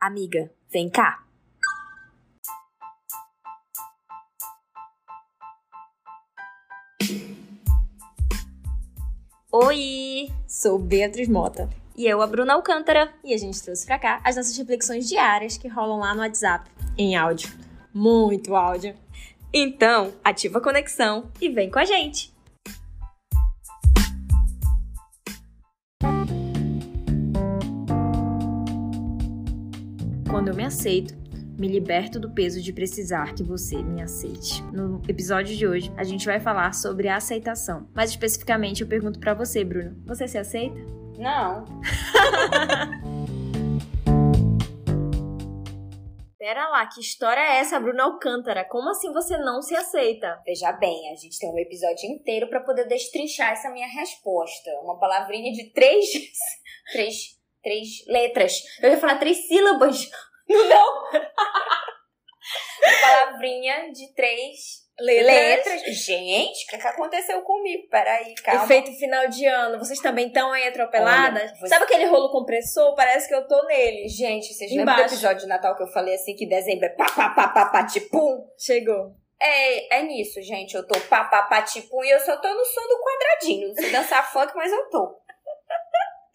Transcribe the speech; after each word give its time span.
Amiga, 0.00 0.50
vem 0.70 0.90
cá. 0.90 1.24
Oi! 9.50 10.30
Sou 10.46 10.78
Beatriz 10.78 11.28
Mota. 11.28 11.70
E 11.96 12.06
eu, 12.06 12.20
a 12.20 12.26
Bruna 12.26 12.52
Alcântara. 12.52 13.10
E 13.24 13.32
a 13.32 13.38
gente 13.38 13.62
trouxe 13.62 13.86
pra 13.86 13.98
cá 13.98 14.20
as 14.22 14.36
nossas 14.36 14.56
reflexões 14.56 15.08
diárias 15.08 15.56
que 15.56 15.66
rolam 15.66 16.00
lá 16.00 16.14
no 16.14 16.20
WhatsApp, 16.20 16.70
em 16.98 17.16
áudio. 17.16 17.50
Muito 17.92 18.54
áudio. 18.54 18.94
Então, 19.52 20.12
ativa 20.22 20.58
a 20.58 20.62
conexão 20.62 21.30
e 21.40 21.48
vem 21.48 21.70
com 21.70 21.78
a 21.78 21.84
gente! 21.86 22.35
Quando 30.46 30.54
eu 30.54 30.62
me 30.62 30.64
aceito, 30.64 31.12
me 31.58 31.66
liberto 31.66 32.20
do 32.20 32.30
peso 32.30 32.62
de 32.62 32.72
precisar 32.72 33.34
que 33.34 33.42
você 33.42 33.82
me 33.82 34.00
aceite. 34.00 34.62
No 34.72 35.02
episódio 35.08 35.56
de 35.56 35.66
hoje, 35.66 35.92
a 35.96 36.04
gente 36.04 36.24
vai 36.24 36.38
falar 36.38 36.72
sobre 36.72 37.08
a 37.08 37.16
aceitação. 37.16 37.90
Mais 37.92 38.10
especificamente, 38.10 38.80
eu 38.80 38.86
pergunto 38.86 39.18
para 39.18 39.34
você, 39.34 39.64
Bruno: 39.64 40.00
você 40.06 40.28
se 40.28 40.38
aceita? 40.38 40.76
Não. 41.18 41.64
Pera 46.38 46.68
lá, 46.68 46.86
que 46.86 47.00
história 47.00 47.40
é 47.40 47.56
essa, 47.58 47.80
Bruna 47.80 48.04
Alcântara? 48.04 48.64
Como 48.64 48.88
assim 48.88 49.12
você 49.12 49.36
não 49.36 49.60
se 49.60 49.74
aceita? 49.74 50.40
Veja 50.46 50.70
bem, 50.74 51.10
a 51.10 51.16
gente 51.16 51.40
tem 51.40 51.50
um 51.50 51.58
episódio 51.58 52.08
inteiro 52.08 52.48
para 52.48 52.60
poder 52.60 52.86
destrinchar 52.86 53.50
essa 53.50 53.68
minha 53.70 53.88
resposta. 53.88 54.70
Uma 54.84 54.96
palavrinha 54.96 55.50
de 55.50 55.72
três, 55.72 56.06
três, 56.92 57.36
três 57.64 58.06
letras. 58.06 58.62
Eu 58.80 58.90
ia 58.90 58.96
falar 58.96 59.18
três 59.18 59.48
sílabas. 59.48 60.08
Não. 60.48 61.02
Uma 61.10 61.20
palavrinha 63.02 63.90
de 63.92 64.12
três 64.14 64.86
letras. 64.98 65.82
Gente, 66.04 66.64
o 66.64 66.68
que, 66.70 66.78
que 66.78 66.86
aconteceu 66.86 67.42
comigo? 67.42 67.88
Peraí, 67.90 68.34
calma. 68.36 68.64
Efeito 68.64 68.92
final 68.98 69.28
de 69.28 69.44
ano. 69.46 69.78
Vocês 69.78 69.98
também 70.00 70.28
estão 70.28 70.52
aí 70.52 70.66
atropeladas? 70.68 71.42
Olha, 71.50 71.54
você- 71.60 71.68
Sabe 71.68 71.84
aquele 71.84 72.06
rolo 72.06 72.30
compressor? 72.30 72.94
Parece 72.94 73.28
que 73.28 73.34
eu 73.34 73.46
tô 73.46 73.62
nele. 73.66 74.08
Gente, 74.08 74.54
vocês 74.54 74.70
Embaixo. 74.70 74.86
lembram 74.88 74.96
do 75.06 75.12
episódio 75.12 75.40
de 75.42 75.46
Natal 75.48 75.76
que 75.76 75.82
eu 75.82 75.88
falei 75.92 76.14
assim 76.14 76.34
que 76.34 76.46
dezembro 76.48 76.86
é 76.86 76.90
pá, 76.90 77.06
pá, 77.06 77.30
pá, 77.30 77.48
pá, 77.48 77.66
pá, 77.66 77.84
tipum? 77.86 78.46
Chegou. 78.58 79.12
É, 79.38 79.98
é 79.98 80.02
nisso, 80.02 80.40
gente. 80.40 80.74
Eu 80.74 80.86
tô 80.86 80.98
pá, 81.10 81.24
pá, 81.24 81.42
pá, 81.42 81.60
tipum 81.62 82.02
e 82.02 82.10
eu 82.10 82.20
só 82.20 82.36
tô 82.38 82.48
no 82.48 82.64
som 82.64 82.80
do 82.88 83.00
quadradinho. 83.02 83.68
Não 83.68 83.74
sei 83.74 83.90
dançar 83.90 84.32
funk, 84.32 84.52
mas 84.54 84.72
eu 84.72 84.88
tô. 84.88 85.14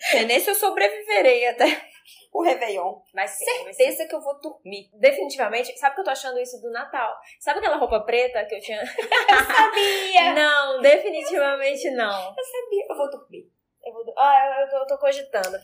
Sei 0.10 0.26
nem 0.26 0.40
se 0.40 0.50
eu 0.50 0.56
sobreviverei 0.56 1.48
até 1.48 1.90
o 2.34 2.42
Réveillon. 2.42 3.02
Ser. 3.28 3.46
Certeza 3.46 4.08
que 4.08 4.16
eu 4.16 4.22
vou 4.22 4.40
dormir. 4.40 4.90
Definitivamente. 4.94 5.78
Sabe 5.78 5.96
que 5.96 6.02
eu 6.02 6.06
tô 6.06 6.12
achando 6.12 6.40
isso 6.40 6.60
do 6.62 6.72
Natal? 6.72 7.16
Sabe 7.40 7.60
aquela 7.60 7.78
roupa 7.78 8.00
preta 8.02 8.46
que 8.46 8.56
eu 8.56 8.60
tinha? 8.62 8.82
Sabia! 8.86 10.34
não, 10.34 10.82
definitivamente 10.82 11.90
não. 11.92 12.36
Eu 12.38 12.44
sabia, 12.44 12.86
eu 12.90 12.96
vou 12.96 13.10
dormir. 13.10 13.52
Eu 13.84 13.94
vou... 13.94 14.14
Ah, 14.18 14.58
eu, 14.60 14.66
eu, 14.66 14.70
tô, 14.70 14.78
eu 14.78 14.88
tô 14.88 14.98
cogitando. 14.98 15.58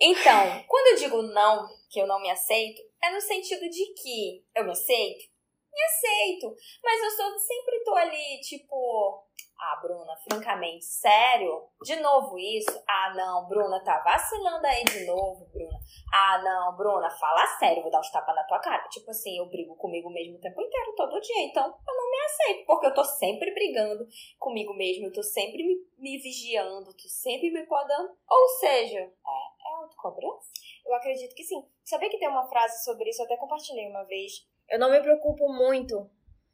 Então, 0.00 0.64
quando 0.66 0.86
eu 0.88 0.96
digo 0.96 1.22
não, 1.22 1.68
que 1.90 2.00
eu 2.00 2.06
não 2.06 2.20
me 2.20 2.30
aceito, 2.30 2.82
é 3.02 3.10
no 3.10 3.20
sentido 3.20 3.68
de 3.68 3.94
que 3.94 4.44
eu 4.54 4.64
me 4.64 4.72
aceito, 4.72 5.30
me 5.72 5.82
aceito, 5.84 6.54
mas 6.82 7.02
eu 7.02 7.10
sou, 7.10 7.38
sempre 7.38 7.84
tô 7.84 7.94
ali, 7.94 8.40
tipo, 8.40 9.24
ah, 9.62 9.76
Bruna, 9.80 10.16
francamente, 10.28 10.84
sério? 10.84 11.68
De 11.84 11.94
novo 11.96 12.36
isso? 12.36 12.82
Ah, 12.88 13.14
não, 13.14 13.46
Bruna, 13.48 13.82
tá 13.84 14.00
vacilando 14.00 14.66
aí 14.66 14.82
de 14.82 15.06
novo, 15.06 15.46
Bruna. 15.52 15.78
Ah, 16.12 16.42
não, 16.42 16.76
Bruna, 16.76 17.08
fala 17.08 17.46
sério, 17.58 17.80
vou 17.80 17.90
dar 17.90 18.00
uns 18.00 18.10
tapas 18.10 18.34
na 18.34 18.42
tua 18.42 18.58
cara. 18.58 18.88
Tipo 18.88 19.10
assim, 19.12 19.38
eu 19.38 19.46
brigo 19.46 19.76
comigo 19.76 20.10
mesmo 20.10 20.36
o 20.36 20.40
tempo 20.40 20.60
inteiro, 20.60 20.94
todo 20.96 21.20
dia, 21.20 21.44
então 21.44 21.64
eu 21.64 21.94
não 21.94 22.10
me 22.10 22.18
aceito, 22.24 22.66
porque 22.66 22.86
eu 22.86 22.94
tô 22.94 23.04
sempre 23.04 23.54
brigando 23.54 24.04
comigo 24.36 24.74
mesmo, 24.74 25.06
eu 25.06 25.12
tô 25.12 25.22
sempre 25.22 25.62
me, 25.62 25.76
me 25.96 26.18
vigiando, 26.18 26.92
tô 26.96 27.08
sempre 27.08 27.52
me 27.52 27.64
podando. 27.64 28.16
Ou 28.28 28.48
seja, 28.58 28.98
é, 28.98 29.04
é 29.04 29.74
autocobrança? 29.76 30.50
Eu 30.84 30.94
acredito 30.94 31.36
que 31.36 31.44
sim. 31.44 31.64
Sabia 31.84 32.10
que 32.10 32.18
tem 32.18 32.28
uma 32.28 32.48
frase 32.48 32.82
sobre 32.82 33.08
isso? 33.08 33.22
Eu 33.22 33.26
até 33.26 33.36
compartilhei 33.36 33.88
uma 33.88 34.02
vez. 34.04 34.32
Eu 34.68 34.80
não 34.80 34.90
me 34.90 35.00
preocupo 35.00 35.48
muito 35.52 36.10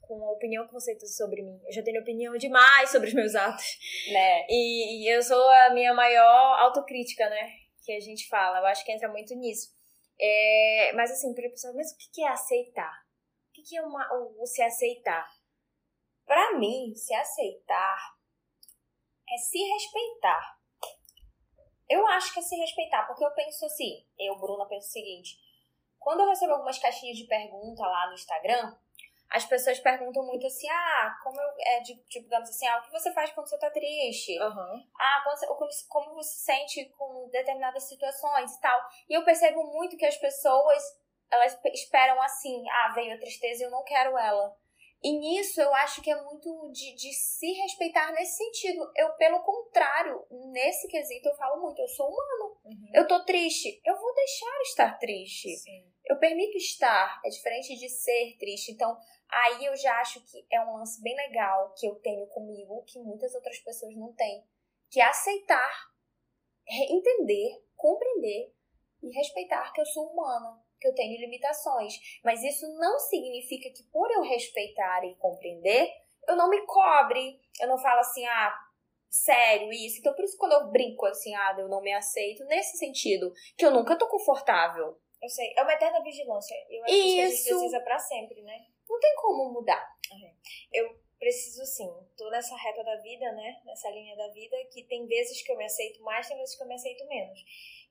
com 0.09 0.25
a 0.25 0.33
opinião 0.33 0.67
que 0.67 0.73
você 0.73 0.97
tem 0.97 1.07
sobre 1.07 1.43
mim. 1.43 1.61
Eu 1.67 1.73
já 1.73 1.83
tenho 1.83 2.01
opinião 2.01 2.37
demais 2.37 2.91
sobre 2.91 3.09
os 3.09 3.15
meus 3.15 3.35
atos. 3.35 3.79
Né? 4.11 4.47
E, 4.49 5.05
e 5.05 5.15
eu 5.15 5.23
sou 5.23 5.49
a 5.51 5.71
minha 5.71 5.93
maior 5.93 6.59
autocrítica, 6.61 7.29
né? 7.29 7.53
Que 7.85 7.93
a 7.93 8.01
gente 8.01 8.27
fala. 8.29 8.59
Eu 8.59 8.67
acho 8.67 8.85
que 8.85 8.91
entra 8.91 9.09
muito 9.09 9.35
nisso. 9.35 9.69
É, 10.19 10.93
mas 10.95 11.11
assim, 11.13 11.33
para 11.35 11.51
pessoa, 11.51 11.75
mas 11.75 11.93
o 11.93 11.97
que 12.13 12.23
é 12.23 12.29
aceitar? 12.29 13.07
O 13.51 13.53
que 13.53 13.77
é 13.77 13.83
uma, 13.83 14.09
o, 14.15 14.43
o 14.43 14.47
se 14.47 14.63
aceitar? 14.63 15.29
Pra 16.27 16.59
mim, 16.59 16.95
se 16.95 17.15
aceitar 17.15 18.17
é 19.31 19.37
se 19.37 19.59
respeitar. 19.59 20.59
Eu 21.89 22.07
acho 22.09 22.33
que 22.33 22.41
é 22.41 22.43
se 22.43 22.57
respeitar, 22.57 23.07
porque 23.07 23.25
eu 23.25 23.31
penso 23.33 23.65
assim, 23.65 24.05
eu, 24.19 24.37
Bruna, 24.37 24.67
penso 24.67 24.89
o 24.89 24.91
seguinte: 24.91 25.39
quando 25.99 26.21
eu 26.21 26.29
recebo 26.29 26.53
algumas 26.53 26.79
caixinhas 26.79 27.17
de 27.17 27.25
pergunta 27.25 27.83
lá 27.83 28.09
no 28.09 28.15
Instagram, 28.15 28.77
as 29.31 29.45
pessoas 29.45 29.79
perguntam 29.81 30.25
muito 30.25 30.47
assim: 30.47 30.69
ah, 30.71 31.17
como 31.23 31.41
eu. 31.41 31.49
É, 31.61 31.81
de- 31.81 31.97
tipo, 32.09 32.25
digamos 32.25 32.49
assim, 32.49 32.67
ah, 32.67 32.79
o 32.79 32.83
que 32.83 32.91
você 32.93 33.13
faz 33.13 33.31
quando 33.33 33.49
você 33.49 33.59
tá 33.59 33.71
triste? 33.71 34.39
Uhum. 34.41 34.87
Ah, 34.99 35.21
quando 35.25 35.39
você- 35.39 35.47
como, 35.47 35.69
como 35.89 36.15
você 36.15 36.31
se 36.31 36.45
sente 36.45 36.85
com 36.97 37.29
determinadas 37.31 37.89
situações 37.89 38.55
e 38.55 38.61
tal. 38.61 38.81
E 39.09 39.15
eu 39.15 39.25
percebo 39.25 39.63
muito 39.65 39.97
que 39.97 40.07
as 40.07 40.17
pessoas, 40.17 40.83
elas 41.31 41.55
pe- 41.57 41.71
esperam 41.73 42.21
assim, 42.23 42.65
ah, 42.71 42.93
veio 42.95 43.15
a 43.15 43.19
tristeza 43.19 43.63
e 43.63 43.67
eu 43.67 43.71
não 43.71 43.85
quero 43.85 44.17
ela. 44.17 44.57
E 45.03 45.13
nisso 45.13 45.61
eu 45.61 45.73
acho 45.77 46.03
que 46.03 46.11
é 46.11 46.23
muito 46.23 46.71
de, 46.73 46.95
de 46.97 47.13
se 47.13 47.53
respeitar 47.53 48.13
nesse 48.13 48.37
sentido. 48.37 48.91
Eu, 48.97 49.11
pelo 49.13 49.41
contrário, 49.43 50.27
nesse 50.51 50.89
quesito 50.89 51.29
eu 51.29 51.37
falo 51.37 51.61
muito, 51.63 51.81
eu 51.81 51.89
sou 51.89 52.09
humano. 52.09 52.59
Uhum. 52.65 52.91
Eu 52.93 53.07
tô 53.07 53.25
triste, 53.25 53.81
eu 53.85 53.97
vou 53.97 54.15
deixar 54.15 54.61
estar 54.63 54.99
triste. 54.99 55.57
Sim. 55.57 55.93
Eu 56.05 56.19
permito 56.19 56.57
estar, 56.57 57.21
é 57.25 57.29
diferente 57.29 57.77
de 57.77 57.89
ser 57.89 58.37
triste. 58.39 58.73
Então, 58.73 58.97
aí 59.29 59.67
eu 59.67 59.77
já 59.77 60.01
acho 60.01 60.21
que 60.25 60.45
é 60.51 60.61
um 60.61 60.77
lance 60.77 61.01
bem 61.01 61.15
legal 61.15 61.73
que 61.79 61.87
eu 61.87 61.95
tenho 61.97 62.27
comigo, 62.29 62.83
que 62.85 62.99
muitas 62.99 63.35
outras 63.35 63.59
pessoas 63.59 63.95
não 63.95 64.13
têm. 64.15 64.43
Que 64.91 65.01
é 65.01 65.05
aceitar, 65.05 65.93
entender, 66.67 67.63
compreender 67.77 68.53
e 69.03 69.11
respeitar 69.11 69.73
que 69.73 69.81
eu 69.81 69.87
sou 69.87 70.09
humana, 70.09 70.61
que 70.81 70.89
eu 70.89 70.95
tenho 70.95 71.21
limitações. 71.21 71.95
Mas 72.25 72.43
isso 72.43 72.67
não 72.79 72.99
significa 72.99 73.71
que 73.71 73.83
por 73.85 74.11
eu 74.11 74.23
respeitar 74.23 75.05
e 75.05 75.15
compreender, 75.17 75.91
eu 76.29 76.37
não 76.37 76.49
me 76.49 76.65
cobre, 76.67 77.41
eu 77.61 77.69
não 77.69 77.79
falo 77.79 78.01
assim, 78.01 78.25
ah, 78.27 78.55
sério 79.09 79.73
isso. 79.73 79.99
Então, 80.01 80.15
por 80.15 80.25
isso 80.25 80.37
quando 80.37 80.53
eu 80.53 80.71
brinco 80.71 81.07
assim, 81.07 81.35
ah, 81.35 81.57
eu 81.59 81.69
não 81.69 81.81
me 81.81 81.93
aceito, 81.93 82.45
nesse 82.45 82.77
sentido, 82.77 83.33
que 83.57 83.65
eu 83.65 83.71
nunca 83.71 83.97
tô 83.97 84.07
confortável. 84.09 84.99
Eu 85.21 85.29
sei. 85.29 85.53
É 85.57 85.63
uma 85.63 85.73
eterna 85.73 86.03
vigilância. 86.03 86.55
Eu 86.71 86.85
acho 86.85 86.93
que 86.93 87.01
isso 87.01 87.15
que 87.15 87.21
a 87.21 87.29
gente 87.29 87.45
precisa 87.45 87.81
pra 87.81 87.99
sempre, 87.99 88.43
né? 88.43 88.67
Não 88.89 89.01
tem 89.01 89.15
como 89.17 89.53
mudar. 89.53 89.97
preciso 91.19 91.67
sim, 91.67 91.91
tô 92.17 92.31
nessa 92.31 92.57
reta 92.57 92.83
da 92.85 92.97
vida, 92.97 93.33
né? 93.33 93.61
Nessa 93.65 93.91
linha 93.91 94.17
da 94.17 94.29
vida, 94.29 94.57
que 94.73 94.85
tem 94.85 95.07
vezes 95.07 95.43
que 95.43 95.51
eu 95.51 95.57
me 95.57 95.65
aceito 95.65 96.01
mais, 96.03 96.29
tem 96.29 96.37
vezes 96.37 96.57
que 96.57 96.63
eu 96.63 96.69
me 96.69 96.75
aceito 96.75 97.07
menos. 97.07 97.41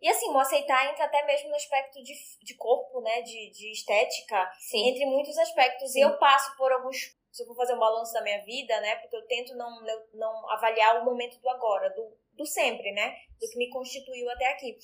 E 0.02 0.08
assim, 0.09 0.30
o 0.30 0.38
aceitar 0.38 0.90
entra 0.91 1.06
até 1.06 1.25
mesmo 1.25 1.50
no 1.50 1.56
aspecto 1.56 2.02
de, 2.03 2.13
de 2.44 2.56
corpo, 2.56 3.02
né? 3.02 3.22
De, 3.22 3.50
de 3.52 3.72
estética, 3.72 4.52
Sim. 4.59 4.90
entre 4.90 5.06
muitos 5.06 5.38
aspectos. 5.38 5.96
E 5.96 6.02
eu 6.02 6.18
passo 6.19 6.56
por 6.56 6.72
alguns. 6.72 7.16
Se 7.31 7.44
eu 7.44 7.47
for 7.47 7.56
fazer 7.56 7.74
um 7.74 7.80
balanço 7.80 8.13
da 8.13 8.22
minha 8.22 8.44
vida, 8.44 8.80
né? 8.81 8.96
Porque 8.97 9.16
eu 9.16 9.25
tento 9.25 9.56
não, 9.56 9.84
não, 10.13 10.50
avaliar 10.52 11.02
o 11.02 11.06
momento 11.06 11.40
do 11.40 11.50
agora, 11.50 11.90
do, 11.91 12.18
do 12.34 12.46
sempre, 12.46 12.91
né? 12.91 13.16
Do 13.40 13.50
que 13.50 13.58
me 13.58 13.69
constituiu 13.69 14.30
até 14.30 14.47
aqui. 14.47 14.78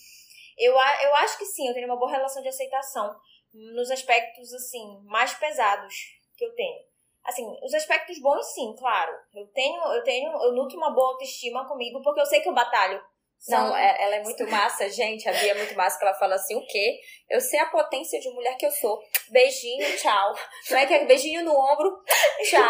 Eu, 0.57 0.73
eu 0.73 1.15
acho 1.15 1.37
que 1.37 1.45
sim, 1.45 1.67
eu 1.67 1.73
tenho 1.73 1.87
uma 1.87 1.97
boa 1.97 2.11
relação 2.11 2.41
de 2.41 2.49
aceitação 2.49 3.15
nos 3.53 3.91
aspectos, 3.91 4.53
assim, 4.53 4.99
mais 5.03 5.33
pesados 5.33 5.93
que 6.35 6.45
eu 6.45 6.53
tenho. 6.55 6.83
Assim, 7.23 7.45
os 7.63 7.73
aspectos 7.73 8.19
bons, 8.19 8.45
sim, 8.53 8.75
claro. 8.77 9.13
Eu 9.33 9.47
tenho, 9.47 9.81
eu 9.93 10.03
tenho, 10.03 10.31
eu 10.43 10.51
nutro 10.53 10.77
uma 10.77 10.93
boa 10.93 11.11
autoestima 11.11 11.67
comigo 11.67 12.01
porque 12.01 12.19
eu 12.19 12.25
sei 12.25 12.41
que 12.41 12.49
eu 12.49 12.53
batalho. 12.53 13.01
Não, 13.49 13.67
São- 13.67 13.75
é- 13.77 14.03
ela 14.03 14.15
é 14.15 14.23
muito 14.23 14.47
massa, 14.49 14.89
gente. 14.89 15.27
A 15.27 15.33
Bia 15.33 15.51
é 15.51 15.55
muito 15.55 15.75
massa 15.75 15.97
que 15.99 16.05
ela 16.05 16.13
fala 16.13 16.35
assim: 16.35 16.55
o 16.55 16.65
quê? 16.65 16.97
Eu 17.29 17.41
sei 17.41 17.59
a 17.59 17.65
potência 17.65 18.19
de 18.19 18.29
mulher 18.29 18.55
que 18.57 18.65
eu 18.65 18.71
sou. 18.71 19.01
Beijinho, 19.29 19.97
tchau. 19.97 20.33
Como 20.67 20.79
é 20.79 20.85
que 20.85 20.93
é? 20.93 21.05
Beijinho 21.05 21.43
no 21.43 21.51
ombro, 21.51 22.01
tchau. 22.49 22.61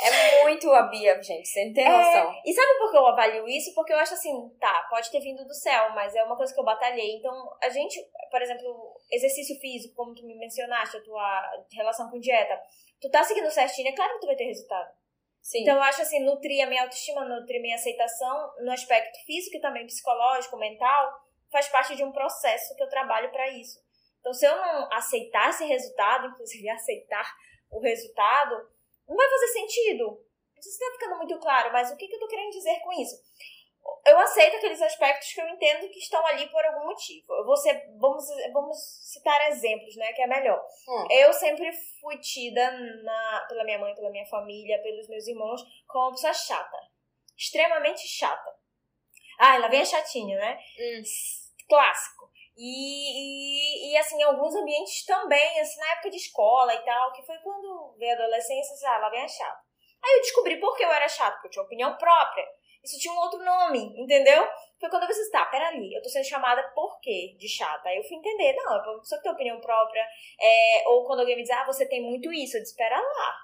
É 0.00 0.42
muito 0.44 0.70
a 0.72 0.82
Bia, 0.82 1.20
gente. 1.22 1.48
Você 1.48 1.64
não 1.66 1.72
tem 1.74 1.84
noção. 1.88 2.30
É, 2.32 2.42
e 2.46 2.52
sabe 2.52 2.78
por 2.78 2.90
que 2.92 2.96
eu 2.96 3.06
avalio 3.06 3.48
isso? 3.48 3.74
Porque 3.74 3.92
eu 3.92 3.98
acho 3.98 4.14
assim, 4.14 4.32
tá, 4.60 4.86
pode 4.88 5.10
ter 5.10 5.20
vindo 5.20 5.44
do 5.44 5.54
céu, 5.54 5.90
mas 5.94 6.14
é 6.14 6.22
uma 6.22 6.36
coisa 6.36 6.54
que 6.54 6.60
eu 6.60 6.64
batalhei. 6.64 7.16
Então, 7.16 7.34
a 7.62 7.68
gente, 7.68 8.00
por 8.30 8.40
exemplo, 8.40 8.94
exercício 9.10 9.58
físico, 9.58 9.94
como 9.96 10.14
tu 10.14 10.24
me 10.24 10.36
mencionaste, 10.36 10.96
a 10.96 11.02
tua 11.02 11.50
relação 11.72 12.08
com 12.10 12.20
dieta, 12.20 12.56
tu 13.00 13.10
tá 13.10 13.22
seguindo 13.24 13.50
certinho, 13.50 13.88
é 13.88 13.92
claro 13.96 14.14
que 14.14 14.20
tu 14.20 14.26
vai 14.26 14.36
ter 14.36 14.44
resultado. 14.44 14.90
Sim. 15.44 15.60
Então, 15.60 15.76
eu 15.76 15.82
acho 15.82 16.00
assim, 16.00 16.24
nutrir 16.24 16.64
a 16.64 16.66
minha 16.66 16.82
autoestima, 16.82 17.22
nutrir 17.22 17.60
minha 17.60 17.74
aceitação 17.76 18.54
no 18.60 18.72
aspecto 18.72 19.18
físico 19.26 19.58
e 19.58 19.60
também 19.60 19.86
psicológico, 19.86 20.56
mental, 20.56 21.20
faz 21.52 21.68
parte 21.68 21.94
de 21.94 22.02
um 22.02 22.10
processo 22.10 22.74
que 22.74 22.82
eu 22.82 22.88
trabalho 22.88 23.30
pra 23.30 23.50
isso. 23.50 23.78
Então, 24.20 24.32
se 24.32 24.46
eu 24.46 24.56
não 24.56 24.90
aceitar 24.90 25.50
esse 25.50 25.66
resultado, 25.66 26.28
inclusive 26.28 26.66
aceitar 26.70 27.30
o 27.70 27.78
resultado, 27.78 28.70
não 29.06 29.14
vai 29.14 29.28
fazer 29.28 29.48
sentido. 29.48 30.04
Não 30.56 30.62
sei 30.62 30.72
se 30.72 30.82
está 30.82 30.92
ficando 30.92 31.18
muito 31.18 31.38
claro, 31.38 31.70
mas 31.70 31.92
o 31.92 31.96
que, 31.96 32.08
que 32.08 32.14
eu 32.14 32.20
tô 32.20 32.26
querendo 32.26 32.50
dizer 32.50 32.80
com 32.80 32.92
isso? 32.94 33.14
Eu 34.06 34.18
aceito 34.18 34.56
aqueles 34.56 34.82
aspectos 34.82 35.32
que 35.32 35.40
eu 35.40 35.48
entendo 35.48 35.88
que 35.88 35.98
estão 35.98 36.24
ali 36.26 36.46
por 36.50 36.64
algum 36.64 36.86
motivo. 36.86 37.32
Eu 37.32 37.44
vou 37.44 37.56
ser, 37.56 37.86
vamos, 37.98 38.24
vamos 38.52 38.76
citar 39.12 39.48
exemplos, 39.48 39.96
né? 39.96 40.12
Que 40.12 40.22
é 40.22 40.26
melhor. 40.26 40.62
Hum. 40.88 41.06
Eu 41.10 41.32
sempre 41.32 41.70
fui 42.00 42.18
tida 42.18 42.70
na, 43.02 43.46
pela 43.48 43.64
minha 43.64 43.78
mãe, 43.78 43.94
pela 43.94 44.10
minha 44.10 44.26
família, 44.26 44.82
pelos 44.82 45.08
meus 45.08 45.26
irmãos, 45.26 45.62
como 45.86 46.04
uma 46.06 46.12
pessoa 46.12 46.34
chata. 46.34 46.76
Extremamente 47.36 48.06
chata. 48.06 48.54
Ah, 49.38 49.56
ela 49.56 49.68
vem 49.68 49.80
a 49.80 49.84
chatinha, 49.84 50.36
né? 50.36 50.58
Hum. 50.78 51.02
Clássico. 51.68 52.30
E, 52.56 53.90
e, 53.90 53.92
e, 53.92 53.96
assim, 53.96 54.16
em 54.16 54.22
alguns 54.22 54.54
ambientes 54.54 55.04
também, 55.04 55.60
assim, 55.60 55.80
na 55.80 55.92
época 55.92 56.10
de 56.10 56.16
escola 56.16 56.72
e 56.74 56.84
tal, 56.84 57.12
que 57.12 57.22
foi 57.22 57.36
quando 57.38 57.96
veio 57.98 58.12
a 58.12 58.14
adolescência, 58.14 58.90
ah, 58.90 58.96
ela 58.96 59.08
vem 59.08 59.24
a 59.24 59.28
chata. 59.28 59.60
Aí 60.04 60.16
eu 60.16 60.20
descobri 60.20 60.60
por 60.60 60.76
que 60.76 60.84
eu 60.84 60.92
era 60.92 61.08
chata, 61.08 61.32
porque 61.32 61.48
eu 61.48 61.50
tinha 61.50 61.64
opinião 61.64 61.96
própria. 61.96 62.46
Isso 62.84 62.98
tinha 62.98 63.14
um 63.14 63.18
outro 63.18 63.42
nome, 63.42 63.94
entendeu? 63.96 64.46
Foi 64.78 64.90
quando 64.90 65.02
eu 65.02 65.08
pensei, 65.08 65.30
tá, 65.30 65.46
peraí, 65.46 65.94
eu 65.94 66.02
tô 66.02 66.08
sendo 66.10 66.24
chamada 66.28 66.62
por 66.74 67.00
quê 67.00 67.34
de 67.38 67.48
chata? 67.48 67.88
Aí 67.88 67.96
eu 67.96 68.02
fui 68.04 68.16
entender, 68.18 68.52
não, 68.54 68.74
é 68.76 68.90
uma 68.90 69.00
pessoa 69.00 69.18
que 69.18 69.22
tem 69.24 69.32
opinião 69.32 69.60
própria, 69.60 70.06
é, 70.40 70.82
ou 70.88 71.06
quando 71.06 71.20
alguém 71.20 71.36
me 71.36 71.42
diz, 71.42 71.50
ah, 71.50 71.64
você 71.64 71.86
tem 71.88 72.02
muito 72.02 72.30
isso, 72.32 72.56
eu 72.56 72.60
disse, 72.60 72.72
espera 72.72 73.00
lá. 73.00 73.36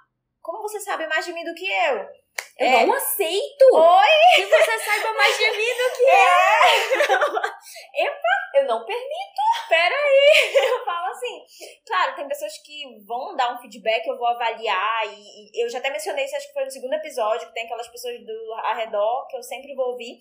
Como 0.43 0.61
você 0.63 0.79
sabe 0.81 1.07
mais 1.07 1.25
de 1.25 1.33
mim 1.33 1.45
do 1.45 1.55
que 1.55 1.67
eu? 1.67 1.97
Eu 2.59 2.67
É. 2.67 2.87
não 2.87 2.95
aceito 2.95 3.65
Oi? 3.73 4.37
que 4.37 4.47
você 4.47 4.79
saiba 4.79 5.13
mais 5.15 5.37
de 5.37 5.51
mim 5.51 5.75
do 5.77 5.97
que 5.97 6.05
É. 6.11 7.15
eu. 7.15 8.11
Eu 8.53 8.67
não 8.67 8.85
permito. 8.85 9.41
Peraí, 9.69 10.53
eu 10.55 10.85
falo 10.85 11.07
assim. 11.13 11.45
Claro, 11.87 12.10
tem 12.21 12.29
pessoas 12.29 12.53
que 12.65 12.83
vão 13.07 13.35
dar 13.35 13.55
um 13.55 13.59
feedback, 13.59 14.07
eu 14.07 14.17
vou 14.17 14.29
avaliar, 14.29 15.07
e, 15.07 15.59
e 15.59 15.65
eu 15.65 15.69
já 15.69 15.79
até 15.79 15.91
mencionei 15.91 16.25
isso, 16.25 16.37
acho 16.37 16.47
que 16.49 16.53
foi 16.53 16.65
no 16.65 16.71
segundo 16.71 16.95
episódio, 16.95 17.49
que 17.49 17.55
tem 17.55 17.65
aquelas 17.65 17.89
pessoas 17.89 18.15
do 18.25 18.55
arredor 18.65 19.27
que 19.29 19.37
eu 19.37 19.43
sempre 19.43 19.75
vou 19.75 19.93
ouvir, 19.93 20.19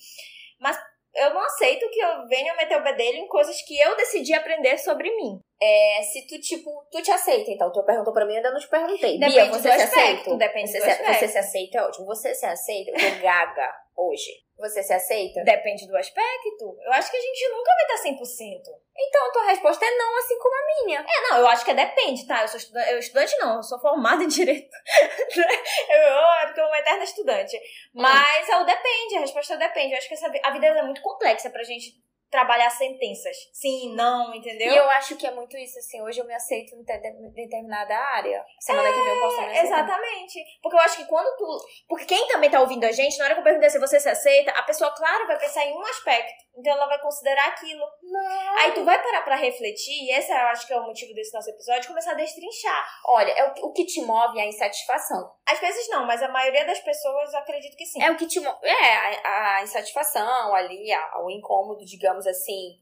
mas 0.59 0.77
eu 1.15 1.33
não 1.33 1.41
aceito 1.41 1.89
que 1.89 1.99
eu 1.99 2.27
venha 2.27 2.55
meter 2.55 2.77
o 2.79 2.83
bedelho 2.83 3.17
em 3.17 3.27
coisas 3.27 3.61
que 3.63 3.77
eu 3.79 3.95
decidi 3.95 4.33
aprender 4.33 4.77
sobre 4.77 5.09
mim. 5.15 5.39
É, 5.61 6.01
se 6.03 6.27
tu, 6.27 6.39
tipo, 6.39 6.69
tu 6.91 7.01
te 7.01 7.11
aceita, 7.11 7.51
então. 7.51 7.71
Tu 7.71 7.83
perguntou 7.83 8.13
pra 8.13 8.25
mim, 8.25 8.33
eu 8.33 8.37
ainda 8.37 8.51
não 8.51 8.59
te 8.59 8.69
perguntei. 8.69 9.19
Depende 9.19 9.33
Bia, 9.33 9.45
do 9.47 9.53
você 9.53 9.61
se 9.61 9.81
aspecto, 9.81 10.19
aceita? 10.19 10.37
depende 10.37 10.71
você 10.71 10.77
do 10.77 10.83
se, 10.83 10.89
aspecto. 10.89 11.19
Você 11.19 11.27
se 11.27 11.37
aceita 11.37 11.77
é 11.77 11.81
ótimo. 11.81 12.05
Você 12.05 12.35
se 12.35 12.45
aceita? 12.45 12.91
Eu 12.91 13.21
gaga 13.21 13.75
hoje. 13.97 14.31
Você 14.59 14.83
se 14.83 14.93
aceita? 14.93 15.41
Depende 15.43 15.87
do 15.87 15.95
aspecto. 15.95 16.77
Eu 16.83 16.91
acho 16.91 17.09
que 17.09 17.15
a 17.15 17.21
gente 17.21 17.49
nunca 17.49 17.71
vai 17.73 17.95
estar 17.95 18.09
100%. 18.09 18.61
Então, 18.97 19.25
a 19.25 19.31
tua 19.31 19.45
resposta 19.45 19.85
é 19.85 19.91
não, 19.91 20.17
assim 20.17 20.37
como 20.37 20.53
a 20.53 20.85
minha. 20.85 20.99
É, 20.99 21.29
não, 21.29 21.37
eu 21.39 21.47
acho 21.47 21.63
que 21.63 21.71
é 21.71 21.73
depende, 21.73 22.27
tá? 22.27 22.41
Eu 22.41 22.47
sou 22.49 22.57
estudante, 22.57 22.91
eu 22.91 22.99
estudante 22.99 23.37
não, 23.39 23.55
eu 23.55 23.63
sou 23.63 23.79
formada 23.79 24.21
em 24.21 24.27
direito. 24.27 24.69
eu, 25.89 25.97
eu, 25.97 26.17
é 26.17 26.45
porque 26.47 26.59
eu 26.59 26.65
sou 26.65 26.73
uma 26.73 26.79
eterna 26.79 27.03
estudante. 27.05 27.57
Mas 27.93 28.49
é 28.49 28.57
o 28.57 28.65
depende, 28.65 29.17
a 29.17 29.21
resposta 29.21 29.53
é 29.53 29.55
o 29.55 29.59
depende. 29.59 29.93
Eu 29.93 29.97
acho 29.97 30.07
que 30.09 30.13
essa, 30.15 30.29
a 30.43 30.51
vida 30.51 30.67
é 30.67 30.83
muito 30.83 31.01
complexa 31.01 31.49
pra 31.49 31.63
gente 31.63 31.93
trabalhar 32.29 32.69
sentenças. 32.69 33.35
Sim, 33.53 33.95
não, 33.95 34.33
entendeu? 34.35 34.71
E 34.71 34.75
eu 34.77 34.89
acho 34.91 35.15
que 35.17 35.25
é 35.25 35.31
muito 35.31 35.57
isso, 35.57 35.77
assim. 35.79 36.01
Hoje 36.01 36.19
eu 36.19 36.25
me 36.25 36.33
aceito 36.33 36.75
em 36.75 36.83
te- 36.83 36.99
determinada 37.33 37.95
área. 37.97 38.43
Semana 38.59 38.89
que 38.91 38.99
vem 38.99 39.07
eu 39.15 39.19
posso 39.19 39.41
me. 39.41 39.57
Exatamente. 39.59 40.39
Porque 40.61 40.75
eu 40.75 40.81
acho 40.81 40.97
que 40.97 41.05
quando 41.05 41.35
tu. 41.37 41.45
Porque 41.87 42.05
quem 42.05 42.27
também 42.27 42.49
tá 42.49 42.59
ouvindo 42.61 42.83
a 42.85 42.91
gente, 42.91 43.17
na 43.17 43.25
hora 43.25 43.33
que 43.33 43.39
eu 43.39 43.43
perguntei 43.43 43.69
se 43.69 43.79
você 43.79 43.99
se 43.99 44.09
aceita, 44.09 44.51
a 44.51 44.63
pessoa, 44.63 44.91
claro, 44.95 45.27
vai 45.27 45.37
pensar 45.39 45.65
em 45.65 45.73
um 45.73 45.81
aspecto. 45.85 46.33
Então 46.57 46.73
ela 46.73 46.87
vai 46.87 46.99
considerar 46.99 47.47
aquilo. 47.49 47.83
Não. 48.03 48.57
Aí 48.59 48.71
tu 48.73 48.83
vai 48.83 49.01
parar 49.01 49.21
pra 49.23 49.35
refletir, 49.35 50.03
e 50.03 50.11
esse 50.11 50.31
eu 50.31 50.37
acho 50.47 50.67
que 50.67 50.73
é 50.73 50.79
o 50.79 50.83
motivo 50.85 51.13
desse 51.13 51.33
nosso 51.33 51.49
episódio, 51.49 51.87
começar 51.87 52.11
a 52.11 52.15
destrinchar. 52.15 52.85
Olha, 53.05 53.31
é 53.31 53.43
o, 53.45 53.53
que- 53.53 53.61
o 53.63 53.71
que 53.71 53.85
te 53.85 54.01
move 54.01 54.37
é 54.37 54.43
a 54.43 54.45
insatisfação. 54.47 55.31
Às 55.47 55.59
vezes 55.59 55.87
não, 55.89 56.05
mas 56.05 56.21
a 56.21 56.27
maioria 56.27 56.65
das 56.65 56.79
pessoas 56.79 57.33
acredito 57.33 57.77
que 57.77 57.85
sim. 57.85 58.01
É 58.03 58.11
o 58.11 58.17
que 58.17 58.27
te 58.27 58.39
move. 58.39 58.57
É, 58.63 58.95
a, 59.25 59.55
a 59.57 59.63
insatisfação 59.63 60.53
ali, 60.53 60.91
a- 60.91 61.21
o 61.23 61.29
incômodo, 61.31 61.85
digamos 61.85 62.18
assim. 62.27 62.77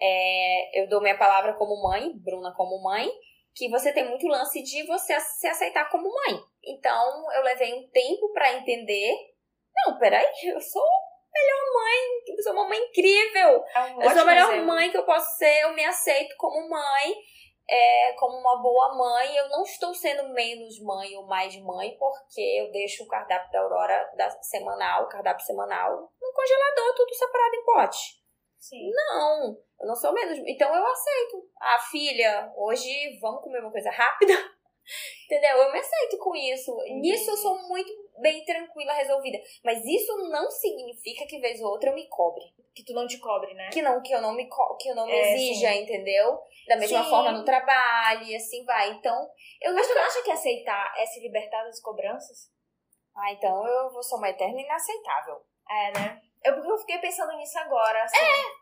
É, 0.00 0.82
eu 0.82 0.88
dou 0.88 1.00
minha 1.00 1.18
palavra 1.18 1.52
como 1.54 1.82
mãe, 1.82 2.10
Bruna 2.14 2.54
como 2.56 2.82
mãe, 2.82 3.10
que 3.54 3.68
você 3.68 3.92
tem 3.92 4.08
muito 4.08 4.26
lance 4.26 4.62
de 4.62 4.86
você 4.86 5.18
se 5.20 5.46
aceitar 5.46 5.90
como 5.90 6.08
mãe. 6.12 6.40
Então, 6.64 7.32
eu 7.34 7.42
levei 7.42 7.74
um 7.74 7.88
tempo 7.90 8.32
pra 8.32 8.54
entender. 8.54 9.12
Não, 9.74 9.98
peraí, 9.98 10.26
eu 10.44 10.60
sou 10.60 10.82
a 10.82 11.38
melhor 11.38 11.74
mãe, 11.74 12.36
eu 12.36 12.42
sou 12.42 12.52
uma 12.52 12.68
mãe 12.68 12.78
incrível. 12.78 13.64
É 13.74 13.80
um 13.80 14.02
Eu 14.02 14.10
sou 14.10 14.22
a 14.22 14.24
melhor 14.24 14.50
exemplo. 14.50 14.66
mãe 14.66 14.90
que 14.90 14.96
eu 14.96 15.04
posso 15.04 15.36
ser, 15.36 15.62
eu 15.62 15.74
me 15.74 15.84
aceito 15.84 16.34
como 16.36 16.68
mãe, 16.68 17.14
é, 17.68 18.12
como 18.14 18.36
uma 18.38 18.60
boa 18.62 18.94
mãe. 18.96 19.36
Eu 19.36 19.48
não 19.48 19.62
estou 19.62 19.94
sendo 19.94 20.28
menos 20.30 20.80
mãe 20.80 21.16
ou 21.16 21.26
mais 21.26 21.54
mãe, 21.62 21.96
porque 21.98 22.40
eu 22.40 22.70
deixo 22.72 23.04
o 23.04 23.08
cardápio 23.08 23.50
da 23.52 23.60
Aurora 23.60 24.10
da 24.16 24.30
semanal, 24.42 25.04
o 25.04 25.08
cardápio 25.08 25.44
semanal, 25.44 26.10
no 26.20 26.32
congelador, 26.32 26.94
tudo 26.96 27.14
separado 27.14 27.54
em 27.54 27.64
pote. 27.64 28.19
Sim. 28.60 28.90
Não, 28.94 29.56
eu 29.80 29.86
não 29.88 29.96
sou 29.96 30.12
menos. 30.12 30.38
Então 30.46 30.72
eu 30.74 30.86
aceito. 30.86 31.48
Ah, 31.60 31.78
filha, 31.90 32.52
hoje 32.56 33.18
vamos 33.20 33.42
comer 33.42 33.60
uma 33.60 33.72
coisa 33.72 33.90
rápida. 33.90 34.34
Entendeu? 35.24 35.56
Eu 35.58 35.72
me 35.72 35.78
aceito 35.78 36.18
com 36.18 36.34
isso. 36.36 36.76
Nisso 37.00 37.30
eu 37.30 37.36
sou 37.36 37.68
muito 37.68 37.90
bem 38.18 38.44
tranquila, 38.44 38.92
resolvida. 38.92 39.38
Mas 39.64 39.84
isso 39.84 40.16
não 40.28 40.50
significa 40.50 41.26
que 41.26 41.38
vez 41.40 41.60
ou 41.60 41.68
outra 41.70 41.90
eu 41.90 41.94
me 41.94 42.06
cobre 42.08 42.44
Que 42.74 42.84
tu 42.84 42.92
não 42.92 43.06
te 43.06 43.18
cobre, 43.18 43.54
né? 43.54 43.70
que 43.72 43.80
não 43.80 44.02
que 44.02 44.12
eu 44.12 44.20
não 44.20 44.34
me 44.34 44.46
co- 44.48 44.76
que 44.76 44.90
eu 44.90 44.94
não 44.94 45.06
me 45.06 45.12
É, 45.12 45.32
exija, 45.34 45.74
entendeu? 45.74 46.38
Da 46.66 46.76
mesma 46.76 47.02
Sim. 47.02 47.10
forma 47.10 47.32
no 47.32 47.44
trabalho 47.44 48.24
e 48.24 48.36
assim 48.36 48.64
vai. 48.64 48.90
Então, 48.90 49.30
eu 49.62 49.72
Mas 49.72 49.88
nunca 49.88 50.00
acha 50.02 50.22
que 50.22 50.30
aceitar 50.30 50.92
é 50.98 51.06
se 51.06 51.20
libertar 51.20 51.62
das 51.64 51.80
cobranças? 51.80 52.50
Ah, 53.16 53.32
então 53.32 53.66
eu 53.66 53.90
vou 53.92 54.02
ser 54.02 54.16
uma 54.16 54.28
eterna 54.28 54.60
inaceitável. 54.60 55.40
É, 55.68 55.92
né? 55.98 56.22
Eu, 56.44 56.54
porque 56.54 56.70
eu 56.70 56.78
fiquei 56.78 56.98
pensando 56.98 57.32
nisso 57.36 57.58
agora. 57.58 58.02
Assim, 58.04 58.16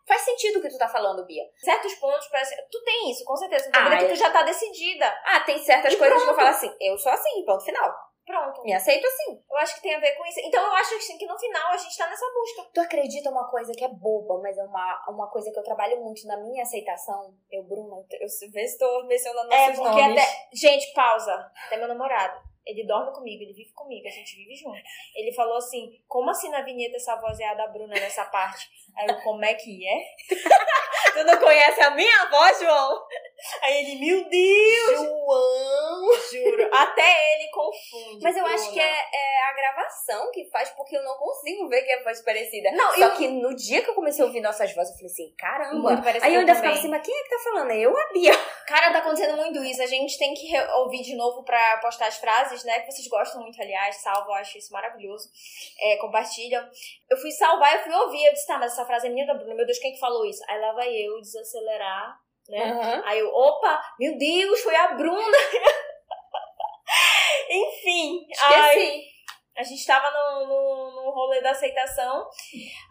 Faz 0.07 0.23
sentido 0.23 0.59
o 0.59 0.63
que 0.63 0.69
tu 0.69 0.79
tá 0.79 0.89
falando, 0.89 1.25
Bia. 1.27 1.45
Certos 1.59 1.95
pontos 1.95 2.27
parece. 2.29 2.55
Tu 2.71 2.83
tem 2.85 3.11
isso, 3.11 3.25
com 3.25 3.37
certeza. 3.37 3.71
Tua 3.71 3.83
Ah, 3.89 4.03
é. 4.03 4.09
tu 4.09 4.15
já 4.17 4.31
tá 4.31 4.43
decidida. 4.43 5.07
Ah, 5.25 5.41
tem 5.41 5.59
certas 5.59 5.93
E 5.93 5.97
coisas 5.97 6.17
que 6.17 6.23
eu 6.29 6.35
pronto. 6.35 6.37
falo 6.37 6.49
assim, 6.51 6.77
eu 6.81 6.99
sou 6.99 7.13
assim, 7.13 7.45
ponto 7.45 7.65
final. 7.65 7.95
Pronto. 8.27 8.63
Me 8.63 8.75
aceito 8.75 9.07
assim. 9.07 9.43
Eu 9.51 9.57
acho 9.57 9.75
que 9.77 9.81
tem 9.83 9.95
a 9.95 10.01
ver 10.01 10.13
com 10.13 10.27
isso. 10.27 10.39
Então 10.41 10.63
eu 10.63 10.73
acho 10.75 10.95
assim, 10.97 11.17
que 11.17 11.25
no 11.27 11.39
final 11.39 11.71
a 11.71 11.77
gente 11.79 11.97
tá 11.97 12.07
nessa 12.09 12.27
busca. 12.35 12.71
Tu 12.75 12.81
acredita 12.83 13.31
uma 13.31 13.49
coisa 13.49 13.73
que 13.73 13.83
é 13.85 13.89
boba, 13.89 14.39
mas 14.43 14.59
é 14.59 14.65
uma, 14.65 15.05
uma 15.09 15.31
coisa 15.31 15.51
que 15.51 15.59
eu 15.59 15.63
trabalho 15.65 15.99
muito 16.03 16.27
na 16.27 16.37
minha 16.37 16.63
aceitação? 16.63 17.33
Eu, 17.51 17.63
Bruna, 17.65 17.97
eu, 18.21 18.27
eu 18.29 18.79
tô 18.79 19.05
mencionando 19.07 19.51
É, 19.51 19.67
porque 19.73 19.83
nomes. 20.03 20.23
até. 20.23 20.49
Gente, 20.52 20.93
pausa. 20.93 21.50
Até 21.67 21.79
meu 21.79 21.88
namorado. 21.88 22.38
Ele 22.67 22.87
dorme 22.87 23.12
comigo, 23.12 23.43
ele 23.43 23.53
vive 23.53 23.73
comigo, 23.73 24.07
a 24.07 24.11
gente 24.11 24.37
vive 24.37 24.55
junto. 24.55 24.79
Ele 25.15 25.33
falou 25.33 25.57
assim: 25.57 25.99
como 26.07 26.31
assim 26.31 26.50
na 26.50 26.62
vinheta 26.62 26.97
essa 26.97 27.17
voz 27.17 27.38
é 27.41 27.49
a 27.49 27.55
da 27.55 27.67
Bruna 27.67 27.95
nessa 27.95 28.25
parte? 28.27 28.69
Aí 28.97 29.07
eu, 29.09 29.21
como 29.23 29.45
é 29.45 29.55
que 29.55 29.87
é? 29.87 30.05
tu 31.15 31.25
não 31.25 31.38
conhece 31.38 31.81
a 31.81 31.91
minha 31.91 32.27
voz, 32.31 32.59
João? 32.61 33.03
Aí 33.62 33.78
ele, 33.85 34.00
meu 34.00 34.28
Deus! 34.28 34.99
João! 35.00 36.09
Juro. 36.33 36.68
Até 36.75 37.35
ele 37.35 37.49
confunde. 37.50 38.21
Mas 38.23 38.37
eu 38.37 38.45
acho 38.45 38.64
Bruna. 38.64 38.73
que 38.73 38.80
é, 38.80 38.85
é 39.14 39.45
a 39.49 39.52
gravação 39.54 40.30
que 40.33 40.45
faz, 40.50 40.71
porque 40.71 40.97
eu 40.97 41.02
não 41.04 41.16
consigo 41.16 41.68
ver 41.68 41.83
que 41.83 41.92
é 41.92 42.02
voz 42.02 42.21
parecida. 42.23 42.71
Não, 42.73 42.92
Só 42.95 43.07
e- 43.14 43.16
que 43.16 43.28
no 43.28 43.54
dia 43.54 43.83
que 43.83 43.90
eu 43.90 43.95
comecei 43.95 44.23
a 44.23 44.26
ouvir 44.26 44.40
nossas 44.40 44.75
vozes, 44.75 44.90
eu 44.92 44.97
falei 44.99 45.12
assim, 45.12 45.35
caramba. 45.38 45.90
Muito 45.90 46.02
parecido 46.02 46.25
Aí 46.26 46.35
eu 46.35 46.40
ainda 46.40 46.54
também. 46.54 46.71
ficava 46.71 46.78
assim, 46.78 46.88
mas 46.90 47.07
quem 47.07 47.16
é 47.16 47.23
que 47.23 47.30
tá 47.30 47.38
falando? 47.45 47.71
É 47.71 47.78
eu 47.78 47.97
a 47.97 48.12
Bia? 48.12 48.33
Cara, 48.66 48.92
tá 48.92 48.99
acontecendo 48.99 49.37
muito 49.37 49.62
isso. 49.64 49.83
A 49.83 49.87
gente 49.87 50.18
tem 50.18 50.35
que 50.35 50.59
ouvir 50.75 51.02
de 51.02 51.16
novo 51.16 51.42
pra 51.45 51.78
postar 51.78 52.09
as 52.09 52.16
frases, 52.18 52.64
né? 52.64 52.80
Que 52.80 52.90
vocês 52.92 53.07
gostam 53.09 53.40
muito, 53.40 53.61
aliás. 53.62 53.97
Salvo, 53.97 54.30
eu 54.30 54.35
acho 54.35 54.59
isso 54.59 54.73
maravilhoso. 54.73 55.28
É, 55.80 55.97
compartilham. 55.97 56.68
Eu 57.09 57.16
fui 57.16 57.30
salvar, 57.30 57.75
eu 57.76 57.83
fui 57.85 57.95
ouvir. 57.95 58.25
Eu 58.26 58.33
disse, 58.33 58.47
tá, 58.47 58.59
mas 58.59 58.73
essa 58.73 58.85
frase 58.85 59.07
é 59.07 59.11
minha 59.11 59.26
da 59.26 59.35
Bruna. 59.35 59.54
Meu 59.54 59.64
Deus, 59.64 59.78
quem 59.78 59.92
que 59.92 60.00
falou 60.00 60.25
isso? 60.26 60.42
Aí 60.49 60.61
lá 60.61 60.73
vai 60.73 60.88
eu 60.92 61.21
desacelerar, 61.21 62.18
né? 62.49 62.71
Aham. 62.73 63.02
Aí 63.05 63.19
eu, 63.19 63.28
opa, 63.35 63.83
meu 63.99 64.17
Deus, 64.17 64.61
foi 64.62 64.75
a 64.76 64.95
Bruna. 64.95 65.38
Enfim. 67.50 68.26
Esqueci. 68.31 69.05
a 69.57 69.62
gente 69.62 69.87
tava 69.87 70.11
no, 70.11 70.47
no, 70.47 70.90
no 71.05 71.11
rolê 71.11 71.40
da 71.40 71.50
aceitação. 71.50 72.26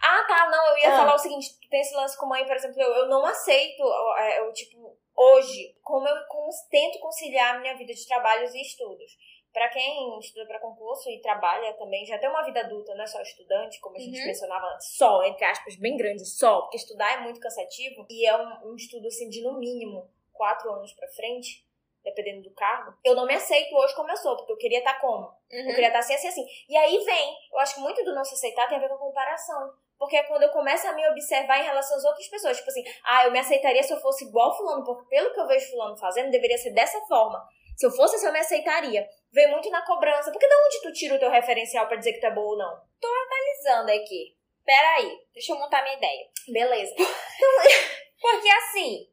Ah, 0.04 0.24
tá, 0.28 0.50
não, 0.50 0.68
eu 0.70 0.78
ia 0.80 0.94
Ah. 0.94 0.98
falar 0.98 1.16
o 1.16 1.20
seguinte: 1.20 1.48
tu 1.62 1.70
tem 1.70 1.82
esse 1.82 1.96
lance 1.96 2.18
com 2.18 2.26
mãe, 2.28 2.46
por 2.46 2.56
exemplo, 2.56 2.82
eu, 2.82 2.92
eu 2.94 3.08
não 3.08 3.26
aceito, 3.26 3.84
é, 4.18 4.40
eu, 4.40 4.52
tipo, 4.54 4.98
hoje, 5.16 5.76
como 5.84 6.08
eu 6.08 6.16
cons- 6.28 6.68
tento 6.70 7.00
conciliar 7.00 7.56
a 7.56 7.60
minha 7.60 7.76
vida 7.78 7.94
de 7.94 8.08
trabalhos 8.08 8.54
e 8.54 8.62
estudos. 8.62 9.12
Pra 9.58 9.70
quem 9.70 10.20
estuda 10.20 10.46
pra 10.46 10.60
concurso 10.60 11.10
e 11.10 11.20
trabalha 11.20 11.74
também, 11.74 12.06
já 12.06 12.20
tem 12.20 12.30
uma 12.30 12.44
vida 12.44 12.60
adulta, 12.60 12.94
não 12.94 13.04
é 13.04 13.08
só 13.08 13.20
estudante, 13.24 13.80
como 13.80 13.96
a 13.96 14.00
gente 14.00 14.20
Uhum. 14.20 14.28
mencionava 14.28 14.68
antes, 14.68 14.96
só, 14.96 15.24
entre 15.24 15.44
aspas, 15.46 15.76
bem 15.78 15.98
grande, 15.98 16.24
só, 16.28 16.62
porque 16.62 16.78
estudar 16.78 17.14
é 17.14 17.22
muito 17.22 17.40
cansativo 17.40 18.06
e 18.08 18.24
é 18.28 18.38
um, 18.38 18.70
um 18.70 18.76
estudo, 18.76 19.08
assim, 19.08 19.28
de 19.30 19.42
no 19.42 19.58
mínimo 19.58 20.08
quatro 20.32 20.72
anos 20.72 20.94
pra 20.94 21.08
frente. 21.08 21.66
dependendo 22.04 22.44
do 22.44 22.52
cargo, 22.54 22.94
eu 23.04 23.16
não 23.16 23.26
me 23.26 23.34
aceito 23.34 23.76
hoje 23.76 23.94
como 23.96 24.10
eu 24.12 24.16
sou, 24.16 24.38
porque 24.38 24.52
eu 24.54 24.58
queria 24.58 24.78
estar 24.78 24.94
como? 25.02 25.30
Eu 25.52 25.60
Uhum. 25.66 25.74
queria 25.74 25.88
estar 25.88 26.00
assim, 26.00 26.14
assim, 26.14 26.28
assim. 26.30 26.46
E 26.70 26.78
aí 26.78 26.98
vem, 27.04 27.36
eu 27.52 27.60
acho 27.60 27.76
que 27.76 27.82
muito 27.82 28.02
do 28.06 28.14
não 28.16 28.24
se 28.24 28.34
aceitar 28.36 28.66
tem 28.70 28.78
a 28.78 28.80
ver 28.80 28.88
com 28.88 28.96
a 28.96 29.00
comparação. 29.00 29.74
Porque 30.00 30.16
é 30.16 30.24
quando 30.24 30.44
eu 30.44 30.50
começo 30.52 30.88
a 30.88 30.94
me 30.94 31.06
observar 31.10 31.60
em 31.60 31.64
relação 31.66 31.98
às 31.98 32.06
outras 32.06 32.26
pessoas. 32.30 32.56
Tipo 32.58 32.70
assim, 32.70 32.84
ah, 33.04 33.26
eu 33.26 33.32
me 33.32 33.40
aceitaria 33.40 33.84
se 33.84 33.92
eu 33.92 34.00
fosse 34.00 34.24
igual 34.24 34.56
fulano, 34.56 34.86
porque 34.86 35.10
pelo 35.10 35.34
que 35.34 35.40
eu 35.40 35.48
vejo 35.48 35.70
fulano 35.72 35.98
fazendo, 35.98 36.32
deveria 36.32 36.58
ser 36.58 36.70
dessa 36.72 36.98
forma. 37.08 37.44
Se 37.76 37.86
eu 37.86 37.92
fosse 37.92 38.16
assim, 38.16 38.28
eu 38.28 38.32
me 38.32 38.40
aceitaria. 38.40 39.06
Vem 39.32 39.52
muito 39.52 39.70
na 39.70 39.86
cobrança. 39.86 40.32
Porque 40.32 40.48
de 40.48 40.56
onde 40.56 40.82
tu 40.82 40.94
tira 40.94 41.16
o 41.16 41.20
teu 41.20 41.30
referencial 41.30 41.88
pra 41.88 41.98
dizer 41.98 42.14
que 42.14 42.20
tu 42.20 42.28
é 42.28 42.34
boa 42.34 42.52
ou 42.52 42.58
não? 42.58 42.82
Analisando 43.04 43.92
aqui. 43.92 44.38
Peraí, 44.66 45.10
deixa 45.34 45.54
eu 45.54 45.60
montar 45.60 45.82
minha 45.84 45.96
ideia. 45.96 46.28
Beleza. 46.48 46.94
Porque 48.20 48.50
assim, 48.50 49.08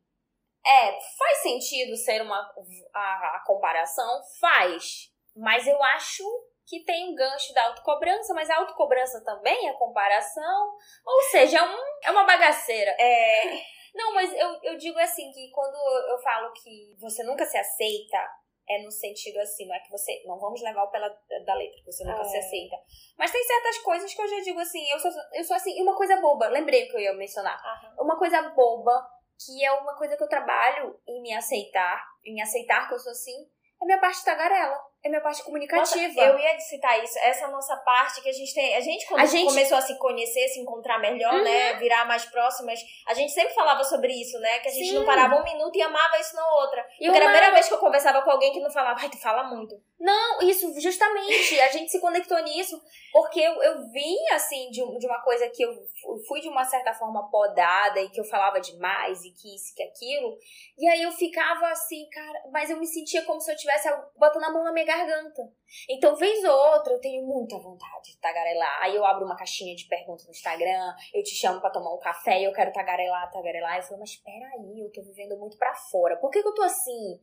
é, 0.66 0.98
faz 1.16 1.38
sentido 1.42 1.96
ser 1.96 2.22
uma 2.22 2.52
a, 2.94 3.36
a 3.36 3.42
comparação? 3.46 4.20
Faz. 4.40 5.12
Mas 5.36 5.66
eu 5.66 5.82
acho 5.82 6.24
que 6.66 6.80
tem 6.84 7.10
um 7.10 7.14
gancho 7.14 7.52
da 7.52 7.66
autocobrança, 7.66 8.32
mas 8.34 8.48
a 8.48 8.56
autocobrança 8.56 9.22
também 9.22 9.68
é 9.68 9.72
comparação. 9.74 10.76
Ou 11.04 11.20
seja, 11.30 11.58
é, 11.58 11.62
um, 11.62 11.84
é 12.04 12.10
uma 12.10 12.24
bagaceira. 12.24 12.90
É, 12.98 13.60
Não, 13.94 14.12
mas 14.12 14.32
eu, 14.32 14.58
eu 14.62 14.76
digo 14.76 14.98
assim, 14.98 15.30
que 15.30 15.50
quando 15.52 15.76
eu 16.10 16.18
falo 16.18 16.52
que 16.52 16.96
você 16.98 17.22
nunca 17.22 17.46
se 17.46 17.56
aceita, 17.56 18.18
é 18.68 18.82
no 18.82 18.90
sentido 18.90 19.38
assim, 19.38 19.66
não 19.66 19.74
é 19.74 19.80
que 19.80 19.90
você. 19.90 20.22
Não 20.26 20.38
vamos 20.38 20.60
levar 20.62 20.84
o 20.84 20.90
pela 20.90 21.08
da 21.44 21.54
letra, 21.54 21.78
que 21.78 21.86
você 21.92 22.04
nunca 22.04 22.20
É. 22.20 22.24
se 22.24 22.36
aceita. 22.36 22.76
Mas 23.18 23.30
tem 23.30 23.42
certas 23.44 23.78
coisas 23.78 24.12
que 24.14 24.20
eu 24.20 24.28
já 24.28 24.40
digo 24.40 24.58
assim, 24.60 24.88
eu 24.90 24.98
sou, 24.98 25.10
eu 25.32 25.44
sou 25.44 25.56
assim, 25.56 25.78
e 25.78 25.82
uma 25.82 25.96
coisa 25.96 26.16
boba, 26.20 26.48
lembrei 26.48 26.84
o 26.84 26.88
que 26.90 26.96
eu 26.96 27.00
ia 27.00 27.12
mencionar. 27.14 27.60
Uma 27.98 28.18
coisa 28.18 28.40
boba, 28.50 29.06
que 29.44 29.64
é 29.64 29.72
uma 29.72 29.96
coisa 29.96 30.16
que 30.16 30.22
eu 30.22 30.28
trabalho 30.28 30.98
em 31.06 31.20
me 31.20 31.32
aceitar, 31.34 32.02
em 32.24 32.40
aceitar 32.40 32.88
que 32.88 32.94
eu 32.94 32.98
sou 32.98 33.12
assim, 33.12 33.48
é 33.82 33.84
minha 33.84 34.00
parte 34.00 34.24
tagarela, 34.24 34.80
é 35.04 35.08
minha 35.08 35.20
parte 35.20 35.36
Nossa, 35.36 35.44
comunicativa. 35.44 36.20
eu 36.20 36.38
ia 36.38 36.58
citar 36.58 37.02
isso, 37.04 37.18
essa 37.18 37.46
nossa 37.48 37.76
parte 37.76 38.22
que 38.22 38.28
a 38.28 38.32
gente 38.32 38.54
tem. 38.54 38.74
A 38.74 38.80
gente, 38.80 39.06
quando 39.06 39.20
A 39.20 39.26
gente- 39.26 39.46
começou 39.48 39.76
a 39.76 39.80
se 39.82 39.98
conhecer, 39.98 40.48
se 40.48 40.60
encontrar 40.60 40.98
melhor, 40.98 41.34
Uhum. 41.34 41.44
né? 41.44 41.74
Virar 41.74 42.06
mais 42.06 42.24
próximas, 42.24 42.80
a 43.06 43.12
gente 43.14 43.30
sempre 43.32 43.52
falava 43.52 43.84
sobre 43.84 44.12
isso, 44.12 44.38
né? 44.40 44.58
Que 44.60 44.68
a 44.68 44.72
gente 44.72 44.88
Sim. 44.88 44.94
não 44.94 45.04
parava 45.04 45.34
um 45.36 45.44
minuto 45.44 45.76
e 45.76 45.82
amava 45.82 46.18
isso 46.18 46.34
na 46.34 46.46
outra. 46.54 46.80
E 46.98 47.04
Porque 47.04 47.16
era 47.16 47.26
a 47.26 47.28
uma- 47.28 47.32
primeira 47.32 47.54
vez 47.54 47.68
que 47.68 47.74
eu 47.74 47.78
conversava 47.78 48.22
com 48.22 48.30
alguém 48.30 48.52
que 48.52 48.60
não 48.60 48.70
falava, 48.70 48.98
ai, 49.00 49.10
tu 49.10 49.18
fala 49.20 49.44
muito. 49.44 49.74
Não, 50.04 50.42
isso, 50.42 50.70
justamente, 50.82 51.58
a 51.60 51.68
gente 51.68 51.90
se 51.90 51.98
conectou 51.98 52.38
nisso, 52.42 52.78
porque 53.10 53.40
eu, 53.40 53.54
eu 53.62 53.90
vim, 53.90 54.16
assim, 54.34 54.68
de, 54.70 54.82
de 54.98 55.06
uma 55.06 55.22
coisa 55.22 55.48
que 55.48 55.62
eu 55.64 55.72
fu- 55.72 56.18
fui 56.28 56.42
de 56.42 56.48
uma 56.50 56.62
certa 56.62 56.92
forma 56.92 57.30
podada 57.30 57.98
e 58.02 58.10
que 58.10 58.20
eu 58.20 58.24
falava 58.24 58.60
demais 58.60 59.24
e 59.24 59.30
que 59.30 59.54
isso, 59.56 59.74
que 59.74 59.82
aquilo, 59.82 60.36
e 60.76 60.86
aí 60.86 61.02
eu 61.02 61.10
ficava 61.10 61.68
assim, 61.70 62.06
cara, 62.10 62.42
mas 62.52 62.68
eu 62.68 62.76
me 62.76 62.86
sentia 62.86 63.24
como 63.24 63.40
se 63.40 63.50
eu 63.50 63.56
tivesse 63.56 63.88
botando 64.18 64.44
a 64.44 64.50
mão 64.50 64.62
na 64.62 64.72
minha 64.74 64.84
garganta. 64.84 65.40
Então, 65.88 66.14
vez 66.16 66.44
ou 66.44 66.50
outra, 66.54 66.92
eu 66.92 67.00
tenho 67.00 67.26
muita 67.26 67.56
vontade 67.58 68.12
de 68.12 68.20
tagarelar. 68.20 68.82
Aí 68.82 68.94
eu 68.94 69.06
abro 69.06 69.24
uma 69.24 69.36
caixinha 69.36 69.74
de 69.74 69.86
perguntas 69.88 70.26
no 70.26 70.32
Instagram, 70.32 70.94
eu 71.14 71.22
te 71.22 71.34
chamo 71.34 71.62
pra 71.62 71.70
tomar 71.70 71.94
um 71.94 71.98
café 71.98 72.40
e 72.42 72.44
eu 72.44 72.52
quero 72.52 72.74
tagarelar, 72.74 73.30
tagarelar. 73.32 73.78
Eu 73.78 73.82
falo, 73.82 74.00
mas 74.00 74.16
peraí, 74.16 74.80
eu 74.82 74.92
tô 74.92 75.00
vivendo 75.02 75.38
muito 75.38 75.56
pra 75.56 75.74
fora. 75.74 76.18
Por 76.18 76.30
que, 76.30 76.42
que 76.42 76.48
eu 76.48 76.54
tô 76.54 76.62
assim? 76.62 77.18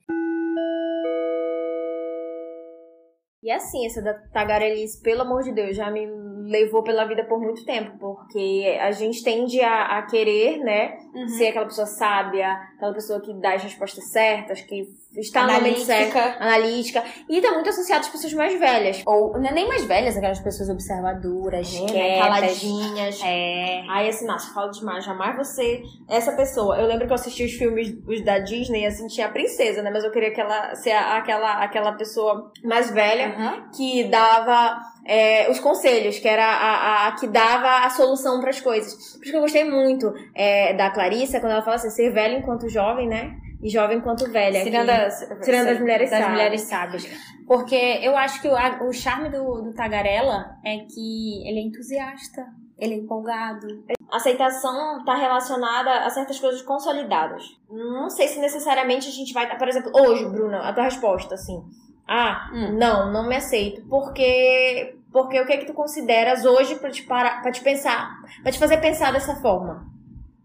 E 3.44 3.50
assim, 3.50 3.86
essa 3.86 4.02
da 4.04 4.14
tagarelice, 4.14 5.02
pelo 5.02 5.24
amor 5.24 5.42
de 5.42 5.52
Deus, 5.52 5.76
já 5.76 5.90
me 5.90 6.06
levou 6.46 6.84
pela 6.84 7.06
vida 7.06 7.24
por 7.26 7.40
muito 7.40 7.66
tempo, 7.66 7.98
porque 7.98 8.78
a 8.80 8.92
gente 8.92 9.24
tende 9.24 9.60
a, 9.62 9.98
a 9.98 10.02
querer, 10.04 10.58
né, 10.60 10.98
ser 11.38 11.48
aquela 11.48 11.66
pessoa 11.66 11.88
sábia, 11.88 12.56
aquela 12.82 12.94
pessoa 12.94 13.22
que 13.22 13.32
dá 13.36 13.54
as 13.54 13.62
respostas 13.64 14.10
certas, 14.12 14.60
que 14.62 14.88
está 15.18 15.46
no 15.46 15.54
momento 15.54 15.82
certo, 15.82 16.18
analítica, 16.42 17.04
e 17.30 17.40
tá 17.40 17.52
muito 17.52 17.70
associado 17.70 18.02
às 18.02 18.10
pessoas 18.10 18.34
mais 18.34 18.60
velhas. 18.60 19.04
Ou 19.06 19.38
não 19.40 19.48
é 19.50 19.54
nem 19.54 19.68
mais 19.68 19.86
velhas, 19.86 20.18
aquelas 20.18 20.40
pessoas 20.40 20.68
observadoras, 20.70 21.72
né, 21.80 21.86
quietas. 21.88 22.20
caladinhas. 22.28 23.20
É. 23.24 23.84
Aí 23.90 24.10
assim, 24.10 24.26
nossa, 24.26 24.52
falo 24.54 24.72
demais, 24.72 25.06
jamais 25.06 25.36
você, 25.38 25.84
essa 26.10 26.32
pessoa. 26.32 26.78
Eu 26.78 26.88
lembro 26.88 27.06
que 27.06 27.12
eu 27.12 27.16
assisti 27.16 27.44
os 27.46 27.52
filmes 27.54 27.94
os 28.08 28.22
da 28.26 28.40
Disney, 28.40 28.86
assim, 28.86 29.06
tinha 29.08 29.28
a 29.28 29.32
princesa, 29.32 29.84
né? 29.84 29.92
Mas 29.92 30.04
eu 30.04 30.12
queria 30.12 30.32
que 30.34 30.42
ela 30.42 30.74
ser 30.76 30.92
aquela, 30.92 31.64
aquela 31.64 31.92
pessoa 31.94 32.52
mais 32.64 32.90
velha 32.90 33.36
que 33.76 34.06
dava 34.06 34.80
é, 35.06 35.50
os 35.50 35.60
conselhos, 35.60 36.20
que 36.20 36.28
era 36.28 36.46
a, 36.46 37.06
a- 37.06 37.08
a 37.08 37.12
que 37.16 37.28
dava 37.28 37.86
a 37.86 37.90
solução 37.90 38.40
para 38.40 38.50
as 38.52 38.60
coisas. 38.62 38.94
Por 39.18 39.22
isso 39.24 39.32
que 39.32 39.36
eu 39.38 39.42
gostei 39.42 39.64
muito 39.64 40.14
é, 40.36 40.74
da 40.74 40.90
Clarissa, 40.90 41.40
quando 41.40 41.52
ela 41.54 41.62
fala 41.64 41.76
assim, 41.76 41.90
ser 41.90 42.12
velha 42.12 42.38
enquanto 42.38 42.70
jovem, 42.72 43.08
né? 43.08 43.36
E 43.62 43.70
jovem 43.70 43.98
enquanto 43.98 44.30
velha. 44.32 44.64
Tirando, 44.64 44.88
que- 44.88 44.92
as, 44.92 45.20
tirando 45.44 45.68
as 45.68 45.80
mulheres 45.80 46.10
das 46.10 46.20
sábias. 46.20 46.32
mulheres 46.38 46.62
sábias. 46.62 47.08
Porque 47.48 47.76
eu 48.02 48.18
acho 48.18 48.42
que 48.42 48.48
o, 48.48 48.56
a- 48.56 48.80
o 48.84 48.92
charme 48.92 49.30
do, 49.30 49.62
do 49.62 49.74
Tagarela 49.74 50.56
é 50.66 50.78
que 50.80 51.48
ele 51.48 51.60
é 51.60 51.64
entusiasta, 51.64 52.46
ele 52.80 52.96
é 52.96 52.98
empolgado. 52.98 53.68
aceitação 54.12 55.04
tá 55.06 55.16
relacionada 55.16 55.92
a 56.06 56.10
certas 56.10 56.40
coisas 56.40 56.62
consolidadas. 56.64 57.44
Não 57.70 58.10
sei 58.10 58.28
se 58.28 58.40
necessariamente 58.40 59.08
a 59.08 59.12
gente 59.12 59.32
vai. 59.34 59.56
Por 59.58 59.68
exemplo, 59.68 59.92
hoje, 59.96 60.26
Bruna, 60.26 60.60
a 60.68 60.74
tua 60.74 60.86
resposta, 60.86 61.36
assim. 61.36 61.62
Ah, 62.08 62.50
Hum. 62.54 62.78
não, 62.78 63.12
não 63.12 63.28
me 63.28 63.36
aceito. 63.36 63.86
Porque. 63.88 64.96
Porque 65.14 65.40
o 65.42 65.46
que 65.46 65.52
é 65.54 65.58
que 65.58 65.66
tu 65.66 65.74
consideras 65.74 66.46
hoje 66.46 66.76
pra 66.76 66.90
te, 66.90 67.04
parar, 67.04 67.42
pra 67.42 67.52
te 67.52 67.62
pensar, 67.62 68.10
pra 68.42 68.50
te 68.52 68.58
fazer 68.58 68.78
pensar 68.78 69.12
dessa 69.12 69.36
forma? 69.36 69.86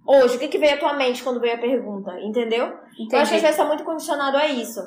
Hoje, 0.06 0.36
o 0.36 0.38
que, 0.38 0.48
que 0.48 0.58
veio 0.58 0.74
à 0.74 0.78
tua 0.78 0.92
mente 0.94 1.22
quando 1.22 1.40
veio 1.40 1.54
a 1.54 1.58
pergunta? 1.58 2.12
Entendeu? 2.20 2.66
Eu 3.10 3.18
acho 3.18 3.30
que 3.30 3.36
às 3.36 3.42
vezes 3.42 3.56
tá 3.56 3.64
muito 3.64 3.84
condicionado 3.84 4.36
a 4.36 4.46
isso. 4.46 4.80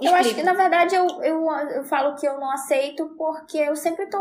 Eu 0.00 0.14
acho 0.14 0.24
que, 0.34 0.40
Explica. 0.40 0.52
na 0.52 0.54
verdade, 0.54 0.94
eu, 0.94 1.06
eu, 1.22 1.50
eu 1.74 1.84
falo 1.84 2.14
que 2.16 2.26
eu 2.28 2.38
não 2.38 2.50
aceito 2.52 3.08
porque 3.16 3.56
eu 3.56 3.74
sempre 3.74 4.06
tô 4.10 4.18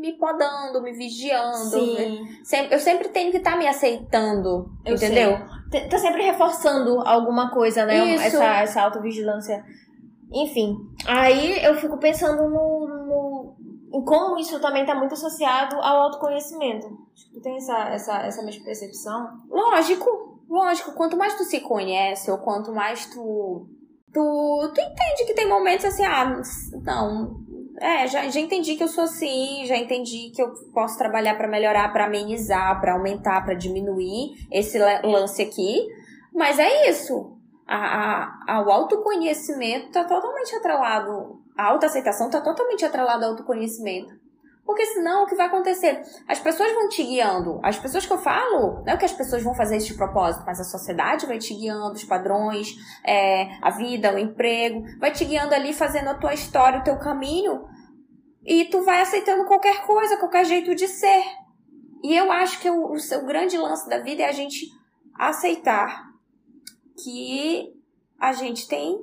me 0.00 0.12
podando, 0.18 0.82
me 0.82 0.92
vigiando. 0.92 1.56
Sim. 1.56 2.26
Sempre, 2.42 2.74
eu 2.74 2.80
sempre 2.80 3.08
tenho 3.10 3.30
que 3.30 3.36
estar 3.36 3.56
me 3.56 3.68
aceitando, 3.68 4.68
Eu 4.84 4.96
entendeu? 4.96 5.38
T- 5.70 5.88
Tá 5.88 5.98
sempre 5.98 6.22
reforçando 6.22 7.00
alguma 7.06 7.50
coisa, 7.50 7.86
né? 7.86 8.14
Isso. 8.14 8.24
Essa, 8.24 8.44
essa 8.56 8.82
autovigilância. 8.82 9.64
Enfim. 10.32 10.76
Aí 11.06 11.64
eu 11.64 11.76
fico 11.76 11.96
pensando 11.98 12.48
no, 12.50 12.83
como 14.02 14.38
isso 14.38 14.58
também 14.60 14.84
tá 14.86 14.94
muito 14.94 15.14
associado 15.14 15.76
ao 15.76 16.02
autoconhecimento. 16.04 16.86
Acho 17.14 17.26
que 17.28 17.34
tu 17.34 17.40
tem 17.42 17.56
essa, 17.56 17.78
essa, 17.90 18.16
essa 18.22 18.42
mesma 18.42 18.64
percepção. 18.64 19.28
Lógico, 19.50 20.40
lógico. 20.48 20.92
Quanto 20.92 21.16
mais 21.16 21.34
tu 21.36 21.44
se 21.44 21.60
conhece, 21.60 22.30
ou 22.30 22.38
quanto 22.38 22.72
mais 22.72 23.06
tu. 23.06 23.68
Tu, 24.12 24.72
tu 24.74 24.80
entende 24.80 25.24
que 25.26 25.34
tem 25.34 25.48
momentos 25.48 25.84
assim, 25.84 26.04
ah, 26.04 26.40
não. 26.82 27.42
É, 27.80 28.06
já, 28.06 28.28
já 28.28 28.38
entendi 28.40 28.76
que 28.76 28.84
eu 28.84 28.88
sou 28.88 29.02
assim, 29.04 29.64
já 29.66 29.76
entendi 29.76 30.30
que 30.32 30.40
eu 30.40 30.52
posso 30.72 30.96
trabalhar 30.96 31.36
pra 31.36 31.48
melhorar, 31.48 31.92
pra 31.92 32.06
amenizar, 32.06 32.80
pra 32.80 32.92
aumentar, 32.94 33.44
pra 33.44 33.54
diminuir 33.54 34.30
esse 34.52 34.78
la- 34.78 35.00
lance 35.02 35.42
aqui. 35.42 35.84
Mas 36.32 36.58
é 36.60 36.88
isso. 36.88 37.36
A, 37.66 37.76
a, 37.76 38.54
ao 38.56 38.70
autoconhecimento 38.70 39.90
tá 39.90 40.04
totalmente 40.04 40.54
atrelado. 40.54 41.40
A 41.56 41.66
autoaceitação 41.66 42.30
tá 42.30 42.40
totalmente 42.40 42.84
atrelada 42.84 43.24
ao 43.24 43.32
autoconhecimento. 43.32 44.24
Porque 44.64 44.86
senão 44.86 45.24
o 45.24 45.26
que 45.26 45.36
vai 45.36 45.46
acontecer? 45.46 46.02
As 46.26 46.40
pessoas 46.40 46.72
vão 46.72 46.88
te 46.88 47.02
guiando. 47.02 47.60
As 47.62 47.78
pessoas 47.78 48.06
que 48.06 48.12
eu 48.12 48.18
falo, 48.18 48.82
não 48.84 48.94
é 48.94 48.96
que 48.96 49.04
as 49.04 49.12
pessoas 49.12 49.42
vão 49.42 49.54
fazer 49.54 49.78
de 49.78 49.94
propósito, 49.94 50.44
mas 50.46 50.58
a 50.58 50.64
sociedade 50.64 51.26
vai 51.26 51.38
te 51.38 51.54
guiando, 51.54 51.92
os 51.92 52.04
padrões, 52.04 52.74
é, 53.06 53.46
a 53.60 53.70
vida, 53.70 54.14
o 54.14 54.18
emprego, 54.18 54.82
vai 54.98 55.12
te 55.12 55.24
guiando 55.24 55.54
ali, 55.54 55.74
fazendo 55.74 56.08
a 56.08 56.14
tua 56.14 56.32
história, 56.32 56.80
o 56.80 56.82
teu 56.82 56.98
caminho, 56.98 57.66
e 58.42 58.64
tu 58.64 58.82
vai 58.82 59.02
aceitando 59.02 59.44
qualquer 59.44 59.84
coisa, 59.84 60.16
qualquer 60.16 60.46
jeito 60.46 60.74
de 60.74 60.88
ser. 60.88 61.24
E 62.02 62.16
eu 62.16 62.32
acho 62.32 62.58
que 62.60 62.70
o, 62.70 62.92
o 62.92 62.98
seu 62.98 63.24
grande 63.24 63.58
lance 63.58 63.88
da 63.88 63.98
vida 63.98 64.22
é 64.22 64.28
a 64.28 64.32
gente 64.32 64.66
aceitar 65.14 66.10
que 67.02 67.74
a 68.18 68.32
gente 68.32 68.66
tem 68.66 68.98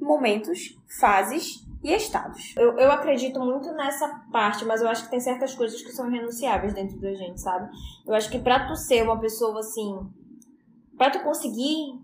momentos, 0.00 0.76
fases 0.98 1.63
e 1.84 1.92
estados. 1.92 2.54
Eu, 2.56 2.78
eu 2.78 2.90
acredito 2.90 3.38
muito 3.38 3.70
nessa 3.72 4.08
parte, 4.32 4.64
mas 4.64 4.80
eu 4.80 4.88
acho 4.88 5.04
que 5.04 5.10
tem 5.10 5.20
certas 5.20 5.54
coisas 5.54 5.82
que 5.82 5.92
são 5.92 6.10
irrenunciáveis 6.10 6.72
dentro 6.72 6.98
da 6.98 7.12
gente, 7.12 7.38
sabe? 7.38 7.68
Eu 8.06 8.14
acho 8.14 8.30
que 8.30 8.38
pra 8.38 8.66
tu 8.66 8.74
ser 8.74 9.02
uma 9.02 9.20
pessoa 9.20 9.60
assim. 9.60 9.94
Pra 10.96 11.10
tu 11.10 11.20
conseguir 11.20 12.00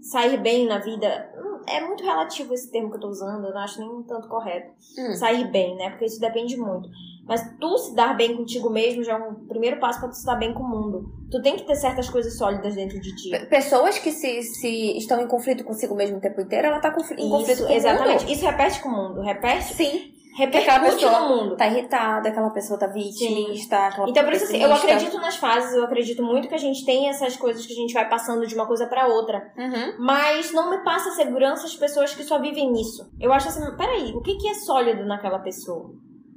sair 0.00 0.38
bem 0.40 0.66
na 0.66 0.78
vida. 0.78 1.34
É 1.76 1.86
muito 1.86 2.04
relativo 2.04 2.54
esse 2.54 2.70
termo 2.70 2.90
que 2.90 2.96
eu 2.96 3.00
tô 3.00 3.08
usando, 3.08 3.46
eu 3.46 3.54
não 3.54 3.60
acho 3.60 3.80
nem 3.80 3.88
um 3.88 4.02
tanto 4.02 4.28
correto. 4.28 4.72
Hum. 4.98 5.14
Sair 5.14 5.50
bem, 5.50 5.76
né? 5.76 5.90
Porque 5.90 6.06
isso 6.06 6.20
depende 6.20 6.56
muito. 6.56 6.88
Mas 7.26 7.42
tu 7.60 7.76
se 7.78 7.94
dar 7.94 8.16
bem 8.16 8.36
contigo 8.36 8.70
mesmo 8.70 9.04
já 9.04 9.12
é 9.12 9.16
um 9.16 9.34
primeiro 9.46 9.78
passo 9.78 10.00
pra 10.00 10.08
tu 10.08 10.14
se 10.16 10.24
dar 10.24 10.36
bem 10.36 10.54
com 10.54 10.62
o 10.62 10.68
mundo. 10.68 11.12
Tu 11.30 11.42
tem 11.42 11.56
que 11.56 11.64
ter 11.64 11.76
certas 11.76 12.08
coisas 12.08 12.38
sólidas 12.38 12.74
dentro 12.74 12.98
de 12.98 13.14
ti. 13.14 13.46
Pessoas 13.50 13.98
que 13.98 14.10
se, 14.10 14.42
se 14.42 14.96
estão 14.96 15.20
em 15.20 15.28
conflito 15.28 15.62
consigo 15.62 15.94
mesmo 15.94 16.16
o 16.16 16.20
tempo 16.20 16.40
inteiro, 16.40 16.68
ela 16.68 16.80
tá 16.80 16.88
em 16.88 16.94
conflito 16.94 17.20
Isso, 17.20 17.66
com 17.66 17.72
o 17.72 17.76
exatamente. 17.76 18.22
mundo. 18.22 18.32
Isso 18.32 18.44
repete 18.46 18.80
com 18.80 18.88
o 18.88 18.92
mundo. 18.92 19.20
Repete 19.20 19.74
Sim. 19.74 20.17
Repercute 20.38 21.04
no 21.04 21.28
mundo. 21.28 21.56
Tá 21.56 21.66
irritada, 21.66 22.28
aquela 22.28 22.50
pessoa 22.50 22.78
tá 22.78 22.86
vitimista, 22.86 23.76
aquela 23.88 24.08
Então, 24.08 24.24
por 24.24 24.32
isso 24.32 24.44
assim, 24.44 24.62
eu 24.62 24.72
acredito 24.72 25.18
nas 25.18 25.36
fases, 25.36 25.74
eu 25.74 25.82
acredito 25.82 26.22
muito 26.22 26.48
que 26.48 26.54
a 26.54 26.58
gente 26.58 26.84
tem 26.84 27.08
essas 27.08 27.36
coisas 27.36 27.66
que 27.66 27.72
a 27.72 27.76
gente 27.76 27.92
vai 27.92 28.08
passando 28.08 28.46
de 28.46 28.54
uma 28.54 28.66
coisa 28.66 28.86
pra 28.86 29.08
outra. 29.08 29.52
Uhum. 29.56 29.94
Mas 29.98 30.52
não 30.52 30.70
me 30.70 30.78
passa 30.84 31.10
segurança 31.10 31.66
as 31.66 31.74
pessoas 31.74 32.14
que 32.14 32.22
só 32.22 32.38
vivem 32.38 32.70
nisso. 32.70 33.10
Eu 33.20 33.32
acho 33.32 33.48
assim, 33.48 33.76
peraí, 33.76 34.12
o 34.14 34.20
que, 34.20 34.36
que 34.36 34.48
é 34.48 34.54
sólido 34.54 35.04
naquela 35.04 35.40
pessoa? 35.40 35.90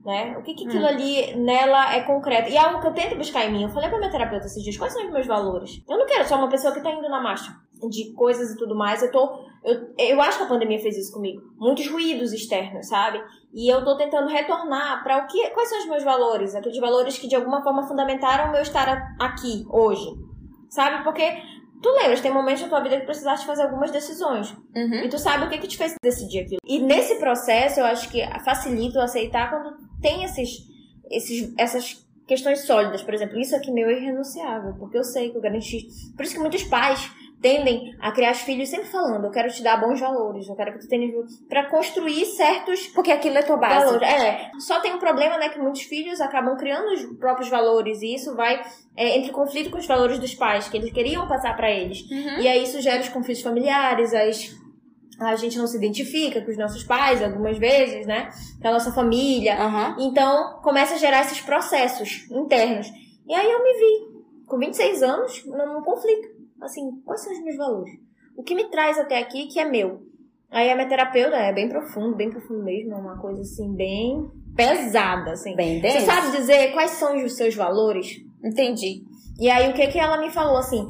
Né? 0.04 0.36
O 0.36 0.42
que, 0.42 0.56
que 0.56 0.68
aquilo 0.68 0.84
Hum. 0.84 0.88
ali 0.88 1.36
nela 1.36 1.94
é 1.94 2.02
concreto? 2.02 2.50
E 2.50 2.56
é 2.56 2.60
algo 2.60 2.82
que 2.82 2.88
eu 2.88 2.94
tento 2.94 3.16
buscar 3.18 3.46
em 3.46 3.52
mim. 3.52 3.64
Eu 3.64 3.70
falei 3.70 3.88
pra 3.88 4.00
minha 4.00 4.10
terapeuta 4.10 4.48
esses 4.48 4.64
dias, 4.64 4.76
quais 4.76 4.92
são 4.94 5.06
os 5.06 5.12
meus 5.12 5.28
valores? 5.28 5.80
Eu 5.88 5.98
não 5.98 6.08
quero 6.08 6.28
só 6.28 6.38
uma 6.38 6.50
pessoa 6.50 6.74
que 6.74 6.82
tá 6.82 6.92
indo 6.92 7.08
na 7.08 7.22
marcha 7.22 7.56
de 7.90 8.12
coisas 8.14 8.52
e 8.52 8.58
tudo 8.58 8.76
mais. 8.76 9.02
Eu 9.04 9.12
tô. 9.12 9.46
Eu, 9.64 9.94
eu 10.00 10.22
acho 10.22 10.40
que 10.40 10.44
a 10.44 10.48
pandemia 10.48 10.80
fez 10.80 10.98
isso 10.98 11.14
comigo. 11.14 11.42
Muitos 11.56 11.88
ruídos 11.88 12.34
externos, 12.34 12.88
sabe? 12.88 13.24
E 13.54 13.72
eu 13.72 13.84
tô 13.86 13.96
tentando 13.96 14.28
retornar 14.28 15.04
pra 15.04 15.20
o 15.20 15.28
que. 15.28 15.50
Quais 15.52 15.70
são 15.70 15.78
os 15.80 15.86
meus 15.88 16.04
valores? 16.04 16.56
Aqueles 16.56 16.80
valores 16.80 17.20
que 17.20 17.28
de 17.28 17.36
alguma 17.36 17.62
forma 17.62 17.84
fundamentaram 17.88 18.50
o 18.50 18.52
meu 18.52 18.62
estar 18.62 19.16
aqui, 19.20 19.66
hoje. 19.70 20.16
Sabe? 20.70 21.04
Porque 21.04 21.22
tu 21.82 21.90
lembras, 21.90 22.22
tem 22.22 22.32
momentos 22.32 22.62
na 22.62 22.70
tua 22.70 22.82
vida 22.82 23.00
que 23.00 23.06
precisaste 23.06 23.46
fazer 23.46 23.64
algumas 23.64 23.92
decisões. 23.92 24.52
Uhum. 24.76 25.04
E 25.04 25.10
tu 25.10 25.18
sabe 25.18 25.46
o 25.46 25.50
que, 25.50 25.58
que 25.58 25.68
te 25.68 25.78
fez 25.78 25.96
decidir 26.02 26.40
aquilo. 26.40 26.60
E 26.66 26.80
nesse 26.80 27.16
processo, 27.16 27.80
eu 27.80 27.86
acho 27.86 28.10
que 28.10 28.22
facilita 28.46 29.00
o 29.00 29.02
aceitar 29.02 29.50
quando 29.50 29.76
tem 30.02 30.24
esses, 30.24 30.60
esses, 31.10 31.54
essas 31.58 32.06
questões 32.28 32.62
sólidas. 32.62 33.02
Por 33.02 33.14
exemplo, 33.14 33.40
isso 33.40 33.56
aqui 33.56 33.72
meu 33.72 33.90
é 33.90 33.94
irrenunciável, 33.94 34.74
porque 34.80 34.98
eu 34.98 35.04
sei 35.04 35.32
que 35.32 35.38
eu 35.38 35.42
garanti. 35.42 35.88
Por 36.16 36.24
isso 36.24 36.34
que 36.34 36.40
muitos 36.40 36.64
pais 36.64 37.12
tendem 37.42 37.96
a 38.00 38.12
criar 38.12 38.32
os 38.32 38.42
filhos 38.42 38.70
sempre 38.70 38.88
falando: 38.88 39.26
eu 39.26 39.32
quero 39.32 39.52
te 39.52 39.64
dar 39.64 39.78
bons 39.78 40.00
valores, 40.00 40.48
eu 40.48 40.56
quero 40.56 40.74
que 40.74 40.80
tu 40.80 40.88
tenha. 40.88 41.12
para 41.50 41.70
construir 41.70 42.26
certos 42.26 42.88
Porque 42.88 43.12
aquilo 43.12 43.38
é 43.38 43.42
tua 43.42 43.58
base. 43.58 43.86
valores. 43.86 44.08
É, 44.08 44.52
só 44.60 44.80
tem 44.80 44.94
um 44.94 45.00
problema, 45.00 45.38
né, 45.38 45.50
que 45.50 45.60
muitos 45.60 45.82
filhos 45.82 46.22
acabam 46.22 46.56
criando 46.56 46.94
os 46.94 47.18
próprios 47.18 47.50
valores 47.50 48.02
e 48.02 48.14
isso 48.16 48.36
vai 48.36 48.62
é, 48.96 49.18
entre 49.18 49.32
conflito 49.32 49.70
com 49.70 49.78
os 49.78 49.88
valores 49.88 50.20
dos 50.20 50.36
pais 50.36 50.68
que 50.70 50.78
eles 50.78 50.92
queriam 50.92 51.28
passar 51.28 51.56
pra 51.56 51.72
eles. 51.72 52.02
Uhum. 52.10 52.40
E 52.40 52.48
aí 52.48 52.64
isso 52.64 52.80
gera 52.82 53.02
os 53.02 53.10
conflitos 53.10 53.42
familiares, 53.42 54.14
as 54.14 54.62
a 55.20 55.36
gente 55.36 55.58
não 55.58 55.68
se 55.68 55.78
identifica 55.78 56.42
com 56.42 56.50
os 56.50 56.58
nossos 56.58 56.84
pais 56.84 57.22
algumas 57.22 57.56
vezes, 57.58 58.08
né? 58.08 58.30
Com 58.60 58.68
a 58.70 58.72
nossa 58.72 58.92
família. 58.92 59.56
Aham. 59.56 59.96
Então, 60.00 60.60
começa 60.64 60.96
a 60.96 60.98
gerar 60.98 61.22
esses 61.22 61.40
processos 61.40 62.28
internos. 62.32 62.88
E 63.28 63.34
aí 63.34 63.52
eu 63.52 63.64
me 63.64 63.74
vi, 63.74 64.46
com 64.48 64.58
26 64.58 65.04
anos, 65.04 65.46
num 65.46 65.84
conflito. 65.84 66.41
Assim, 66.62 67.02
quais 67.04 67.22
são 67.22 67.34
os 67.34 67.44
meus 67.44 67.58
valores? 67.58 67.92
O 68.38 68.44
que 68.44 68.56
me 68.56 68.70
traz 68.70 68.98
até 68.98 69.20
aqui 69.20 69.48
que 69.48 69.60
é 69.60 69.66
meu? 69.66 70.02
Aí 70.50 70.70
a 70.70 70.76
minha 70.76 70.88
terapeuta 70.88 71.36
é 71.36 71.54
bem 71.54 71.70
profundo, 71.70 72.16
bem 72.16 72.30
profundo 72.30 72.64
mesmo, 72.64 72.94
é 72.94 72.98
uma 72.98 73.18
coisa 73.18 73.42
assim, 73.42 73.74
bem 73.74 74.30
pesada, 74.56 75.32
assim. 75.32 75.56
Bem 75.56 75.82
Você 75.82 76.02
sabe 76.02 76.38
dizer 76.38 76.74
quais 76.74 76.92
são 76.92 77.24
os 77.24 77.36
seus 77.36 77.56
valores? 77.56 78.22
Entendi. 78.44 79.04
E 79.40 79.50
aí 79.50 79.70
o 79.70 79.74
que 79.74 79.88
que 79.88 79.98
ela 79.98 80.20
me 80.20 80.30
falou 80.30 80.58
assim? 80.58 80.88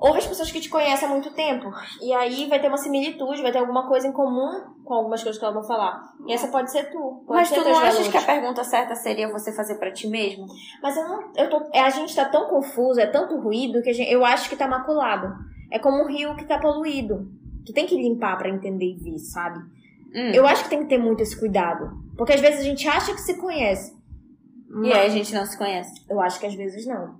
Houve 0.00 0.18
as 0.18 0.26
pessoas 0.26 0.50
que 0.50 0.60
te 0.60 0.70
conhecem 0.70 1.06
há 1.06 1.10
muito 1.10 1.30
tempo. 1.32 1.70
E 2.00 2.10
aí 2.14 2.48
vai 2.48 2.58
ter 2.58 2.68
uma 2.68 2.78
similitude, 2.78 3.42
vai 3.42 3.52
ter 3.52 3.58
alguma 3.58 3.86
coisa 3.86 4.08
em 4.08 4.12
comum 4.12 4.62
com 4.82 4.94
algumas 4.94 5.22
coisas 5.22 5.38
que 5.38 5.44
ela 5.44 5.52
vai 5.52 5.66
falar. 5.66 6.14
E 6.26 6.32
essa 6.32 6.48
pode 6.48 6.72
ser 6.72 6.90
tu. 6.90 7.22
Pode 7.26 7.40
Mas 7.40 7.48
ser 7.48 7.56
tu 7.56 7.64
não 7.64 7.78
achas 7.78 7.94
valores. 7.94 8.08
que 8.08 8.16
a 8.16 8.22
pergunta 8.22 8.64
certa 8.64 8.94
seria 8.94 9.30
você 9.30 9.52
fazer 9.52 9.74
pra 9.74 9.92
ti 9.92 10.08
mesmo? 10.08 10.46
Mas 10.82 10.96
eu 10.96 11.06
não. 11.06 11.30
Eu 11.36 11.50
tô, 11.50 11.68
é, 11.72 11.80
a 11.80 11.90
gente 11.90 12.16
tá 12.16 12.24
tão 12.24 12.48
confuso, 12.48 12.98
é 12.98 13.06
tanto 13.06 13.38
ruído, 13.38 13.82
que 13.82 13.92
gente, 13.92 14.10
eu 14.10 14.24
acho 14.24 14.48
que 14.48 14.56
tá 14.56 14.66
maculado. 14.66 15.34
É 15.70 15.78
como 15.78 16.02
um 16.02 16.06
rio 16.06 16.34
que 16.34 16.46
tá 16.46 16.58
poluído. 16.58 17.30
Tu 17.66 17.72
tem 17.74 17.86
que 17.86 17.94
limpar 17.94 18.38
pra 18.38 18.48
entender 18.48 18.86
e 18.86 18.96
ver, 18.96 19.18
sabe? 19.18 19.58
Hum. 20.14 20.32
Eu 20.32 20.46
acho 20.46 20.64
que 20.64 20.70
tem 20.70 20.80
que 20.80 20.88
ter 20.88 20.98
muito 20.98 21.22
esse 21.22 21.38
cuidado. 21.38 21.92
Porque 22.16 22.32
às 22.32 22.40
vezes 22.40 22.60
a 22.60 22.64
gente 22.64 22.88
acha 22.88 23.12
que 23.12 23.20
se 23.20 23.34
conhece. 23.36 23.94
E 24.82 24.92
aí 24.92 25.06
a 25.06 25.10
gente 25.10 25.34
não 25.34 25.44
se 25.44 25.58
conhece. 25.58 26.04
Eu 26.08 26.20
acho 26.20 26.40
que 26.40 26.46
às 26.46 26.54
vezes 26.54 26.86
não. 26.86 27.18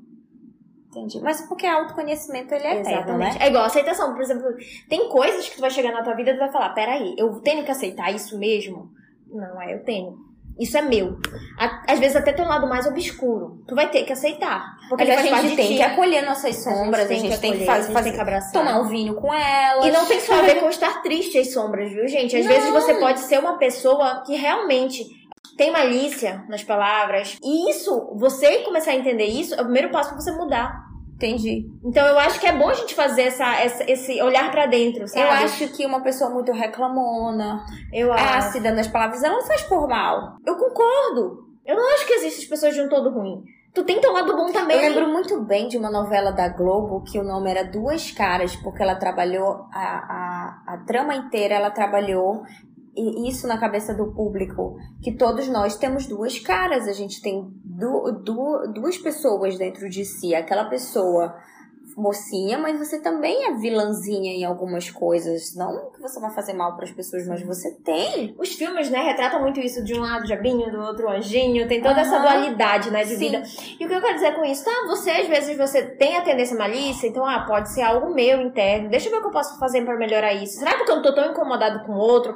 Entendi. 0.90 1.20
Mas 1.20 1.40
porque 1.42 1.66
autoconhecimento 1.66 2.52
ele 2.52 2.66
é 2.66 2.80
eterno, 2.80 2.90
Exatamente. 2.90 3.38
né? 3.38 3.44
É 3.44 3.48
igual 3.48 3.64
aceitação. 3.64 4.12
Por 4.12 4.22
exemplo, 4.22 4.48
tem 4.88 5.08
coisas 5.08 5.48
que 5.48 5.54
tu 5.54 5.60
vai 5.60 5.70
chegar 5.70 5.92
na 5.92 6.02
tua 6.02 6.14
vida 6.14 6.30
e 6.30 6.34
tu 6.34 6.40
vai 6.40 6.50
falar: 6.50 6.70
peraí, 6.70 7.14
eu 7.16 7.40
tenho 7.40 7.64
que 7.64 7.70
aceitar 7.70 8.12
isso 8.12 8.36
mesmo? 8.38 8.90
Não, 9.28 9.62
é, 9.62 9.74
eu 9.74 9.84
tenho. 9.84 10.30
Isso 10.58 10.76
é 10.76 10.82
meu. 10.82 11.16
Às 11.88 11.98
vezes 11.98 12.16
até 12.16 12.32
teu 12.32 12.44
lado 12.44 12.66
mais 12.66 12.86
obscuro. 12.86 13.62
Tu 13.66 13.74
vai 13.74 13.88
ter 13.88 14.04
que 14.04 14.12
aceitar. 14.12 14.76
Porque 14.90 15.04
a 15.04 15.16
gente 15.42 15.56
tem 15.56 15.76
que 15.76 15.82
acolher 15.82 16.22
nossas 16.22 16.62
sombras, 16.62 17.10
a 17.10 17.14
gente 17.14 17.38
tem 17.40 17.52
que, 17.52 17.62
acolher, 17.62 17.66
fazer, 17.66 17.78
a 17.78 17.82
gente 17.84 17.92
fazer 17.92 18.08
tem 18.08 18.12
que 18.14 18.20
abraçar. 18.20 18.52
tomar 18.52 18.80
um 18.80 18.88
vinho 18.88 19.14
com 19.14 19.32
elas. 19.32 19.86
E 19.86 19.90
não 19.90 20.04
tem 20.04 20.20
só 20.20 20.34
a 20.34 20.42
ver 20.42 20.60
com 20.60 20.68
estar 20.68 21.00
triste 21.02 21.38
as 21.38 21.52
sombras, 21.54 21.90
viu, 21.90 22.06
gente? 22.06 22.36
Às 22.36 22.44
Não. 22.44 22.52
vezes 22.52 22.70
você 22.70 22.94
pode 22.94 23.20
ser 23.20 23.38
uma 23.38 23.56
pessoa 23.56 24.22
que 24.26 24.36
realmente 24.36 25.06
tem 25.60 25.70
malícia 25.70 26.42
nas 26.48 26.64
palavras. 26.64 27.36
E 27.42 27.70
isso, 27.70 28.14
você 28.16 28.60
começar 28.60 28.92
a 28.92 28.96
entender 28.96 29.26
isso, 29.26 29.54
é 29.54 29.60
o 29.60 29.64
primeiro 29.64 29.90
passo 29.90 30.08
pra 30.10 30.18
você 30.18 30.32
mudar. 30.32 30.88
Entendi. 31.16 31.66
Então 31.84 32.06
eu 32.06 32.18
acho 32.18 32.40
que 32.40 32.46
é 32.46 32.52
bom 32.56 32.70
a 32.70 32.72
gente 32.72 32.94
fazer 32.94 33.24
essa, 33.24 33.44
essa- 33.60 33.84
esse 33.86 34.22
olhar 34.22 34.50
pra 34.50 34.64
dentro, 34.64 35.06
sabe? 35.06 35.20
Eu 35.20 35.30
acho 35.44 35.68
que 35.76 35.84
uma 35.84 36.00
pessoa 36.02 36.30
muito 36.30 36.50
reclamona, 36.50 37.62
Eu 37.92 38.10
acho. 38.10 38.38
ácida 38.38 38.72
nas 38.72 38.88
palavras, 38.88 39.22
ela 39.22 39.34
não 39.36 39.46
faz 39.46 39.60
por 39.64 39.86
mal. 39.86 40.36
Eu 40.46 40.56
concordo. 40.56 41.44
Eu 41.66 41.76
não 41.76 41.92
acho 41.94 42.06
que 42.06 42.14
existem 42.14 42.48
pessoas 42.48 42.74
de 42.74 42.80
um 42.80 42.88
todo 42.88 43.10
ruim. 43.10 43.42
Tu 43.74 43.84
tem 43.84 44.00
teu 44.00 44.12
lado 44.12 44.34
bom 44.34 44.50
também. 44.50 44.76
Eu 44.78 44.82
lembro 44.82 45.08
muito 45.12 45.40
bem 45.44 45.68
de 45.68 45.76
uma 45.78 45.90
novela 45.90 46.32
da 46.32 46.48
Globo 46.48 47.04
que 47.04 47.20
o 47.20 47.22
nome 47.22 47.50
era 47.50 47.62
Duas 47.64 48.10
Caras, 48.10 48.56
porque 48.56 48.82
ela 48.82 48.96
trabalhou 48.96 49.66
a, 49.72 50.62
a, 50.66 50.74
a 50.74 50.78
trama 50.86 51.14
inteira, 51.14 51.54
ela 51.54 51.70
trabalhou 51.70 52.42
isso 52.96 53.46
na 53.46 53.58
cabeça 53.58 53.94
do 53.94 54.12
público, 54.12 54.76
que 55.02 55.16
todos 55.16 55.48
nós 55.48 55.76
temos 55.76 56.06
duas 56.06 56.38
caras, 56.38 56.88
a 56.88 56.92
gente 56.92 57.22
tem 57.22 57.48
du, 57.64 58.12
du, 58.24 58.72
duas 58.74 58.98
pessoas 58.98 59.56
dentro 59.56 59.88
de 59.88 60.04
si, 60.04 60.34
aquela 60.34 60.68
pessoa 60.68 61.34
mocinha, 62.00 62.58
mas 62.58 62.78
você 62.78 63.00
também 63.00 63.46
é 63.46 63.54
vilãzinha 63.54 64.32
em 64.32 64.44
algumas 64.44 64.90
coisas, 64.90 65.54
não 65.54 65.90
que 65.90 66.00
você 66.00 66.18
vai 66.18 66.30
fazer 66.30 66.52
mal 66.54 66.74
para 66.74 66.84
as 66.84 66.90
pessoas, 66.90 67.26
mas 67.26 67.42
você 67.42 67.74
tem. 67.84 68.34
Os 68.38 68.54
filmes, 68.54 68.90
né, 68.90 69.00
retratam 69.00 69.40
muito 69.40 69.60
isso 69.60 69.84
de 69.84 69.94
um 69.94 70.00
lado 70.00 70.24
diabinho, 70.24 70.70
do 70.70 70.80
outro 70.80 71.08
anjinho, 71.08 71.68
tem 71.68 71.82
toda 71.82 72.00
essa 72.00 72.16
Aham. 72.16 72.22
dualidade, 72.22 72.90
né, 72.90 73.04
de 73.04 73.10
Sim. 73.10 73.18
vida. 73.18 73.42
E 73.78 73.84
o 73.84 73.88
que 73.88 73.94
eu 73.94 74.00
quero 74.00 74.14
dizer 74.14 74.34
com 74.34 74.44
isso? 74.44 74.64
Tá, 74.64 74.70
você, 74.86 75.10
às 75.10 75.28
vezes, 75.28 75.56
você 75.56 75.82
tem 75.96 76.16
a 76.16 76.22
tendência 76.22 76.56
malícia, 76.56 77.06
então, 77.06 77.24
ah, 77.24 77.44
pode 77.46 77.72
ser 77.72 77.82
algo 77.82 78.14
meu 78.14 78.40
interno, 78.40 78.88
deixa 78.88 79.08
eu 79.08 79.12
ver 79.12 79.18
o 79.18 79.20
que 79.22 79.28
eu 79.28 79.32
posso 79.32 79.58
fazer 79.58 79.84
pra 79.84 79.96
melhorar 79.96 80.32
isso. 80.32 80.58
Será 80.58 80.76
porque 80.76 80.90
eu 80.90 80.96
não 80.96 81.02
tô 81.02 81.14
tão 81.14 81.30
incomodado 81.30 81.84
com 81.84 81.92
o 81.92 81.98
outro? 81.98 82.34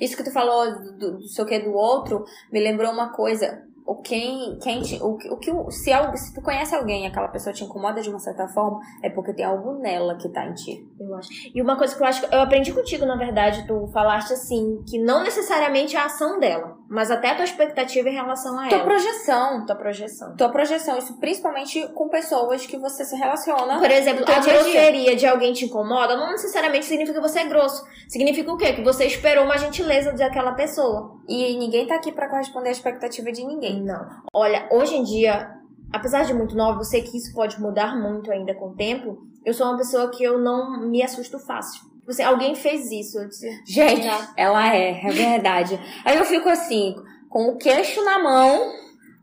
Isso 0.00 0.16
que 0.16 0.24
tu 0.24 0.32
falou 0.32 0.64
do, 0.98 1.18
do 1.18 1.28
seu 1.28 1.44
que 1.44 1.58
do 1.58 1.72
outro 1.72 2.24
me 2.50 2.60
lembrou 2.60 2.90
uma 2.90 3.12
coisa. 3.12 3.62
O 3.86 3.96
quem, 3.96 4.58
quem 4.62 4.80
te, 4.80 4.98
o, 5.02 5.16
que- 5.18 5.28
o 5.30 5.36
que 5.36 5.50
se, 5.72 5.90
se 6.16 6.34
tu 6.34 6.40
conhece 6.40 6.74
alguém 6.74 7.04
e 7.04 7.06
aquela 7.06 7.28
pessoa 7.28 7.52
te 7.52 7.64
incomoda 7.64 8.00
de 8.00 8.08
uma 8.08 8.18
certa 8.18 8.48
forma, 8.48 8.80
é 9.02 9.10
porque 9.10 9.34
tem 9.34 9.44
algo 9.44 9.74
nela 9.74 10.16
que 10.16 10.26
tá 10.30 10.46
em 10.46 10.54
ti. 10.54 10.88
Eu 10.98 11.14
acho. 11.14 11.28
E 11.54 11.60
uma 11.60 11.76
coisa 11.76 11.94
que 11.94 12.02
eu 12.02 12.06
acho 12.06 12.26
que 12.26 12.34
eu 12.34 12.40
aprendi 12.40 12.72
contigo, 12.72 13.04
na 13.04 13.14
verdade, 13.16 13.66
tu 13.66 13.86
falaste 13.92 14.32
assim, 14.32 14.82
que 14.88 14.98
não 14.98 15.22
necessariamente 15.22 15.96
a 15.98 16.06
ação 16.06 16.40
dela, 16.40 16.78
mas 16.88 17.10
até 17.10 17.30
a 17.30 17.34
tua 17.34 17.44
expectativa 17.44 18.08
em 18.08 18.14
relação 18.14 18.58
a 18.58 18.68
Tua 18.68 18.78
ela. 18.78 18.86
projeção. 18.86 19.66
Tua 19.66 19.76
projeção. 19.76 20.36
Tua 20.36 20.48
projeção, 20.48 20.96
isso 20.96 21.18
principalmente 21.20 21.86
com 21.88 22.08
pessoas 22.08 22.64
que 22.66 22.78
você 22.78 23.04
se 23.04 23.14
relaciona. 23.16 23.78
Por 23.78 23.90
exemplo, 23.90 24.24
a 24.26 24.38
grosseria 24.40 25.14
de 25.14 25.26
alguém 25.26 25.52
te 25.52 25.66
incomoda 25.66 26.16
não 26.16 26.30
necessariamente 26.30 26.86
significa 26.86 27.20
que 27.20 27.28
você 27.28 27.40
é 27.40 27.44
grosso. 27.48 27.84
Significa 28.08 28.50
o 28.50 28.56
quê? 28.56 28.72
Que 28.72 28.82
você 28.82 29.04
esperou 29.04 29.44
uma 29.44 29.58
gentileza 29.58 30.12
daquela 30.12 30.52
pessoa. 30.52 31.18
E 31.28 31.56
ninguém 31.58 31.86
tá 31.86 31.96
aqui 31.96 32.10
pra 32.12 32.28
corresponder 32.30 32.68
à 32.70 32.72
expectativa 32.72 33.30
de 33.30 33.44
ninguém. 33.44 33.73
Não. 33.82 34.06
Olha, 34.32 34.68
hoje 34.70 34.94
em 34.96 35.04
dia, 35.04 35.50
apesar 35.92 36.24
de 36.24 36.34
muito 36.34 36.56
nova, 36.56 36.80
eu 36.80 36.84
sei 36.84 37.02
que 37.02 37.16
isso 37.16 37.32
pode 37.34 37.60
mudar 37.60 37.96
muito 37.96 38.30
ainda 38.30 38.54
com 38.54 38.70
o 38.70 38.74
tempo. 38.74 39.18
Eu 39.44 39.52
sou 39.54 39.66
uma 39.66 39.76
pessoa 39.76 40.10
que 40.10 40.22
eu 40.22 40.38
não 40.38 40.80
me 40.88 41.02
assusto 41.02 41.38
fácil. 41.38 41.82
Você, 42.06 42.22
alguém 42.22 42.54
fez 42.54 42.90
isso. 42.90 43.18
Eu 43.18 43.28
disse, 43.28 43.48
Gente, 43.66 44.04
Já. 44.04 44.32
ela 44.36 44.74
é, 44.74 45.06
é 45.06 45.10
verdade. 45.10 45.78
Aí 46.04 46.16
eu 46.16 46.24
fico 46.24 46.48
assim, 46.48 46.94
com 47.28 47.48
o 47.48 47.56
queixo 47.56 48.04
na 48.04 48.18
mão, 48.18 48.72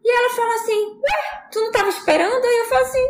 e 0.04 0.12
ela 0.12 0.36
fala 0.36 0.54
assim, 0.56 0.86
ué, 0.96 1.50
tu 1.52 1.60
não 1.60 1.72
tava 1.72 1.90
esperando? 1.90 2.44
Aí 2.44 2.58
eu 2.58 2.66
falo 2.66 2.82
assim, 2.82 3.08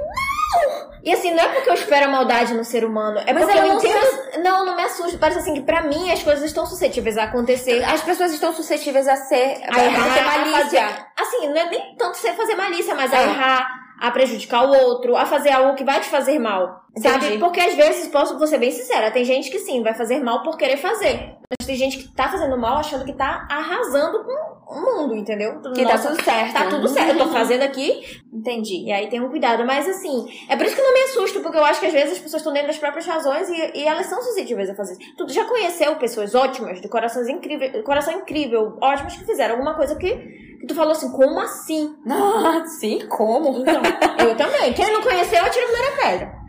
E 1.04 1.12
assim, 1.12 1.32
não 1.32 1.44
é 1.44 1.48
porque 1.50 1.70
eu 1.70 1.74
espero 1.74 2.06
a 2.06 2.10
maldade 2.10 2.54
no 2.54 2.64
ser 2.64 2.86
humano, 2.86 3.20
é 3.26 3.34
Mas 3.34 3.44
porque 3.46 3.58
eu 3.58 3.68
não 3.68 3.76
entendo. 3.78 4.44
Não, 4.44 4.66
não 4.66 4.76
me 4.76 4.84
assusta. 4.84 5.18
Parece 5.18 5.40
assim 5.40 5.54
que 5.56 5.62
pra 5.62 5.82
mim 5.84 6.12
as 6.12 6.22
coisas 6.22 6.44
estão 6.44 6.66
suscetíveis 6.66 7.18
a 7.18 7.24
acontecer. 7.24 7.84
as 7.84 8.02
pessoas 8.02 8.32
estão 8.32 8.54
suscetíveis 8.54 9.08
a 9.08 9.16
ser, 9.16 9.62
a, 9.68 9.76
A 9.80 9.84
errar, 9.86 10.08
a 10.08 10.14
ser 10.14 10.20
a 10.20 10.24
malícia. 10.24 10.64
fazer- 10.64 11.06
Assim, 11.20 11.48
não 11.50 11.58
é 11.58 11.70
nem 11.70 11.96
tanto 11.96 12.18
você 12.18 12.34
fazer 12.34 12.56
malícia, 12.56 12.94
mas 12.94 13.12
a 13.14 13.18
É. 13.18 13.24
errar, 13.24 13.68
a 14.00 14.12
prejudicar 14.12 14.64
o 14.64 14.74
outro, 14.74 15.16
a 15.16 15.26
fazer 15.26 15.52
algo 15.52 15.76
que 15.76 15.84
vai 15.84 16.00
te 16.02 16.08
fazer 16.10 16.38
mal. 16.40 16.82
Sabe? 17.02 17.26
Entendi. 17.26 17.38
Porque 17.40 17.60
às 17.62 17.74
vezes, 17.74 18.08
posso 18.10 18.38
ser 18.48 18.58
bem 18.58 18.70
sincera, 18.72 19.10
tem 19.12 19.24
gente 19.24 19.50
que 19.50 19.60
sim, 19.60 19.82
vai 19.82 19.94
fazer 19.94 20.20
mal 20.22 20.44
por 20.44 20.58
querer 20.58 20.78
fazer. 20.78 21.36
Mas 21.50 21.66
tem 21.66 21.76
gente 21.76 21.98
que 21.98 22.14
tá 22.14 22.28
fazendo 22.30 22.58
mal 22.58 22.78
achando 22.78 23.06
que 23.06 23.14
tá 23.14 23.48
arrasando 23.50 24.24
com 24.24 24.51
mundo, 24.80 25.16
entendeu? 25.16 25.60
Que 25.74 25.84
tá 25.86 25.98
tudo 25.98 26.24
certo. 26.24 26.54
Tá 26.54 26.70
tudo 26.70 26.88
certo. 26.88 27.12
Eu 27.12 27.18
tô 27.18 27.28
fazendo 27.30 27.64
aqui. 27.64 28.22
Entendi. 28.32 28.86
E 28.86 28.92
aí 28.92 29.10
tem 29.10 29.22
um 29.22 29.30
cuidado. 29.30 29.66
Mas 29.66 29.88
assim, 29.88 30.28
é 30.48 30.56
por 30.56 30.66
isso 30.66 30.76
que 30.76 30.82
eu 30.82 30.86
não 30.86 30.94
me 30.94 31.02
assusto, 31.02 31.42
porque 31.42 31.58
eu 31.58 31.66
acho 31.66 31.80
que 31.80 31.88
às 31.88 31.94
vezes 31.94 32.14
as 32.14 32.20
pessoas 32.20 32.42
estão 32.42 32.54
dentro 32.54 32.68
das 32.68 32.78
próprias 32.78 33.06
razões 33.06 33.50
e, 33.50 33.80
e 33.80 33.88
elas 33.88 34.06
são 34.06 34.22
suscetíveis 34.22 34.70
a 34.70 34.76
fazer 34.76 34.94
isso. 34.94 35.16
Tu 35.18 35.30
já 35.30 35.46
conheceu 35.46 35.96
pessoas 35.96 36.36
ótimas, 36.36 36.82
de 36.82 36.88
corações 36.88 37.28
incríveis, 37.28 37.84
coração 37.84 38.14
incrível, 38.14 38.78
ótimas 38.82 39.18
que 39.18 39.26
fizeram 39.26 39.56
alguma 39.56 39.76
coisa 39.76 39.96
que, 39.96 40.16
que 40.60 40.68
tu 40.68 40.76
falou 40.76 40.92
assim, 40.92 41.12
como 41.12 41.40
assim? 41.40 41.96
Ah, 42.10 42.64
sim, 42.80 43.08
como? 43.08 43.60
Então, 43.60 43.82
eu 44.28 44.36
também. 44.36 44.74
Quem 44.74 44.92
não 44.92 45.02
conheceu, 45.02 45.44
atira 45.44 45.66
a 45.66 45.70
primeira 45.70 45.98
pedra. 45.98 46.42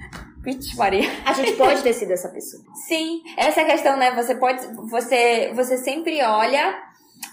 Vixe, 0.42 0.76
Maria. 0.76 1.08
A 1.24 1.32
gente 1.32 1.52
pode 1.52 1.82
ter 1.82 1.92
sido 1.92 2.10
essa 2.10 2.28
pessoa. 2.28 2.62
Sim, 2.88 3.22
essa 3.36 3.60
é 3.60 3.64
a 3.64 3.66
questão, 3.66 3.96
né? 3.96 4.12
Você 4.14 4.34
pode. 4.34 4.60
Você, 4.90 5.52
você 5.54 5.76
sempre 5.78 6.20
olha 6.20 6.74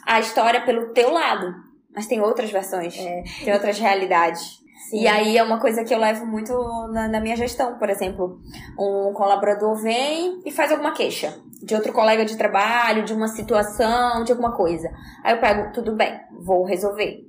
a 0.06 0.19
história 0.19 0.62
pelo 0.62 0.93
teu 0.93 1.12
lado. 1.12 1.54
Mas 1.93 2.08
tem 2.08 2.21
outras 2.21 2.52
versões. 2.52 2.97
É. 2.97 3.23
Tem 3.43 3.54
outras 3.54 3.80
realidades. 3.80 4.60
Sim. 4.89 5.02
E 5.02 5.08
aí 5.08 5.38
é 5.38 5.43
uma 5.43 5.60
coisa 5.60 5.84
que 5.84 5.93
eu 5.93 5.99
levo 5.99 6.25
muito 6.25 6.54
na, 6.91 7.08
na 7.08 7.19
minha 7.19 7.36
gestão. 7.36 7.78
Por 7.78 7.89
exemplo, 7.89 8.39
um 8.78 9.13
colaborador 9.13 9.75
vem 9.75 10.41
e 10.45 10.52
faz 10.52 10.71
alguma 10.71 10.93
queixa 10.93 11.38
de 11.62 11.75
outro 11.75 11.91
colega 11.91 12.25
de 12.25 12.38
trabalho, 12.38 13.04
de 13.04 13.13
uma 13.13 13.28
situação, 13.28 14.23
de 14.23 14.32
alguma 14.32 14.56
coisa. 14.56 14.89
Aí 15.23 15.34
eu 15.34 15.39
pego, 15.39 15.71
tudo 15.73 15.95
bem, 15.95 16.19
vou 16.41 16.63
resolver. 16.63 17.25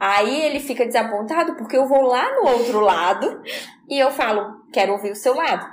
Aí 0.00 0.42
ele 0.42 0.58
fica 0.58 0.86
desapontado 0.86 1.54
porque 1.54 1.76
eu 1.76 1.86
vou 1.86 2.02
lá 2.02 2.34
no 2.34 2.48
outro 2.48 2.80
lado 2.80 3.42
e 3.88 3.98
eu 3.98 4.10
falo, 4.10 4.64
quero 4.72 4.92
ouvir 4.92 5.12
o 5.12 5.16
seu 5.16 5.34
lado. 5.34 5.66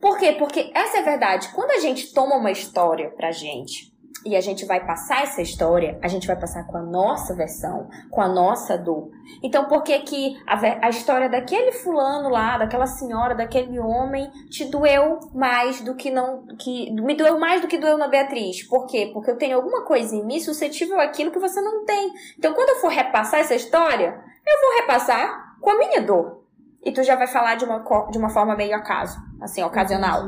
Por 0.00 0.18
quê? 0.18 0.32
Porque 0.32 0.70
essa 0.74 0.98
é 0.98 1.00
a 1.00 1.04
verdade. 1.04 1.48
Quando 1.54 1.72
a 1.72 1.80
gente 1.80 2.12
toma 2.12 2.36
uma 2.36 2.50
história 2.50 3.10
pra 3.10 3.32
gente 3.32 3.92
e 4.26 4.34
a 4.34 4.40
gente 4.40 4.66
vai 4.66 4.84
passar 4.84 5.22
essa 5.22 5.40
história, 5.40 5.98
a 6.02 6.08
gente 6.08 6.26
vai 6.26 6.34
passar 6.34 6.66
com 6.66 6.76
a 6.76 6.82
nossa 6.82 7.34
versão, 7.34 7.88
com 8.10 8.20
a 8.20 8.28
nossa 8.28 8.76
dor. 8.76 9.08
Então, 9.42 9.66
por 9.66 9.84
que 9.84 9.96
que 10.00 10.36
a, 10.46 10.86
a 10.86 10.88
história 10.88 11.28
daquele 11.28 11.70
fulano 11.70 12.28
lá, 12.28 12.58
daquela 12.58 12.86
senhora, 12.86 13.36
daquele 13.36 13.78
homem, 13.78 14.28
te 14.50 14.64
doeu 14.64 15.20
mais 15.32 15.80
do 15.80 15.94
que 15.94 16.10
não, 16.10 16.44
que 16.58 16.90
me 16.90 17.14
doeu 17.14 17.38
mais 17.38 17.60
do 17.60 17.68
que 17.68 17.78
doeu 17.78 17.96
na 17.96 18.08
Beatriz? 18.08 18.64
Por 18.64 18.86
quê? 18.86 19.10
Porque 19.14 19.30
eu 19.30 19.38
tenho 19.38 19.56
alguma 19.56 19.84
coisa 19.84 20.14
em 20.16 20.26
mim 20.26 20.40
suscetível 20.40 20.98
àquilo 21.00 21.30
que 21.30 21.38
você 21.38 21.60
não 21.60 21.84
tem. 21.84 22.12
Então, 22.36 22.52
quando 22.52 22.70
eu 22.70 22.76
for 22.76 22.90
repassar 22.90 23.40
essa 23.40 23.54
história, 23.54 24.20
eu 24.46 24.60
vou 24.60 24.80
repassar 24.80 25.56
com 25.60 25.70
a 25.70 25.78
minha 25.78 26.02
dor. 26.02 26.42
E 26.84 26.92
tu 26.92 27.02
já 27.02 27.14
vai 27.14 27.28
falar 27.28 27.54
de 27.54 27.64
uma, 27.64 27.78
de 28.10 28.18
uma 28.18 28.30
forma 28.30 28.56
meio 28.56 28.74
acaso, 28.74 29.18
assim, 29.40 29.62
ocasional. 29.62 30.22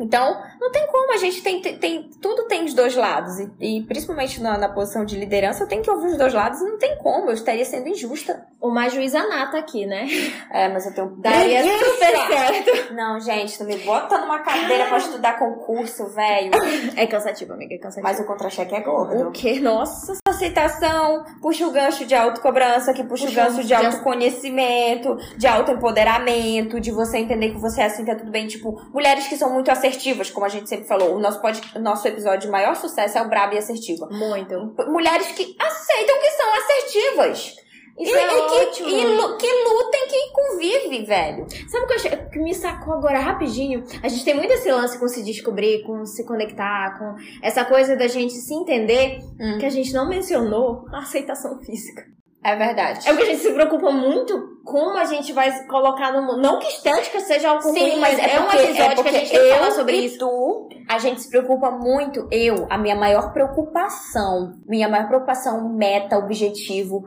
Então, 0.00 0.42
não 0.60 0.70
tem 0.70 0.86
como, 0.88 1.12
a 1.14 1.16
gente 1.16 1.42
tem, 1.42 1.60
tem, 1.62 2.10
tudo 2.20 2.44
tem 2.46 2.64
os 2.64 2.74
dois 2.74 2.94
lados. 2.94 3.38
E, 3.60 3.78
e 3.78 3.82
principalmente 3.82 4.40
na, 4.42 4.58
na 4.58 4.68
posição 4.68 5.04
de 5.04 5.16
liderança, 5.18 5.64
eu 5.64 5.68
tenho 5.68 5.82
que 5.82 5.90
ouvir 5.90 6.08
os 6.08 6.16
dois 6.18 6.34
lados 6.34 6.60
e 6.60 6.64
não 6.64 6.78
tem 6.78 6.96
como, 6.98 7.30
eu 7.30 7.34
estaria 7.34 7.64
sendo 7.64 7.88
injusta. 7.88 8.46
Uma 8.60 8.88
juíza 8.90 9.26
nata 9.26 9.58
aqui, 9.58 9.86
né? 9.86 10.06
É, 10.52 10.68
mas 10.68 10.84
eu 10.84 10.92
tenho. 10.92 11.10
Daria 11.16 11.62
super 11.62 12.16
certo. 12.26 12.92
Não, 12.92 13.20
gente, 13.20 13.58
não 13.60 13.66
me 13.66 13.76
bota 13.78 14.18
numa 14.18 14.40
cadeira 14.40 14.86
pra 14.86 14.98
estudar 14.98 15.38
concurso, 15.38 16.08
velho. 16.08 16.50
É 16.96 17.06
cansativo, 17.06 17.52
amiga, 17.52 17.74
é 17.74 17.78
cansativo. 17.78 18.02
Mas 18.02 18.18
o 18.18 18.24
contra-cheque 18.24 18.74
é 18.74 18.80
gordo. 18.80 19.28
o 19.28 19.30
que? 19.30 19.60
Nossa. 19.60 20.18
aceitação, 20.26 21.24
puxa 21.40 21.66
o 21.66 21.70
gancho 21.70 22.04
de 22.04 22.14
autocobrança, 22.16 22.92
que 22.92 23.04
puxa, 23.04 23.26
Puxa 23.26 23.40
o 23.40 23.44
gancho 23.44 23.60
de 23.62 23.68
de- 23.68 23.74
autoconhecimento, 23.74 25.16
de 25.36 25.46
autoempoderamento, 25.46 26.80
de 26.80 26.90
você 26.90 27.18
entender 27.18 27.50
que 27.50 27.58
você 27.58 27.82
é 27.82 27.86
assim, 27.86 28.04
tá 28.04 28.14
tudo 28.14 28.30
bem. 28.30 28.46
Tipo, 28.46 28.80
mulheres 28.92 29.28
que 29.28 29.36
são 29.36 29.52
muito 29.52 29.70
assertivas, 29.70 30.30
como 30.30 30.46
a 30.46 30.48
gente 30.50 30.68
sempre 30.68 30.86
falou. 30.86 31.14
O 31.14 31.18
nosso, 31.18 31.40
pod, 31.40 31.60
nosso 31.80 32.06
episódio 32.06 32.40
de 32.42 32.48
maior 32.48 32.76
sucesso 32.76 33.16
é 33.18 33.22
o 33.22 33.28
Braba 33.28 33.54
e 33.54 33.58
Assertiva. 33.58 34.08
Muito. 34.10 34.54
Mulheres 34.88 35.28
que 35.28 35.56
aceitam 35.58 36.18
que 36.20 36.30
são 36.32 36.54
assertivas. 36.54 37.56
Isso 37.98 38.14
e, 38.14 38.18
é 38.18 38.26
e 38.26 38.66
que, 38.66 38.82
e 38.82 39.36
que 39.36 39.64
lutem, 39.64 40.08
que 40.08 40.32
convive, 40.32 41.04
velho. 41.04 41.46
Sabe 41.68 41.84
o 41.84 41.86
que, 41.86 41.94
achei, 41.94 42.10
que 42.10 42.38
me 42.38 42.54
sacou 42.54 42.94
agora 42.94 43.18
rapidinho? 43.18 43.84
A 44.02 44.08
gente 44.08 44.24
tem 44.24 44.34
muito 44.34 44.52
esse 44.52 44.70
lance 44.72 44.98
com 44.98 45.06
se 45.06 45.22
descobrir, 45.22 45.82
com 45.82 46.06
se 46.06 46.24
conectar, 46.24 46.98
com 46.98 47.14
essa 47.42 47.62
coisa 47.64 47.96
da 47.96 48.08
gente 48.08 48.32
se 48.32 48.54
entender, 48.54 49.18
Hum. 49.38 49.58
que 49.58 49.66
a 49.66 49.70
gente 49.70 49.92
não 49.92 50.08
mencionou 50.08 50.86
a 50.92 51.00
aceitação 51.00 51.58
física. 51.60 52.04
É 52.42 52.56
verdade. 52.56 53.06
É 53.06 53.10
porque 53.12 53.24
a 53.24 53.26
gente 53.34 53.42
se 53.42 53.52
preocupa 53.52 53.90
muito 53.90 54.58
como 54.64 54.96
a 54.96 55.04
gente 55.04 55.30
vai 55.32 55.66
colocar 55.66 56.10
no 56.12 56.22
mundo. 56.22 56.40
Não 56.40 56.58
que 56.58 56.68
estética 56.68 57.20
seja 57.20 57.50
algo 57.50 57.68
ruim, 57.68 57.98
mas 58.00 58.18
é, 58.18 58.40
um 58.40 58.44
porque- 58.44 58.56
episódio 58.58 58.94
porque 58.96 59.10
que 59.10 59.16
a 59.16 59.18
gente 59.20 59.30
tem 59.30 59.40
que 59.40 59.46
eu 59.46 59.54
falar 59.56 59.70
sobre 59.72 59.96
isso. 59.96 60.18
Tu, 60.18 60.68
a 60.88 60.98
gente 60.98 61.20
se 61.20 61.28
preocupa 61.28 61.70
muito. 61.70 62.26
Eu, 62.30 62.66
a 62.70 62.78
minha 62.78 62.96
maior 62.96 63.32
preocupação, 63.32 64.54
minha 64.66 64.88
maior 64.88 65.06
preocupação, 65.08 65.68
meta, 65.68 66.16
objetivo, 66.18 67.04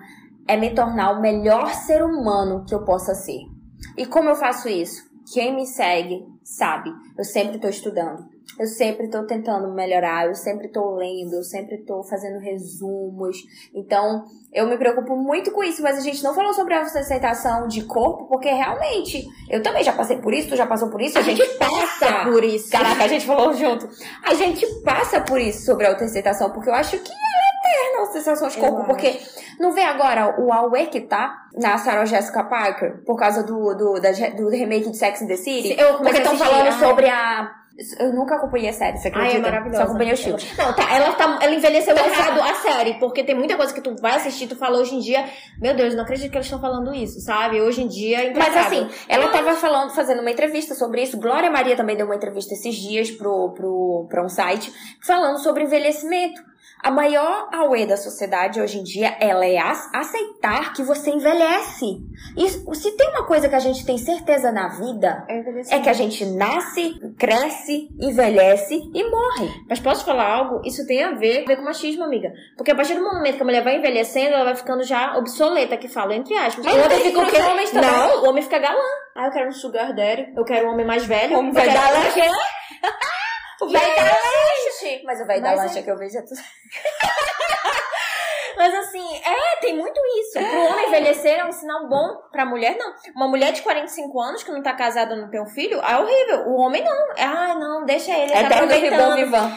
é 0.48 0.56
me 0.56 0.69
tornar 0.76 1.12
o 1.17 1.22
melhor 1.22 1.74
ser 1.74 2.04
humano 2.04 2.63
que 2.67 2.76
eu 2.76 2.84
possa 2.84 3.15
ser. 3.15 3.39
E 3.98 4.06
como 4.06 4.30
eu 4.30 4.36
faço 4.36 4.69
isso? 4.69 5.02
Quem 5.34 5.56
me 5.56 5.65
segue 5.65 6.24
sabe, 6.43 6.91
eu 7.17 7.24
sempre 7.24 7.56
estou 7.56 7.69
estudando. 7.69 8.26
Eu 8.60 8.68
sempre 8.68 9.06
estou 9.06 9.26
tentando 9.26 9.74
melhorar, 9.74 10.28
eu 10.28 10.36
sempre 10.36 10.68
estou 10.68 10.96
lendo, 10.96 11.34
eu 11.34 11.44
sempre 11.44 11.76
estou 11.76 12.04
fazendo 12.04 12.39
resumos. 12.39 13.38
Então, 13.74 14.26
eu 14.54 14.68
me 14.68 14.78
preocupo 14.78 15.16
muito 15.16 15.52
com 15.52 15.63
isso, 15.63 15.82
mas 15.82 15.98
a 15.98 16.02
gente 16.02 16.24
não 16.24 16.34
falou 16.36 16.54
sobre 16.54 16.74
a 16.74 16.82
aceitação 16.82 17.68
de 17.68 17.84
corpo, 17.86 18.26
porque 18.28 18.50
realmente, 18.50 19.26
eu 19.50 19.62
também 19.63 19.84
já 19.84 19.94
passei 19.94 20.18
por 20.18 20.34
isso, 20.34 20.50
tu 20.50 20.56
já 20.56 20.68
passou 20.68 20.89
por 20.89 21.02
isso, 21.02 21.18
a, 21.18 21.22
gente, 21.22 21.42
passa 21.58 22.26
por 22.26 22.44
isso. 22.44 22.70
Caraca, 22.72 23.04
a 23.04 23.08
gente 23.08 23.26
falou 23.26 23.54
junto. 23.54 23.89
A 24.24 24.34
gente 24.36 24.66
passa 24.84 25.22
por 25.22 25.39
isso 25.42 25.66
sobre 25.66 25.86
a 25.88 25.89
autoaceitação, 25.89 26.52
porque 26.52 26.70
eu 26.70 26.74
acho 26.76 26.98
que 27.00 27.12
é 27.12 27.16
eterna 27.16 27.98
a 27.98 28.02
autoaceitação 28.02 28.48
de 28.50 28.58
Eu 28.58 28.62
corpo, 28.63 28.78
acho. 28.80 28.88
porque 28.88 29.20
não 29.60 29.72
vê 29.72 29.82
agora 29.82 30.39
o 30.39 30.52
Aue 30.54 30.88
que 30.88 31.02
tá 31.02 31.48
na 31.56 31.78
Sarah 31.78 32.06
Jessica 32.06 32.44
Parker, 32.44 33.04
por 33.06 33.16
causa 33.18 33.42
do, 33.44 33.74
do, 33.74 34.00
da- 34.00 34.12
do 34.36 34.50
remake 34.50 34.92
de 34.92 34.98
Sex 34.98 35.22
and 35.22 35.28
the 35.28 35.38
City? 35.38 35.76
Eu 35.80 35.98
porque 35.98 36.18
a 36.18 36.22
estão 36.22 36.38
falando 36.38 36.72
sobre 36.80 37.10
a... 37.10 37.62
Eu 38.00 38.14
nunca 38.14 38.36
acompanhei 38.36 38.70
a 38.70 38.74
série, 38.74 38.98
você 38.98 39.08
Ai, 39.08 39.14
acredita? 39.14 39.38
é 39.38 39.42
maravilhosa. 39.42 39.78
Só 39.78 39.90
acompanhei 39.90 40.14
os 40.14 40.20
filmes. 40.24 40.58
Não, 40.58 40.74
tá, 40.74 40.96
ela, 40.96 41.14
tá, 41.14 41.40
ela 41.42 41.56
envelheceu 41.56 41.96
errado 41.96 42.40
a 42.42 42.54
série, 42.56 42.94
porque 43.00 43.24
tem 43.24 43.34
muita 43.34 43.58
coisa 43.58 43.74
que 43.74 43.82
tu 43.82 43.96
vai 44.00 44.16
assistir, 44.16 44.48
tu 44.48 44.56
fala 44.56 44.78
hoje 44.78 44.94
em 44.96 45.00
dia, 45.00 45.26
meu 45.60 45.76
Deus, 45.76 45.96
não 45.96 46.04
acredito 46.04 46.30
que 46.30 46.38
eles 46.38 46.46
estão 46.46 46.62
falando 46.62 46.94
isso, 46.94 47.20
sabe? 47.22 47.60
Hoje 47.62 47.82
em 47.82 47.88
dia 47.88 48.26
é 48.26 48.34
Mas 48.34 48.56
assim, 48.56 48.88
ela 49.10 49.28
tava 49.30 49.56
falando, 49.56 49.90
fazendo 49.96 50.22
uma 50.22 50.30
entrevista 50.30 50.76
sobre 50.76 51.02
isso. 51.02 51.20
Glória 51.20 51.50
Maria 51.50 51.76
também 51.76 51.98
deu 51.98 52.06
uma 52.06 52.16
entrevista 52.16 52.54
esses 52.54 52.76
dias 52.76 53.10
pro, 53.10 53.54
pro, 53.54 54.06
pra 54.08 54.24
um 54.24 54.30
site, 54.30 54.72
falando 55.02 55.40
sobre 55.40 55.64
envelhecimento. 55.64 56.53
A 56.82 56.91
maior 56.91 57.47
auê 57.54 57.86
da 57.86 57.95
sociedade 57.95 58.60
hoje 58.60 58.78
em 58.80 58.84
dia, 58.84 59.15
ela 59.19 59.45
é 59.45 59.58
ac- 59.58 59.89
aceitar 59.95 60.73
que 60.73 60.84
você 60.84 61.12
envelhece. 61.12 62.02
E 62.36 62.49
se 62.76 62.91
tem 62.97 63.10
uma 63.12 63.26
coisa 63.26 63.47
que 63.47 63.56
a 63.56 63.60
gente 63.60 63.86
tem 63.86 63.97
certeza 63.97 64.52
na 64.52 64.67
vida, 64.67 65.26
É 65.30 65.78
é 65.78 65.80
que 65.80 65.89
a 65.89 65.93
gente 65.93 66.26
nasce, 66.26 66.99
cresce, 67.17 67.88
envelhece 67.99 68.82
e 68.93 69.10
morre. 69.10 69.49
Mas 69.69 69.80
posso 69.80 70.04
falar 70.04 70.28
algo? 70.30 70.62
Isso 70.65 70.86
tem 70.86 71.04
a 71.04 71.12
ver, 71.12 71.45
com 71.56 71.63
machismo, 71.63 72.04
amiga. 72.04 72.34
Porque 72.58 72.71
a 72.71 72.76
partir 72.76 72.95
do 72.95 73.04
momento 73.04 73.38
que 73.38 73.41
a 73.41 73.45
mulher 73.45 73.63
vai 73.63 73.78
envelhecendo, 73.78 74.34
ela 74.36 74.43
vai 74.45 74.56
ficando 74.56 74.84
já 74.84 75.15
obsoleta, 75.17 75.78
que 75.78 75.88
fala, 75.88 76.15
entre 76.15 76.36
aspas. 76.36 76.65
Mas 76.65 76.76
o 76.76 76.82
homem 76.86 76.99
fica 76.99 77.19
o 77.21 77.26
quê? 77.28 77.38
também. 77.38 77.67
Não, 77.73 78.23
o 78.23 78.30
homem 78.30 78.43
fica 78.43 78.60
galã. 78.60 78.82
Ah, 79.15 79.28
eu 79.28 79.32
quero 79.32 79.47
um 79.47 79.52
sugar 79.54 79.93
daddy, 79.95 80.34
eu 80.36 80.43
quero 80.43 80.67
um 80.67 80.73
homem 80.73 80.86
mais 80.86 81.06
velho. 81.06 81.36
O 81.36 81.39
homem 81.39 81.54
vai 81.54 81.65
quero... 82.13 82.34
dar 83.71 83.80
o 83.80 83.84
quê? 83.84 83.89
O 83.89 83.93
velho 83.93 83.95
da 83.95 84.04
lanche. 84.04 85.02
Mas 85.06 85.21
o 85.21 85.26
velho 85.26 85.41
da 85.43 85.54
lanche 85.54 85.78
é- 85.78 85.80
é 85.80 85.84
que 85.84 85.91
eu 85.91 85.97
vejo 85.97 86.17
é 86.17 86.21
tudo. 86.21 86.39
Mas 88.56 88.71
assim, 88.76 89.04
é, 89.26 89.60
tem 89.62 89.76
muito 89.76 89.99
isso. 90.19 90.34
Pro 90.39 90.60
homem 90.71 90.88
envelhecer 90.88 91.39
é 91.39 91.43
um 91.45 91.52
sinal 91.52 91.88
bom, 91.89 92.17
pra 92.32 92.45
mulher 92.45 92.78
não. 92.78 92.93
Uma 93.15 93.28
mulher 93.28 93.52
de 93.52 93.63
45 93.63 94.21
anos 94.21 94.43
que 94.43 94.52
não 94.52 94.62
tá 94.62 94.73
casada, 94.73 95.15
não 95.15 95.28
tem 95.28 95.41
um 95.41 95.47
filho, 95.47 95.80
é 95.82 95.97
horrível. 95.97 96.47
O 96.49 96.58
homem 96.60 96.84
não. 96.84 97.08
Ah, 97.17 97.56
não, 97.56 97.84
deixa 97.84 98.12
ele, 98.15 98.32
É 98.32 98.47
tá 98.47 98.56
aproveitando. 98.58 99.15
vivan. 99.15 99.52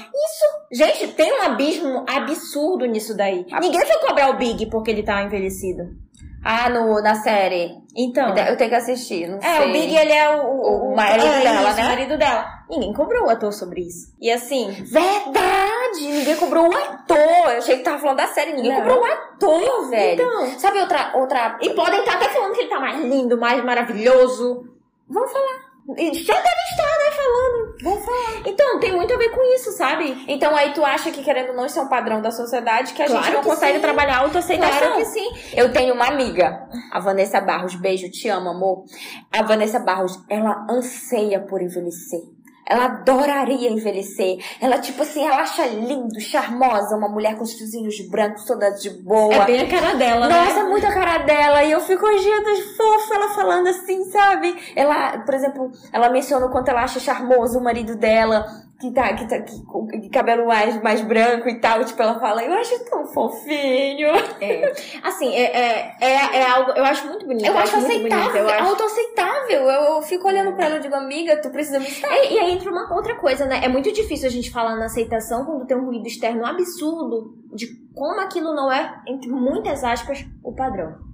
Gente, 0.72 1.08
tem 1.08 1.30
um 1.30 1.42
abismo 1.42 2.06
absurdo 2.08 2.86
nisso 2.86 3.14
daí. 3.14 3.44
Ninguém 3.60 3.84
foi 3.84 3.98
cobrar 3.98 4.30
o 4.30 4.38
Big 4.38 4.64
porque 4.70 4.90
ele 4.90 5.02
tá 5.02 5.22
envelhecido. 5.22 5.82
Ah, 6.48 6.68
no, 6.70 7.02
na 7.02 7.16
série. 7.16 7.72
Então. 7.96 8.28
Eu 8.36 8.56
tenho 8.56 8.70
que 8.70 8.76
assistir, 8.76 9.26
não 9.26 9.38
É, 9.38 9.56
sei. 9.58 9.68
o 9.68 9.72
Big, 9.72 9.96
ele 9.96 10.12
é 10.12 10.30
o, 10.30 10.42
o, 10.46 10.92
O 10.92 10.96
marido 10.96 11.26
é, 11.26 11.40
dela, 11.40 11.68
isso, 11.70 11.76
né? 11.76 11.82
O 11.82 11.88
marido 11.88 12.16
dela. 12.18 12.46
Ninguém 12.70 12.92
cobrou 12.92 13.24
o 13.26 13.30
ator 13.30 13.52
sobre 13.52 13.80
isso. 13.80 14.14
E 14.20 14.30
assim, 14.30 14.70
Verdade! 14.70 16.00
Ninguém 16.00 16.36
cobrou 16.36 16.68
o 16.68 16.76
ator. 16.76 17.18
Eu 17.50 17.58
achei 17.58 17.78
que 17.78 17.82
tava 17.82 17.98
falando 17.98 18.18
da 18.18 18.26
série. 18.28 18.52
Ninguém 18.52 18.70
Não. 18.72 18.78
cobrou 18.78 19.00
o 19.00 19.04
ator, 19.04 19.90
velho. 19.90 20.22
então. 20.22 20.58
Sabe 20.58 20.78
outra. 20.80 21.10
outra... 21.14 21.58
E 21.60 21.70
podem 21.70 21.98
estar 22.00 22.14
até 22.14 22.28
falando 22.28 22.52
que 22.54 22.60
ele 22.60 22.70
tá 22.70 22.78
mais 22.80 23.00
lindo, 23.00 23.36
mais 23.38 23.64
maravilhoso. 23.64 24.68
Vamos 25.08 25.32
falar. 25.32 25.66
Já 25.88 26.34
deve 26.34 26.60
estar, 26.70 26.98
né, 26.98 27.10
falando. 27.14 27.76
Vamos 27.82 28.04
falar. 28.04 28.42
Então, 28.44 28.80
tem 28.80 28.85
muito 28.96 29.12
a 29.14 29.16
ver 29.16 29.28
com 29.30 29.42
isso, 29.54 29.72
sabe? 29.72 30.24
Então 30.26 30.56
aí 30.56 30.72
tu 30.72 30.84
acha 30.84 31.10
que 31.10 31.22
querendo 31.22 31.50
ou 31.50 31.56
não 31.56 31.66
isso 31.66 31.78
é 31.78 31.82
um 31.82 31.88
padrão 31.88 32.20
da 32.20 32.30
sociedade 32.30 32.92
que 32.92 33.02
a 33.02 33.06
gente 33.06 33.30
não 33.30 33.42
consegue 33.42 33.74
sim. 33.74 33.80
trabalhar 33.80 34.18
autoaceitação. 34.18 34.78
Claro 34.78 34.96
que 34.96 35.04
sim. 35.04 35.30
Eu 35.54 35.72
tenho 35.72 35.94
uma 35.94 36.06
amiga, 36.08 36.68
a 36.90 36.98
Vanessa 36.98 37.40
Barros. 37.40 37.74
Beijo, 37.74 38.10
te 38.10 38.28
amo, 38.28 38.50
amor. 38.50 38.84
A 39.32 39.42
Vanessa 39.42 39.78
Barros, 39.78 40.18
ela 40.28 40.66
anseia 40.70 41.40
por 41.40 41.60
envelhecer. 41.62 42.20
ela 42.68 42.86
adoraria 42.86 43.70
envelhecer. 43.70 44.38
Ela, 44.60 44.78
tipo 44.80 45.02
assim, 45.02 45.24
ela 45.24 45.36
acha 45.36 45.64
lindo, 45.66 46.18
charmosa, 46.20 46.96
uma 46.96 47.08
mulher 47.08 47.36
com 47.36 47.44
os 47.44 47.52
fiozinhos 47.52 48.00
brancos, 48.10 48.44
toda 48.44 48.70
de 48.70 48.90
boa. 48.90 49.32
É 49.34 49.44
bem 49.44 49.60
a 49.60 49.68
cara 49.68 49.94
dela, 49.94 50.28
Nossa, 50.28 50.42
né? 50.42 50.48
Nossa, 50.48 50.64
muito 50.64 50.86
a 50.86 50.92
cara 50.92 51.18
dela. 51.18 51.62
E 51.62 51.70
eu 51.70 51.80
fico, 51.80 52.06
gente, 52.18 52.62
fofa 52.76 53.14
ela 53.14 53.28
falando 53.28 53.68
assim, 53.68 54.04
sabe? 54.10 54.56
Ela, 54.74 55.18
por 55.18 55.34
exemplo, 55.34 55.70
ela 55.92 56.10
menciona 56.10 56.46
o 56.46 56.50
quanto 56.50 56.68
ela 56.68 56.82
acha 56.82 56.98
charmoso 56.98 57.58
o 57.58 57.62
marido 57.62 57.94
dela 57.94 58.65
que 58.78 58.90
tá, 58.90 59.14
que 59.14 59.26
tá 59.26 59.40
que, 59.40 59.64
com 59.64 59.88
cabelo 60.10 60.46
mais, 60.46 60.80
mais 60.82 61.00
branco 61.00 61.48
e 61.48 61.58
tal. 61.60 61.84
Tipo, 61.84 62.02
ela 62.02 62.20
fala, 62.20 62.44
eu 62.44 62.52
acho 62.52 62.84
tão 62.90 63.06
fofinho. 63.06 64.08
É. 64.40 64.72
Assim, 65.02 65.34
é, 65.34 65.44
é, 65.44 65.96
é, 66.00 66.36
é 66.40 66.50
algo. 66.50 66.72
Eu 66.72 66.84
acho 66.84 67.06
muito 67.06 67.26
bonito. 67.26 67.46
Eu, 67.46 67.54
eu 67.54 67.58
acho 67.58 67.76
aceitável, 67.76 68.48
acho. 68.48 68.68
autoaceitável. 68.68 69.62
Eu, 69.62 69.94
eu 69.94 70.02
fico 70.02 70.28
olhando 70.28 70.54
pra 70.54 70.66
ela 70.66 70.76
e 70.76 70.80
digo, 70.80 70.94
amiga, 70.94 71.40
tu 71.40 71.50
precisa 71.50 71.78
me 71.78 71.86
estar. 71.86 72.08
É, 72.08 72.32
e 72.32 72.38
aí 72.38 72.52
entra 72.52 72.70
uma 72.70 72.94
outra 72.94 73.14
coisa, 73.16 73.46
né? 73.46 73.60
É 73.64 73.68
muito 73.68 73.90
difícil 73.92 74.28
a 74.28 74.30
gente 74.32 74.50
falar 74.50 74.76
na 74.76 74.86
aceitação 74.86 75.44
quando 75.44 75.66
tem 75.66 75.76
um 75.76 75.86
ruído 75.86 76.06
externo 76.06 76.44
absurdo 76.44 77.34
de 77.54 77.66
como 77.94 78.20
aquilo 78.20 78.54
não 78.54 78.70
é, 78.70 79.00
entre 79.08 79.30
muitas 79.30 79.82
aspas, 79.82 80.24
o 80.44 80.54
padrão. 80.54 81.05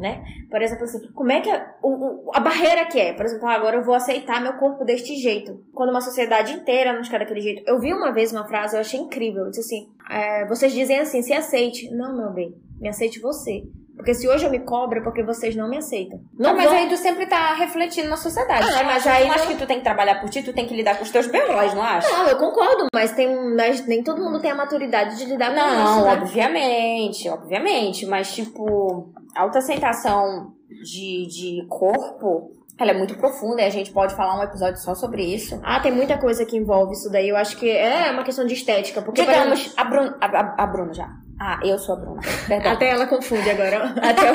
Né? 0.00 0.22
Por 0.50 0.62
exemplo, 0.62 0.84
assim, 0.84 1.10
como 1.12 1.32
é 1.32 1.40
que 1.40 1.50
a, 1.50 1.74
o, 1.82 2.30
a 2.32 2.40
barreira 2.40 2.86
que 2.86 3.00
é? 3.00 3.12
Por 3.12 3.24
exemplo, 3.26 3.46
ah, 3.48 3.54
agora 3.54 3.76
eu 3.76 3.82
vou 3.84 3.94
aceitar 3.94 4.40
meu 4.40 4.52
corpo 4.54 4.84
deste 4.84 5.16
jeito. 5.16 5.60
Quando 5.74 5.90
uma 5.90 6.00
sociedade 6.00 6.52
inteira 6.52 6.92
não 6.92 7.02
quer 7.02 7.18
daquele 7.18 7.40
jeito. 7.40 7.62
Eu 7.66 7.80
vi 7.80 7.92
uma 7.92 8.12
vez 8.12 8.30
uma 8.32 8.46
frase, 8.46 8.76
eu 8.76 8.80
achei 8.80 9.00
incrível. 9.00 9.44
Eu 9.44 9.50
disse 9.50 9.60
assim: 9.62 9.88
é, 10.10 10.46
vocês 10.46 10.72
dizem 10.72 11.00
assim, 11.00 11.20
se 11.22 11.32
aceite. 11.32 11.90
Não, 11.90 12.16
meu 12.16 12.30
bem, 12.32 12.54
me 12.80 12.88
aceite 12.88 13.18
você. 13.20 13.62
Porque 13.96 14.14
se 14.14 14.28
hoje 14.28 14.46
eu 14.46 14.50
me 14.52 14.60
cobro 14.60 15.00
é 15.00 15.02
porque 15.02 15.24
vocês 15.24 15.56
não 15.56 15.68
me 15.68 15.76
aceitam. 15.76 16.20
Não, 16.38 16.50
Não, 16.50 16.56
mas 16.56 16.66
vão- 16.70 16.78
aí 16.78 16.88
tu 16.88 16.96
sempre 16.96 17.26
tá 17.26 17.52
refletindo 17.54 18.08
na 18.08 18.16
sociedade. 18.16 18.64
É, 18.78 18.84
mas 18.84 19.04
aí 19.04 19.26
não 19.26 19.34
acha 19.34 19.44
não- 19.46 19.52
que 19.52 19.58
tu 19.58 19.66
tem 19.66 19.78
que 19.78 19.82
trabalhar 19.82 20.20
por 20.20 20.30
ti, 20.30 20.40
tu 20.40 20.52
tem 20.52 20.68
que 20.68 20.74
lidar 20.76 20.96
com 20.96 21.02
os 21.02 21.10
teus 21.10 21.26
B.O.s, 21.26 21.74
não 21.74 21.82
acha? 21.82 22.08
Não, 22.08 22.28
eu 22.28 22.36
concordo, 22.38 22.86
mas 22.94 23.10
tem, 23.10 23.26
mas 23.56 23.84
nem 23.88 24.04
todo 24.04 24.22
mundo 24.22 24.38
tem 24.40 24.52
a 24.52 24.54
maturidade 24.54 25.16
de 25.16 25.24
lidar 25.24 25.48
com 25.50 25.56
Não, 25.56 25.84
isso. 25.96 26.04
né? 26.04 26.12
obviamente, 26.12 27.28
obviamente. 27.28 28.06
Mas, 28.06 28.32
tipo, 28.32 29.12
a 29.38 29.42
autoaceitação 29.42 30.52
de, 30.82 31.26
de 31.26 31.66
corpo, 31.68 32.50
ela 32.78 32.90
é 32.90 32.94
muito 32.94 33.16
profunda 33.16 33.62
e 33.62 33.64
a 33.64 33.70
gente 33.70 33.90
pode 33.92 34.14
falar 34.14 34.38
um 34.38 34.42
episódio 34.42 34.80
só 34.80 34.94
sobre 34.94 35.22
isso. 35.24 35.60
Ah, 35.64 35.80
tem 35.80 35.92
muita 35.92 36.18
coisa 36.18 36.44
que 36.44 36.56
envolve 36.56 36.92
isso 36.92 37.10
daí. 37.10 37.28
Eu 37.28 37.36
acho 37.36 37.56
que 37.56 37.68
é 37.70 38.10
uma 38.10 38.24
questão 38.24 38.46
de 38.46 38.54
estética. 38.54 39.02
Porque, 39.02 39.22
por 39.22 39.30
exemplo, 39.32 39.54
Digamos, 39.54 39.74
a 39.78 39.84
Bruna, 39.84 40.18
a, 40.20 40.26
a- 40.26 40.54
a 40.62 40.66
Bruna 40.66 40.92
já. 40.94 41.08
Ah, 41.40 41.60
eu 41.64 41.78
sou 41.78 41.94
a 41.94 41.98
Bruna. 41.98 42.20
Perdão. 42.46 42.72
até 42.72 42.90
ela 42.90 43.06
confunde 43.06 43.48
agora. 43.50 43.84
Até 44.02 44.28
eu... 44.28 44.34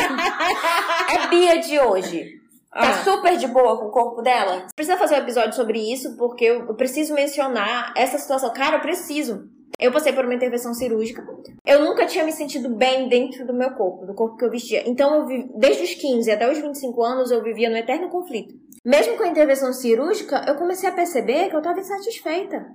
É 1.23 1.27
Bia 1.29 1.59
de 1.59 1.79
hoje. 1.79 2.41
Tá 2.71 2.89
Ah. 2.89 2.93
super 3.03 3.37
de 3.37 3.47
boa 3.47 3.77
com 3.77 3.85
o 3.85 3.91
corpo 3.91 4.21
dela? 4.21 4.63
Precisa 4.75 4.97
fazer 4.97 5.15
um 5.15 5.19
episódio 5.19 5.53
sobre 5.53 5.79
isso, 5.79 6.17
porque 6.17 6.45
eu 6.45 6.73
preciso 6.75 7.13
mencionar 7.13 7.93
essa 7.95 8.17
situação. 8.17 8.51
Cara, 8.51 8.77
eu 8.77 8.81
preciso. 8.81 9.47
Eu 9.79 9.91
passei 9.91 10.13
por 10.13 10.25
uma 10.25 10.33
intervenção 10.33 10.73
cirúrgica. 10.73 11.25
Eu 11.65 11.83
nunca 11.83 12.05
tinha 12.05 12.23
me 12.23 12.31
sentido 12.31 12.69
bem 12.69 13.09
dentro 13.09 13.45
do 13.45 13.53
meu 13.53 13.71
corpo, 13.71 14.05
do 14.05 14.13
corpo 14.13 14.37
que 14.37 14.45
eu 14.45 14.51
vestia. 14.51 14.87
Então, 14.87 15.15
eu 15.15 15.27
vi, 15.27 15.49
desde 15.55 15.83
os 15.83 15.93
15 15.95 16.31
até 16.31 16.49
os 16.49 16.57
25 16.57 17.03
anos, 17.03 17.31
eu 17.31 17.43
vivia 17.43 17.69
no 17.69 17.75
eterno 17.75 18.09
conflito. 18.09 18.53
Mesmo 18.85 19.15
com 19.15 19.23
a 19.23 19.27
intervenção 19.27 19.71
cirúrgica, 19.71 20.43
eu 20.45 20.55
comecei 20.55 20.89
a 20.89 20.91
perceber 20.91 21.49
que 21.49 21.55
eu 21.55 21.61
tava 21.61 21.79
insatisfeita. 21.79 22.65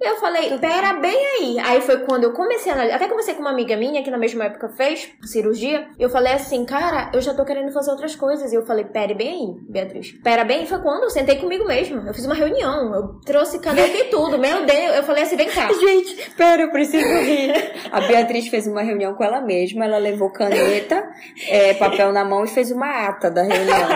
E 0.00 0.08
eu 0.08 0.16
falei, 0.16 0.56
pera 0.58 0.92
bem 0.92 1.16
aí. 1.16 1.58
Aí 1.58 1.80
foi 1.80 2.04
quando 2.04 2.24
eu 2.24 2.32
comecei 2.32 2.70
a 2.70 2.74
analisar. 2.74 2.96
Até 2.96 3.08
conversei 3.08 3.34
com 3.34 3.40
uma 3.40 3.50
amiga 3.50 3.76
minha 3.76 4.02
que 4.02 4.10
na 4.10 4.18
mesma 4.18 4.44
época 4.44 4.68
fez 4.68 5.10
cirurgia. 5.24 5.88
E 5.98 6.02
eu 6.02 6.10
falei 6.10 6.34
assim, 6.34 6.64
cara, 6.64 7.10
eu 7.12 7.20
já 7.20 7.34
tô 7.34 7.44
querendo 7.44 7.72
fazer 7.72 7.90
outras 7.90 8.14
coisas. 8.14 8.52
E 8.52 8.54
eu 8.54 8.64
falei, 8.64 8.84
pera 8.84 9.14
bem 9.14 9.28
aí, 9.28 9.70
Beatriz. 9.70 10.12
Pera 10.22 10.44
bem. 10.44 10.64
E 10.64 10.66
foi 10.66 10.80
quando 10.80 11.04
eu 11.04 11.10
sentei 11.10 11.36
comigo 11.36 11.64
mesma. 11.64 12.04
Eu 12.06 12.14
fiz 12.14 12.26
uma 12.26 12.34
reunião. 12.34 12.94
Eu 12.94 13.20
trouxe 13.24 13.58
caneta 13.58 13.96
e 13.96 14.04
tudo. 14.04 14.38
Meu 14.38 14.66
Deus. 14.66 14.96
Eu 14.96 15.02
falei 15.02 15.24
assim, 15.24 15.36
vem 15.36 15.48
cá. 15.48 15.72
Gente, 15.74 16.30
pera, 16.36 16.62
eu 16.62 16.70
preciso 16.70 17.08
rir. 17.08 17.52
A 17.90 18.02
Beatriz 18.02 18.48
fez 18.48 18.66
uma 18.66 18.82
reunião 18.82 19.14
com 19.14 19.24
ela 19.24 19.40
mesma, 19.40 19.84
ela 19.86 19.98
levou 19.98 20.30
caneta, 20.30 21.10
é, 21.48 21.74
papel 21.74 22.12
na 22.12 22.24
mão 22.24 22.44
e 22.44 22.48
fez 22.48 22.70
uma 22.70 23.08
ata 23.08 23.30
da 23.30 23.42
reunião. 23.42 23.88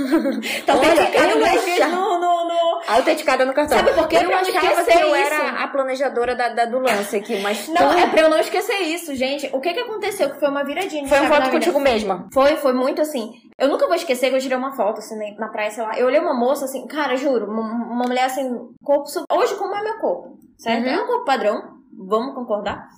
Tá 0.66 0.74
eu 0.74 1.88
no, 1.90 2.18
no. 2.18 2.80
Autenticada 2.88 3.44
no 3.44 3.52
cartão. 3.52 3.78
Sabe 3.78 3.92
por 3.92 4.08
quê? 4.08 4.16
Eu 4.16 4.26
Pra 4.26 4.40
achava 4.40 4.84
que 4.84 4.90
eu 4.98 5.06
isso. 5.08 5.14
era 5.16 5.62
a 5.62 5.68
planejadora 5.68 6.34
da, 6.34 6.48
da 6.48 6.64
do 6.64 6.78
lance 6.78 7.16
aqui, 7.16 7.40
mas 7.40 7.68
Não, 7.68 7.76
tu- 7.92 7.98
é 7.98 8.06
pra 8.08 8.22
eu 8.22 8.30
não 8.30 8.38
esquecer 8.38 8.80
isso, 8.82 9.14
gente. 9.14 9.48
O 9.52 9.60
que 9.60 9.72
que 9.72 9.80
aconteceu? 9.80 10.30
Que 10.30 10.38
foi 10.40 10.48
uma 10.48 10.64
viradinha 10.64 11.06
foi 11.06 11.20
um 11.20 11.28
voto 11.28 11.40
vida. 11.42 11.50
contigo 11.52 11.80
mesma. 11.80 12.28
Foi, 12.32 12.56
foi 12.56 12.72
muito 12.72 13.00
assim. 13.00 13.32
Eu 13.58 13.68
nunca 13.68 13.86
vou 13.86 13.94
esquecer 13.94 14.30
que 14.30 14.36
eu 14.36 14.40
tirei 14.40 14.56
uma 14.56 14.72
foto, 14.72 14.98
assim, 14.98 15.16
na- 15.38 15.48
praia, 15.48 15.70
sei 15.70 15.82
lá. 15.84 15.98
Eu 15.98 16.06
olhei 16.06 16.20
uma 16.20 16.34
moça, 16.34 16.64
assim, 16.64 16.86
cara, 16.86 17.16
juro, 17.16 17.46
uma, 17.46 17.62
uma 17.62 18.04
mulher, 18.06 18.24
assim, 18.24 18.48
corpo... 18.82 19.04
Hoje, 19.32 19.54
como 19.56 19.74
é 19.74 19.82
meu 19.82 19.98
corpo, 19.98 20.38
certo? 20.58 20.84
Uhum. 20.86 20.92
É 20.94 21.02
um 21.02 21.06
corpo 21.06 21.24
padrão, 21.24 21.62
vamos 21.92 22.34
concordar? 22.34 22.88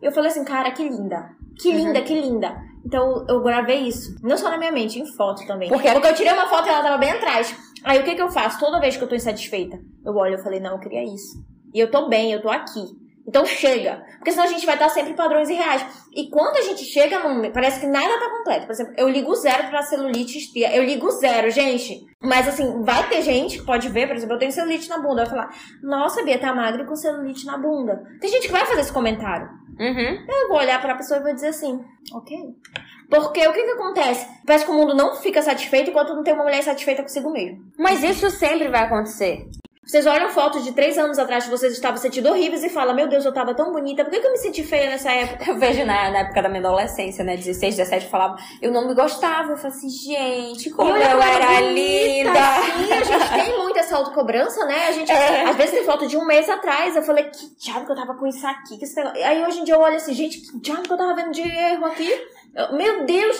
Eu 0.00 0.12
falei 0.12 0.30
assim, 0.30 0.44
cara, 0.44 0.70
que 0.70 0.82
linda. 0.88 1.30
Que 1.58 1.70
Uhum. 1.70 1.76
linda, 1.76 2.02
que 2.02 2.14
linda. 2.20 2.54
Então, 2.86 3.24
eu 3.28 3.42
gravei 3.42 3.80
isso. 3.88 4.14
Não 4.22 4.36
só 4.36 4.48
na 4.48 4.56
minha 4.56 4.70
mente, 4.70 5.00
em 5.00 5.06
foto 5.16 5.44
também. 5.46 5.68
Porque- 5.68 5.90
Porque 5.90 6.06
eu 6.08 6.14
tirei 6.14 6.32
uma 6.32 6.46
foto 6.46 6.66
e 6.68 6.70
ela 6.70 6.82
tava 6.82 6.98
bem 6.98 7.10
atrás. 7.10 7.54
Aí, 7.84 7.98
o 7.98 8.04
que 8.04 8.14
que 8.14 8.22
eu 8.22 8.30
faço? 8.30 8.60
Toda 8.60 8.78
vez 8.80 8.96
que 8.96 9.02
eu 9.02 9.08
tô 9.08 9.14
insatisfeita, 9.16 9.78
eu 10.04 10.14
olho 10.14 10.34
e 10.36 10.42
falei, 10.42 10.60
não, 10.60 10.72
eu 10.72 10.78
queria 10.78 11.02
isso. 11.02 11.36
E 11.74 11.80
eu 11.80 11.90
tô 11.90 12.08
bem, 12.08 12.32
eu 12.32 12.40
tô 12.40 12.48
aqui. 12.48 12.80
Então 13.28 13.44
chega. 13.44 14.04
Porque 14.18 14.30
senão 14.30 14.44
a 14.44 14.48
gente 14.48 14.64
vai 14.64 14.76
estar 14.76 14.88
sempre 14.88 15.10
em 15.12 15.16
padrões 15.16 15.48
irreais. 15.50 15.84
E 16.14 16.30
quando 16.30 16.58
a 16.58 16.62
gente 16.62 16.84
chega 16.84 17.18
num. 17.18 17.50
Parece 17.50 17.80
que 17.80 17.86
nada 17.88 18.20
tá 18.20 18.30
completo. 18.30 18.66
Por 18.66 18.72
exemplo, 18.72 18.94
eu 18.96 19.08
ligo 19.08 19.34
zero 19.34 19.68
pra 19.68 19.82
celulite 19.82 20.38
e 20.38 20.40
estria. 20.40 20.72
Eu 20.76 20.84
ligo 20.84 21.10
zero, 21.10 21.50
gente. 21.50 22.06
Mas 22.22 22.46
assim, 22.46 22.84
vai 22.84 23.08
ter 23.08 23.22
gente 23.22 23.58
que 23.58 23.66
pode 23.66 23.88
ver, 23.88 24.06
por 24.06 24.14
exemplo, 24.14 24.36
eu 24.36 24.38
tenho 24.38 24.52
celulite 24.52 24.88
na 24.88 24.98
bunda. 24.98 25.24
Vai 25.24 25.26
falar, 25.26 25.50
nossa, 25.82 26.22
Bia, 26.22 26.38
tá 26.38 26.54
magra 26.54 26.84
com 26.86 26.94
celulite 26.94 27.44
na 27.46 27.58
bunda. 27.58 28.00
Tem 28.20 28.30
gente 28.30 28.46
que 28.46 28.52
vai 28.52 28.64
fazer 28.64 28.82
esse 28.82 28.92
comentário. 28.92 29.48
Uhum. 29.78 30.26
Eu 30.28 30.48
vou 30.48 30.58
olhar 30.58 30.80
pra 30.80 30.94
pessoa 30.94 31.20
e 31.20 31.22
vou 31.22 31.34
dizer 31.34 31.48
assim, 31.48 31.84
ok. 32.12 32.36
Porque 33.08 33.46
o 33.46 33.52
que 33.52 33.62
que 33.62 33.70
acontece? 33.70 34.26
Parece 34.44 34.64
que 34.64 34.70
o 34.70 34.74
mundo 34.74 34.94
não 34.94 35.16
fica 35.16 35.42
satisfeito 35.42 35.90
enquanto 35.90 36.14
não 36.14 36.22
tem 36.22 36.34
uma 36.34 36.44
mulher 36.44 36.62
satisfeita 36.62 37.02
consigo 37.02 37.30
mesmo. 37.30 37.64
Mas 37.78 38.02
isso 38.02 38.30
sempre 38.30 38.68
vai 38.68 38.84
acontecer. 38.84 39.46
Vocês 39.86 40.04
olham 40.04 40.28
fotos 40.30 40.64
de 40.64 40.72
três 40.72 40.98
anos 40.98 41.16
atrás 41.16 41.44
que 41.44 41.50
vocês 41.50 41.72
estavam 41.72 41.96
sentindo 41.96 42.28
horríveis 42.28 42.64
e 42.64 42.68
falam, 42.68 42.92
meu 42.92 43.06
Deus, 43.06 43.24
eu 43.24 43.32
tava 43.32 43.54
tão 43.54 43.70
bonita, 43.70 44.02
por 44.04 44.10
que, 44.10 44.18
que 44.18 44.26
eu 44.26 44.32
me 44.32 44.38
senti 44.38 44.64
feia 44.64 44.90
nessa 44.90 45.12
época? 45.12 45.48
Eu 45.48 45.56
vejo 45.58 45.84
na, 45.86 46.10
na 46.10 46.18
época 46.18 46.42
da 46.42 46.48
minha 46.48 46.60
adolescência, 46.60 47.22
né? 47.22 47.36
16, 47.36 47.76
17, 47.76 48.04
eu 48.06 48.10
falava, 48.10 48.36
eu 48.60 48.72
não 48.72 48.88
me 48.88 48.94
gostava. 48.94 49.52
Eu 49.52 49.56
falei 49.56 49.76
assim, 49.76 49.88
gente, 49.88 50.70
como 50.70 50.90
Olha, 50.90 51.12
eu 51.12 51.22
era 51.22 51.46
bonita, 51.60 51.68
linda. 51.70 52.32
Sim, 52.32 52.92
a 52.92 53.04
gente 53.04 53.44
tem 53.46 53.58
muito 53.62 53.78
essa 53.78 53.96
autocobrança, 53.96 54.64
né? 54.66 54.88
A 54.88 54.92
gente, 54.92 55.12
É. 55.12 55.44
às 55.44 55.54
vezes 55.56 55.70
tem 55.76 55.84
foto 55.84 56.08
de 56.08 56.16
um 56.16 56.24
mês 56.26 56.48
atrás. 56.50 56.96
Eu 56.96 57.02
falei, 57.04 57.24
que 57.26 57.46
diabo 57.56 57.86
que 57.86 57.92
eu 57.92 57.96
tava 57.96 58.14
com 58.14 58.26
isso 58.26 58.44
aqui? 58.44 58.76
Aí 59.24 59.44
hoje 59.46 59.60
em 59.60 59.64
dia 59.64 59.74
eu 59.74 59.80
olho 59.80 59.94
assim, 59.96 60.14
gente, 60.14 60.40
que 60.40 60.58
diabo 60.58 60.82
que 60.82 60.92
eu 60.92 60.96
tava 60.96 61.14
vendo 61.14 61.30
de 61.30 61.42
erro 61.42 61.86
aqui? 61.86 62.10
Eu- 62.56 62.72
Meu 62.76 63.04
Deus! 63.06 63.36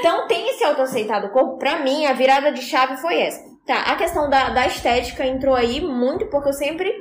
Então 0.00 0.26
tem 0.26 0.50
esse 0.50 0.64
autoaceitar 0.64 1.22
do 1.22 1.28
corpo. 1.28 1.56
Pra 1.56 1.76
mim, 1.80 2.04
a 2.06 2.12
virada 2.14 2.50
de 2.50 2.62
chave 2.62 2.96
foi 2.96 3.20
essa. 3.20 3.53
Tá, 3.66 3.82
a 3.82 3.96
questão 3.96 4.28
da, 4.28 4.50
da 4.50 4.66
estética 4.66 5.26
entrou 5.26 5.54
aí 5.54 5.80
muito 5.80 6.26
porque 6.26 6.48
eu 6.48 6.52
sempre. 6.52 6.92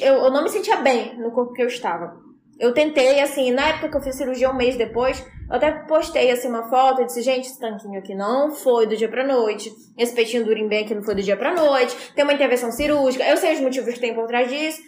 Eu, 0.00 0.14
eu 0.14 0.30
não 0.30 0.42
me 0.42 0.48
sentia 0.48 0.76
bem 0.76 1.18
no 1.18 1.30
corpo 1.30 1.52
que 1.52 1.62
eu 1.62 1.66
estava. 1.66 2.26
Eu 2.58 2.72
tentei, 2.72 3.20
assim, 3.20 3.50
na 3.50 3.68
época 3.68 3.90
que 3.90 3.96
eu 3.98 4.00
fiz 4.00 4.16
cirurgia, 4.16 4.50
um 4.50 4.56
mês 4.56 4.76
depois, 4.76 5.22
eu 5.48 5.56
até 5.56 5.70
postei, 5.70 6.30
assim, 6.30 6.48
uma 6.48 6.68
foto 6.70 7.02
e 7.02 7.04
disse, 7.04 7.20
gente, 7.20 7.46
esse 7.46 7.60
tanquinho 7.60 7.98
aqui 7.98 8.14
não 8.14 8.50
foi 8.50 8.86
do 8.86 8.96
dia 8.96 9.08
pra 9.10 9.26
noite, 9.26 9.70
esse 9.96 10.14
peitinho 10.14 10.44
do 10.44 10.50
Urimbem 10.50 10.84
aqui 10.84 10.94
não 10.94 11.02
foi 11.02 11.14
do 11.14 11.22
dia 11.22 11.36
pra 11.36 11.54
noite, 11.54 11.94
tem 12.14 12.24
uma 12.24 12.32
intervenção 12.32 12.72
cirúrgica, 12.72 13.24
eu 13.24 13.36
sei 13.36 13.54
os 13.54 13.60
motivos 13.60 13.92
que 13.92 14.00
tem 14.00 14.14
por 14.14 14.26
trás 14.26 14.48
disso, 14.48 14.80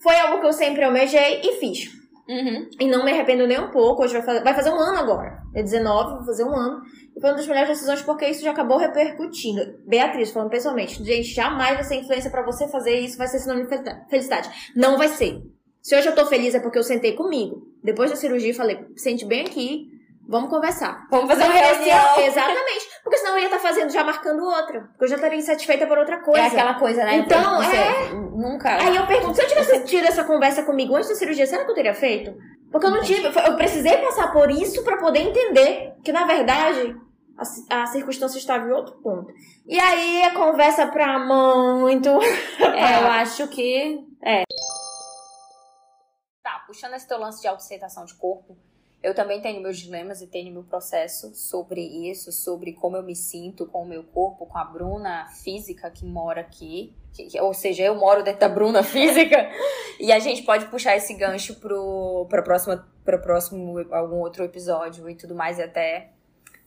foi 0.00 0.16
algo 0.16 0.40
que 0.40 0.46
eu 0.46 0.52
sempre 0.52 0.84
almejei 0.84 1.40
e 1.42 1.58
fiz. 1.58 1.90
Uhum. 2.28 2.68
E 2.78 2.86
não 2.86 3.04
me 3.04 3.10
arrependo 3.10 3.46
nem 3.46 3.58
um 3.58 3.70
pouco, 3.70 4.04
hoje 4.04 4.12
vai 4.12 4.22
fazer, 4.22 4.44
vai 4.44 4.54
fazer 4.54 4.70
um 4.70 4.78
ano 4.78 4.98
agora, 4.98 5.42
é 5.52 5.62
19, 5.64 6.18
vai 6.18 6.26
fazer 6.26 6.44
um 6.44 6.54
ano, 6.54 6.80
foi 7.20 7.30
uma 7.30 7.36
das 7.36 7.46
melhores 7.46 7.70
decisões 7.70 8.02
porque 8.02 8.26
isso 8.26 8.42
já 8.42 8.50
acabou 8.50 8.78
repercutindo. 8.78 9.78
Beatriz, 9.86 10.30
falando 10.30 10.50
pessoalmente, 10.50 11.02
gente, 11.02 11.34
jamais 11.34 11.74
vai 11.74 11.84
ser 11.84 11.96
influência 11.96 12.30
pra 12.30 12.44
você 12.44 12.68
fazer 12.68 12.98
isso, 12.98 13.16
vai 13.16 13.26
ser 13.26 13.38
sinônimo 13.38 13.68
de 13.68 14.08
felicidade. 14.10 14.50
Não 14.74 14.98
vai 14.98 15.08
ser. 15.08 15.40
Se 15.80 15.96
hoje 15.96 16.08
eu 16.08 16.14
tô 16.14 16.26
feliz 16.26 16.54
é 16.54 16.60
porque 16.60 16.78
eu 16.78 16.82
sentei 16.82 17.12
comigo. 17.12 17.68
Depois 17.82 18.10
da 18.10 18.16
cirurgia, 18.16 18.52
falei, 18.52 18.84
sente 18.96 19.24
bem 19.24 19.42
aqui, 19.46 19.86
vamos 20.28 20.50
conversar. 20.50 21.06
Vamos 21.10 21.28
fazer 21.28 21.44
uma 21.44 21.52
reunião. 21.54 22.18
Exatamente. 22.26 22.88
Porque 23.02 23.18
senão 23.18 23.34
eu 23.34 23.38
ia 23.38 23.44
estar 23.44 23.60
fazendo, 23.60 23.90
já 23.90 24.02
marcando 24.02 24.42
outra. 24.44 24.80
Porque 24.80 25.04
eu 25.04 25.08
já 25.08 25.14
estaria 25.14 25.38
insatisfeita 25.38 25.86
por 25.86 25.96
outra 25.96 26.18
coisa. 26.18 26.42
É 26.42 26.46
aquela 26.48 26.74
coisa, 26.74 27.04
né? 27.04 27.16
Então, 27.18 27.56
Você 27.58 27.76
é. 27.76 28.12
Nunca. 28.12 28.82
Aí 28.82 28.96
eu 28.96 29.06
pergunto, 29.06 29.36
se 29.36 29.42
eu 29.42 29.48
tivesse 29.48 29.84
tido 29.84 30.06
essa 30.06 30.24
conversa 30.24 30.64
comigo 30.64 30.94
antes 30.94 31.08
da 31.08 31.14
cirurgia, 31.14 31.46
será 31.46 31.64
que 31.64 31.70
eu 31.70 31.74
teria 31.74 31.94
feito? 31.94 32.34
Porque 32.70 32.86
eu 32.86 32.90
não 32.90 33.00
tive, 33.02 33.24
eu 33.24 33.56
precisei 33.56 33.96
passar 33.98 34.32
por 34.32 34.50
isso 34.50 34.82
pra 34.82 34.96
poder 34.96 35.20
entender 35.20 35.94
que, 36.02 36.12
na 36.12 36.26
verdade, 36.26 36.96
a, 37.38 37.44
ci- 37.44 37.66
a 37.70 37.86
circunstância 37.86 38.38
estava 38.38 38.66
em 38.68 38.72
outro 38.72 38.96
ponto. 38.96 39.32
E 39.66 39.78
aí 39.78 40.22
a 40.24 40.34
conversa 40.34 40.86
pra 40.86 41.18
muito. 41.18 42.08
É, 42.76 43.02
eu 43.02 43.06
acho 43.08 43.48
que. 43.48 44.04
É. 44.22 44.42
Tá, 46.42 46.62
puxando 46.66 46.94
esse 46.94 47.08
teu 47.08 47.18
lance 47.18 47.40
de 47.40 47.48
autoaceitação 47.48 48.04
de 48.04 48.14
corpo, 48.14 48.56
Eu 49.02 49.14
também 49.14 49.40
tenho 49.40 49.60
meus 49.62 49.78
dilemas 49.78 50.20
e 50.20 50.26
tenho 50.26 50.52
meu 50.52 50.64
processo 50.64 51.32
sobre 51.34 51.80
isso, 52.10 52.32
sobre 52.32 52.72
como 52.72 52.96
eu 52.96 53.02
me 53.02 53.14
sinto 53.14 53.66
com 53.66 53.82
o 53.82 53.86
meu 53.86 54.02
corpo, 54.04 54.46
com 54.46 54.58
a 54.58 54.64
Bruna 54.64 55.26
física 55.42 55.90
que 55.90 56.04
mora 56.04 56.40
aqui. 56.40 56.94
Que, 57.12 57.40
ou 57.40 57.54
seja, 57.54 57.82
eu 57.84 57.94
moro 57.94 58.22
dentro 58.22 58.40
da 58.40 58.48
Bruna 58.48 58.82
física. 58.84 59.50
e 60.00 60.10
a 60.12 60.18
gente 60.18 60.42
pode 60.42 60.66
puxar 60.66 60.96
esse 60.96 61.14
gancho 61.14 61.54
pro, 61.60 62.26
pro, 62.28 62.42
próximo, 62.42 62.80
pro 63.04 63.20
próximo, 63.22 63.78
algum 63.92 64.16
outro 64.16 64.42
episódio 64.44 65.08
e 65.08 65.14
tudo 65.14 65.34
mais, 65.34 65.58
e 65.58 65.62
até 65.62 66.12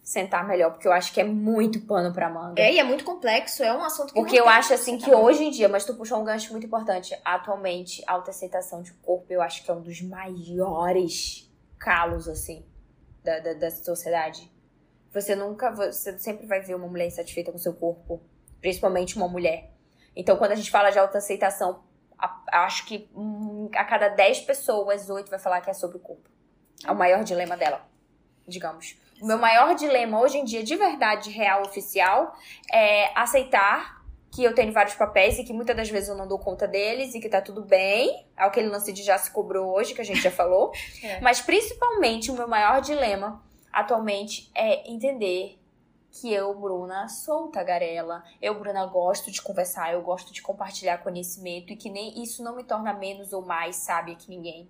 sentar 0.09 0.43
melhor, 0.47 0.71
porque 0.71 0.87
eu 0.87 0.91
acho 0.91 1.13
que 1.13 1.21
é 1.21 1.23
muito 1.23 1.81
pano 1.81 2.11
pra 2.11 2.27
manga. 2.31 2.59
É, 2.59 2.73
e 2.73 2.79
é 2.79 2.83
muito 2.83 3.03
complexo, 3.03 3.61
é 3.61 3.71
um 3.71 3.83
assunto 3.83 4.11
que 4.11 4.19
Porque 4.19 4.39
eu 4.39 4.49
acho 4.49 4.73
assim 4.73 4.97
que 4.97 5.13
hoje 5.13 5.43
em 5.43 5.51
dia, 5.51 5.69
mas 5.69 5.85
tu 5.85 5.93
puxou 5.93 6.19
um 6.19 6.23
gancho 6.23 6.51
muito 6.51 6.65
importante, 6.65 7.15
atualmente, 7.23 8.03
a 8.07 8.13
autoaceitação 8.13 8.81
de 8.81 8.91
corpo 8.93 9.31
eu 9.31 9.39
acho 9.39 9.63
que 9.63 9.69
é 9.69 9.73
um 9.73 9.81
dos 9.81 10.01
maiores 10.01 11.47
calos, 11.77 12.27
assim, 12.27 12.65
da, 13.23 13.37
da, 13.37 13.53
da 13.53 13.69
sociedade. 13.69 14.51
Você 15.13 15.35
nunca, 15.35 15.69
você 15.69 16.17
sempre 16.17 16.47
vai 16.47 16.59
ver 16.59 16.73
uma 16.73 16.87
mulher 16.87 17.05
insatisfeita 17.05 17.51
com 17.51 17.59
seu 17.59 17.75
corpo, 17.75 18.19
principalmente 18.59 19.15
uma 19.15 19.27
mulher. 19.27 19.69
Então, 20.15 20.37
quando 20.37 20.53
a 20.53 20.55
gente 20.55 20.71
fala 20.71 20.89
de 20.89 20.97
autoaceitação, 20.97 21.83
acho 22.51 22.87
que 22.87 23.07
hum, 23.15 23.69
a 23.75 23.85
cada 23.85 24.09
10 24.09 24.41
pessoas, 24.41 25.07
8 25.07 25.29
vai 25.29 25.37
falar 25.37 25.61
que 25.61 25.69
é 25.69 25.73
sobre 25.73 25.97
o 25.97 25.99
corpo. 25.99 26.27
É 26.83 26.91
o 26.91 26.95
maior 26.95 27.23
dilema 27.23 27.55
dela, 27.55 27.87
digamos. 28.47 28.97
O 29.21 29.25
meu 29.25 29.37
maior 29.37 29.75
dilema 29.75 30.19
hoje 30.19 30.37
em 30.37 30.45
dia, 30.45 30.63
de 30.63 30.75
verdade, 30.75 31.29
real, 31.29 31.61
oficial, 31.63 32.35
é 32.71 33.11
aceitar 33.19 33.99
que 34.31 34.43
eu 34.43 34.53
tenho 34.53 34.71
vários 34.71 34.95
papéis 34.95 35.39
e 35.39 35.43
que 35.43 35.51
muitas 35.51 35.75
das 35.75 35.89
vezes 35.89 36.09
eu 36.09 36.15
não 36.15 36.27
dou 36.27 36.37
conta 36.37 36.67
deles 36.67 37.15
e 37.15 37.19
que 37.19 37.27
tá 37.27 37.41
tudo 37.41 37.63
bem. 37.63 38.25
É 38.37 38.43
aquele 38.43 38.67
lance 38.67 38.93
de 38.93 39.03
já 39.03 39.17
se 39.17 39.31
cobrou 39.31 39.75
hoje, 39.75 39.93
que 39.93 40.01
a 40.01 40.03
gente 40.03 40.21
já 40.21 40.31
falou. 40.31 40.71
é. 41.03 41.19
Mas 41.19 41.41
principalmente 41.41 42.31
o 42.31 42.35
meu 42.35 42.47
maior 42.47 42.81
dilema 42.81 43.43
atualmente 43.71 44.49
é 44.55 44.89
entender 44.89 45.59
que 46.11 46.33
eu, 46.33 46.53
Bruna, 46.55 47.07
sou 47.07 47.49
tagarela. 47.49 48.23
Eu, 48.41 48.57
Bruna, 48.59 48.85
gosto 48.85 49.31
de 49.31 49.41
conversar, 49.41 49.93
eu 49.93 50.01
gosto 50.01 50.33
de 50.33 50.41
compartilhar 50.41 50.99
conhecimento 50.99 51.71
e 51.73 51.75
que 51.75 51.89
nem 51.89 52.21
isso 52.21 52.43
não 52.43 52.55
me 52.55 52.63
torna 52.63 52.93
menos 52.93 53.33
ou 53.33 53.41
mais 53.41 53.75
sábia 53.77 54.15
que 54.15 54.29
ninguém. 54.29 54.67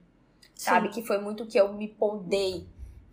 Sabe? 0.56 0.88
Sim. 0.88 0.94
Que 0.94 1.08
foi 1.08 1.18
muito 1.20 1.46
que 1.46 1.58
eu 1.58 1.72
me 1.74 1.88
pondei 1.88 2.68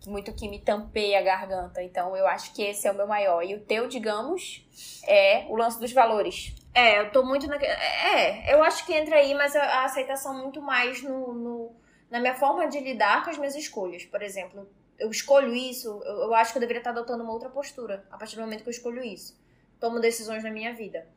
muito 0.05 0.33
que 0.33 0.47
me 0.47 0.59
tampei 0.59 1.15
a 1.15 1.21
garganta. 1.21 1.81
Então 1.81 2.15
eu 2.15 2.27
acho 2.27 2.53
que 2.53 2.61
esse 2.61 2.87
é 2.87 2.91
o 2.91 2.95
meu 2.95 3.07
maior. 3.07 3.43
E 3.43 3.55
o 3.55 3.59
teu, 3.61 3.87
digamos, 3.87 4.65
é 5.07 5.45
o 5.49 5.55
lance 5.55 5.79
dos 5.79 5.91
valores. 5.91 6.55
É, 6.73 6.99
eu 6.99 7.11
tô 7.11 7.23
muito 7.23 7.47
na. 7.47 7.55
É, 7.55 8.53
eu 8.53 8.63
acho 8.63 8.85
que 8.85 8.93
entra 8.93 9.15
aí, 9.15 9.33
mas 9.33 9.55
a, 9.55 9.85
aceitação 9.85 10.33
muito 10.37 10.61
mais 10.61 11.01
no, 11.01 11.33
no, 11.33 11.75
na 12.09 12.19
minha 12.19 12.35
forma 12.35 12.67
de 12.67 12.79
lidar 12.79 13.23
com 13.23 13.31
as 13.31 13.37
minhas 13.37 13.55
escolhas. 13.55 14.05
Por 14.05 14.21
exemplo, 14.21 14.69
eu 14.99 15.09
escolho 15.09 15.53
isso, 15.53 16.01
eu, 16.05 16.23
eu 16.23 16.35
acho 16.35 16.51
que 16.51 16.57
eu 16.57 16.61
deveria 16.61 16.79
estar 16.79 16.91
adotando 16.91 17.23
uma 17.23 17.33
outra 17.33 17.49
postura 17.49 18.05
a 18.11 18.17
partir 18.17 18.35
do 18.35 18.41
momento 18.41 18.61
que 18.61 18.69
eu 18.69 18.71
escolho 18.71 19.03
isso. 19.03 19.39
Tomo 19.79 19.99
decisões 19.99 20.43
na 20.43 20.51
minha 20.51 20.73
vida. 20.73 21.07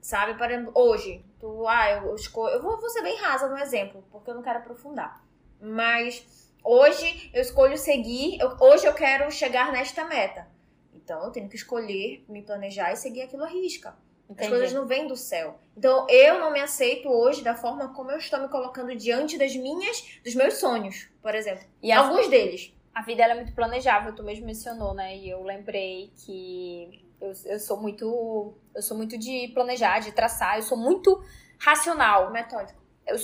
Sabe? 0.00 0.38
Para, 0.38 0.66
hoje, 0.74 1.24
tu, 1.40 1.66
ah, 1.66 1.90
eu, 1.90 2.06
eu 2.06 2.14
escolho. 2.14 2.54
Eu 2.54 2.62
vou, 2.62 2.80
vou 2.80 2.88
ser 2.88 3.02
bem 3.02 3.18
rasa 3.18 3.48
no 3.48 3.58
exemplo, 3.58 4.04
porque 4.10 4.30
eu 4.30 4.34
não 4.34 4.42
quero 4.42 4.60
aprofundar. 4.60 5.22
Mas 5.60 6.45
Hoje 6.68 7.30
eu 7.32 7.40
escolho 7.40 7.78
seguir, 7.78 8.40
eu, 8.40 8.56
hoje 8.58 8.84
eu 8.86 8.92
quero 8.92 9.30
chegar 9.30 9.70
nesta 9.70 10.04
meta. 10.04 10.48
Então 10.92 11.22
eu 11.22 11.30
tenho 11.30 11.48
que 11.48 11.54
escolher, 11.54 12.24
me 12.28 12.42
planejar 12.42 12.92
e 12.92 12.96
seguir 12.96 13.22
aquilo 13.22 13.44
à 13.44 13.46
risca. 13.46 13.96
Entendi. 14.28 14.42
As 14.42 14.48
coisas 14.48 14.72
não 14.72 14.84
vêm 14.84 15.06
do 15.06 15.14
céu. 15.14 15.60
Então 15.76 16.08
eu 16.10 16.40
não 16.40 16.52
me 16.52 16.58
aceito 16.58 17.08
hoje 17.08 17.44
da 17.44 17.54
forma 17.54 17.94
como 17.94 18.10
eu 18.10 18.18
estou 18.18 18.40
me 18.40 18.48
colocando 18.48 18.96
diante 18.96 19.38
das 19.38 19.54
minhas, 19.54 20.18
dos 20.24 20.34
meus 20.34 20.54
sonhos, 20.54 21.08
por 21.22 21.36
exemplo. 21.36 21.64
E 21.80 21.92
alguns 21.92 22.28
deles. 22.28 22.74
A 22.92 23.02
vida 23.02 23.22
é 23.22 23.34
muito 23.34 23.52
planejável, 23.52 24.12
tu 24.12 24.24
mesmo 24.24 24.44
mencionou, 24.44 24.92
né? 24.92 25.16
E 25.16 25.30
eu 25.30 25.44
lembrei 25.44 26.10
que 26.16 27.06
eu, 27.20 27.32
eu 27.44 27.60
sou 27.60 27.76
muito 27.76 28.54
eu 28.74 28.82
sou 28.82 28.96
muito 28.96 29.16
de 29.16 29.52
planejar, 29.54 30.00
de 30.00 30.10
traçar, 30.10 30.56
eu 30.56 30.62
sou 30.62 30.76
muito 30.76 31.22
racional, 31.60 32.32
metódico. 32.32 32.82
Eu 33.06 33.14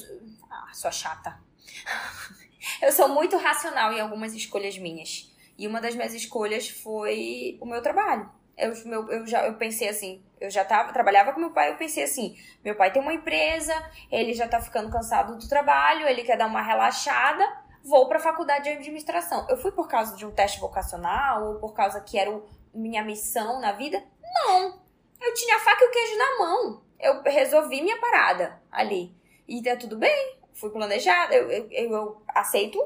ah, 0.48 0.70
sou 0.72 0.92
chata. 0.92 1.40
eu 2.80 2.92
sou 2.92 3.08
muito 3.08 3.36
racional 3.36 3.92
em 3.92 4.00
algumas 4.00 4.34
escolhas 4.34 4.76
minhas. 4.78 5.30
E 5.58 5.66
uma 5.66 5.80
das 5.80 5.94
minhas 5.94 6.14
escolhas 6.14 6.68
foi 6.68 7.58
o 7.60 7.66
meu 7.66 7.82
trabalho. 7.82 8.30
Eu, 8.56 8.72
meu, 8.84 9.10
eu 9.10 9.26
já 9.26 9.46
eu 9.46 9.54
pensei 9.54 9.88
assim, 9.88 10.22
eu 10.40 10.50
já 10.50 10.64
tava, 10.64 10.92
trabalhava 10.92 11.32
com 11.32 11.40
meu 11.40 11.52
pai, 11.52 11.70
eu 11.70 11.76
pensei 11.76 12.04
assim, 12.04 12.36
meu 12.62 12.74
pai 12.76 12.92
tem 12.92 13.00
uma 13.00 13.14
empresa, 13.14 13.74
ele 14.10 14.34
já 14.34 14.46
tá 14.46 14.60
ficando 14.60 14.90
cansado 14.90 15.38
do 15.38 15.48
trabalho, 15.48 16.06
ele 16.06 16.22
quer 16.22 16.36
dar 16.36 16.46
uma 16.46 16.62
relaxada, 16.62 17.44
vou 17.82 18.08
pra 18.08 18.18
faculdade 18.18 18.64
de 18.64 18.70
administração. 18.70 19.46
Eu 19.48 19.56
fui 19.56 19.72
por 19.72 19.88
causa 19.88 20.16
de 20.16 20.26
um 20.26 20.30
teste 20.30 20.60
vocacional 20.60 21.46
ou 21.48 21.60
por 21.60 21.74
causa 21.74 22.00
que 22.00 22.18
era 22.18 22.30
o, 22.30 22.46
minha 22.74 23.02
missão 23.02 23.60
na 23.60 23.72
vida? 23.72 24.02
Não. 24.22 24.80
Eu 25.20 25.34
tinha 25.34 25.56
a 25.56 25.60
faca 25.60 25.84
e 25.84 25.88
o 25.88 25.90
queijo 25.90 26.18
na 26.18 26.38
mão. 26.38 26.82
Eu 26.98 27.22
resolvi 27.22 27.80
minha 27.80 27.98
parada 28.00 28.60
ali. 28.70 29.14
E 29.48 29.62
tá 29.62 29.76
tudo 29.76 29.96
bem 29.96 30.41
fui 30.54 30.70
planejada, 30.70 31.34
eu, 31.34 31.50
eu, 31.50 31.68
eu, 31.70 32.22
aceito 32.28 32.78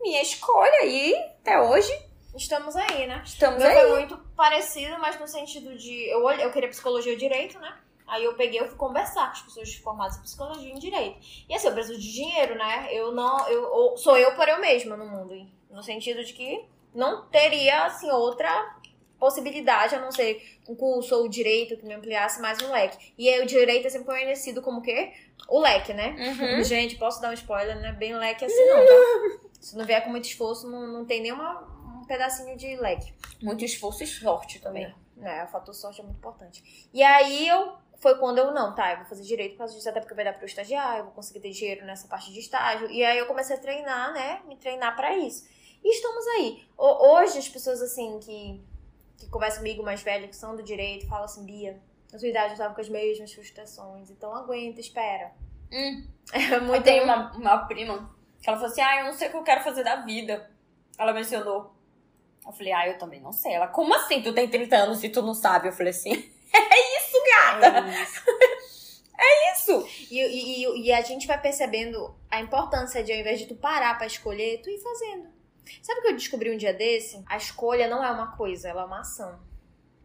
minha 0.00 0.22
escolha 0.22 0.84
e 0.84 1.14
até 1.14 1.60
hoje. 1.60 1.92
Estamos 2.36 2.74
aí, 2.76 3.06
né? 3.06 3.22
Estamos 3.24 3.62
Meu 3.62 3.70
aí. 3.70 3.78
foi 3.78 3.90
muito 3.90 4.18
parecido, 4.36 4.98
mas 4.98 5.18
no 5.18 5.26
sentido 5.26 5.76
de. 5.76 6.08
Eu, 6.08 6.28
eu 6.30 6.52
queria 6.52 6.68
psicologia 6.68 7.12
e 7.12 7.16
direito, 7.16 7.58
né? 7.58 7.76
Aí 8.06 8.24
eu 8.24 8.34
peguei, 8.34 8.60
eu 8.60 8.68
fui 8.68 8.76
conversar 8.76 9.26
com 9.26 9.32
as 9.32 9.42
pessoas 9.42 9.74
formadas 9.76 10.18
em 10.18 10.22
psicologia 10.22 10.68
e 10.68 10.72
em 10.72 10.78
direito. 10.78 11.18
E 11.48 11.54
assim, 11.54 11.68
eu 11.68 11.72
preciso 11.72 11.98
de 11.98 12.12
dinheiro, 12.12 12.54
né? 12.56 12.88
Eu 12.90 13.12
não. 13.12 13.48
Eu, 13.48 13.96
sou 13.96 14.18
eu 14.18 14.34
por 14.34 14.48
eu 14.48 14.60
mesma 14.60 14.96
no 14.96 15.06
mundo. 15.06 15.46
No 15.70 15.82
sentido 15.82 16.22
de 16.24 16.32
que 16.32 16.64
não 16.94 17.26
teria, 17.26 17.86
assim, 17.86 18.10
outra 18.10 18.76
possibilidade, 19.24 19.94
a 19.94 20.00
não 20.00 20.12
ser 20.12 20.60
um 20.68 20.74
curso 20.74 21.16
ou 21.16 21.26
direito 21.26 21.78
que 21.78 21.86
me 21.86 21.94
ampliasse 21.94 22.42
mais 22.42 22.60
um 22.60 22.70
leque. 22.70 23.14
E 23.16 23.26
aí 23.26 23.42
o 23.42 23.46
direito 23.46 23.86
é 23.86 23.90
sempre 23.90 24.04
conhecido 24.04 24.60
como 24.60 24.80
o 24.80 24.82
quê? 24.82 25.14
O 25.48 25.60
leque, 25.60 25.94
né? 25.94 26.14
Uhum. 26.18 26.62
Gente, 26.62 26.96
posso 26.96 27.22
dar 27.22 27.30
um 27.30 27.32
spoiler, 27.32 27.74
não 27.80 27.88
é 27.88 27.92
bem 27.92 28.14
leque 28.14 28.44
assim 28.44 28.64
não, 28.66 28.84
tá? 28.84 29.48
Se 29.58 29.76
não 29.78 29.86
vier 29.86 30.04
com 30.04 30.10
muito 30.10 30.26
esforço, 30.26 30.70
não, 30.70 30.86
não 30.86 31.06
tem 31.06 31.22
nenhuma 31.22 31.62
um 32.02 32.04
pedacinho 32.04 32.54
de 32.54 32.76
leque. 32.76 33.14
Muito 33.42 33.64
esforço 33.64 34.04
e 34.04 34.06
sorte 34.06 34.58
também. 34.58 34.94
É, 35.22 35.38
é, 35.38 35.44
o 35.44 35.48
fator 35.48 35.74
sorte 35.74 36.02
é 36.02 36.04
muito 36.04 36.18
importante. 36.18 36.90
E 36.92 37.02
aí 37.02 37.48
eu 37.48 37.72
foi 38.00 38.18
quando 38.18 38.36
eu 38.36 38.52
não, 38.52 38.74
tá, 38.74 38.90
eu 38.90 38.98
vou 38.98 39.06
fazer 39.06 39.22
direito 39.22 39.52
por 39.52 39.60
causa 39.60 39.74
disso, 39.74 39.88
até 39.88 40.00
porque 40.00 40.14
vai 40.14 40.26
dar 40.26 40.34
pro 40.34 40.44
estagiar, 40.44 40.98
eu 40.98 41.04
vou 41.04 41.12
conseguir 41.14 41.40
ter 41.40 41.50
dinheiro 41.50 41.86
nessa 41.86 42.06
parte 42.06 42.30
de 42.30 42.40
estágio. 42.40 42.90
E 42.90 43.02
aí 43.02 43.16
eu 43.16 43.24
comecei 43.24 43.56
a 43.56 43.58
treinar, 43.58 44.12
né? 44.12 44.42
Me 44.46 44.56
treinar 44.56 44.94
para 44.94 45.16
isso. 45.16 45.48
E 45.82 45.88
estamos 45.88 46.26
aí. 46.26 46.62
Hoje 46.76 47.38
as 47.38 47.48
pessoas 47.48 47.80
assim 47.80 48.18
que 48.20 48.73
que 49.18 49.28
conversa 49.28 49.58
comigo 49.58 49.82
mais 49.82 50.02
velho, 50.02 50.28
que 50.28 50.36
são 50.36 50.56
do 50.56 50.62
direito, 50.62 51.06
fala 51.06 51.24
assim, 51.24 51.44
Bia, 51.44 51.80
na 52.12 52.18
sua 52.18 52.28
idade 52.28 52.52
eu 52.52 52.58
tava 52.58 52.74
com 52.74 52.80
as 52.80 52.88
mesmas 52.88 53.32
frustrações, 53.32 54.10
então 54.10 54.34
aguenta, 54.34 54.80
espera. 54.80 55.32
Hum. 55.72 56.06
É 56.32 56.58
muito... 56.58 56.76
Eu 56.76 56.82
tenho 56.82 57.04
uma, 57.04 57.32
uma 57.36 57.58
prima 57.66 58.10
que 58.40 58.48
ela 58.48 58.58
falou 58.58 58.70
assim, 58.70 58.80
ah, 58.82 59.00
eu 59.00 59.04
não 59.06 59.12
sei 59.12 59.28
o 59.28 59.30
que 59.30 59.36
eu 59.36 59.42
quero 59.42 59.62
fazer 59.62 59.82
da 59.82 59.96
vida. 59.96 60.50
Ela 60.98 61.12
mencionou. 61.12 61.74
Eu 62.46 62.52
falei, 62.52 62.72
ah, 62.72 62.86
eu 62.86 62.98
também 62.98 63.20
não 63.20 63.32
sei. 63.32 63.54
Ela, 63.54 63.68
como 63.68 63.94
assim 63.94 64.22
tu 64.22 64.34
tem 64.34 64.48
30 64.48 64.76
anos 64.76 65.02
e 65.02 65.08
tu 65.08 65.22
não 65.22 65.34
sabe? 65.34 65.68
Eu 65.68 65.72
falei 65.72 65.90
assim, 65.90 66.12
é 66.52 66.98
isso, 66.98 67.22
gata! 67.26 67.88
É 67.88 68.02
isso. 68.02 68.22
é 69.18 69.52
isso. 69.52 69.88
E, 70.10 70.20
e, 70.20 70.86
e, 70.86 70.92
a 70.92 71.00
gente 71.00 71.26
vai 71.26 71.40
percebendo 71.40 72.14
a 72.30 72.40
importância 72.40 73.02
de, 73.02 73.12
ao 73.12 73.18
invés 73.18 73.38
de 73.38 73.46
tu 73.46 73.54
parar 73.54 73.96
pra 73.96 74.06
escolher, 74.06 74.60
tu 74.62 74.68
ir 74.68 74.78
fazendo. 74.78 75.33
Sabe 75.82 76.00
o 76.00 76.02
que 76.02 76.08
eu 76.08 76.16
descobri 76.16 76.54
um 76.54 76.56
dia 76.56 76.72
desse? 76.72 77.22
A 77.26 77.36
escolha 77.36 77.88
não 77.88 78.04
é 78.04 78.10
uma 78.10 78.36
coisa, 78.36 78.68
ela 78.68 78.82
é 78.82 78.84
uma 78.84 79.00
ação. 79.00 79.38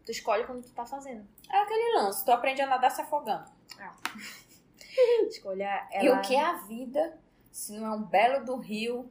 Tu 0.04 0.12
escolhe 0.12 0.44
quando 0.44 0.62
tu 0.62 0.72
tá 0.72 0.84
fazendo. 0.86 1.26
É 1.50 1.58
aquele 1.62 1.98
lance, 1.98 2.24
tu 2.24 2.32
aprende 2.32 2.62
a 2.62 2.66
nadar 2.66 2.90
se 2.90 3.00
afogando. 3.00 3.50
Ah. 3.78 3.94
Escolha 5.28 5.86
ela... 5.90 6.04
E 6.04 6.10
o 6.10 6.20
que 6.20 6.34
é 6.34 6.44
a 6.44 6.54
vida 6.54 7.18
se 7.50 7.72
não 7.72 7.86
é 7.86 7.90
um 7.96 8.02
belo 8.02 8.44
do 8.44 8.56
rio 8.56 9.10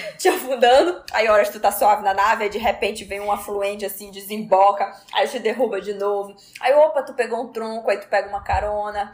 te 0.18 0.28
afundando. 0.28 1.02
Aí 1.12 1.28
horas 1.28 1.48
tu 1.48 1.58
tá 1.58 1.72
suave 1.72 2.02
na 2.02 2.12
nave, 2.12 2.44
aí 2.44 2.50
de 2.50 2.58
repente 2.58 3.04
vem 3.04 3.20
um 3.20 3.32
afluente 3.32 3.84
assim, 3.84 4.10
desemboca, 4.10 4.92
aí 5.12 5.26
te 5.26 5.38
derruba 5.38 5.80
de 5.80 5.94
novo. 5.94 6.36
Aí 6.60 6.74
opa, 6.74 7.02
tu 7.02 7.14
pegou 7.14 7.42
um 7.42 7.52
tronco, 7.52 7.90
aí 7.90 7.98
tu 7.98 8.08
pega 8.08 8.28
uma 8.28 8.42
carona. 8.42 9.12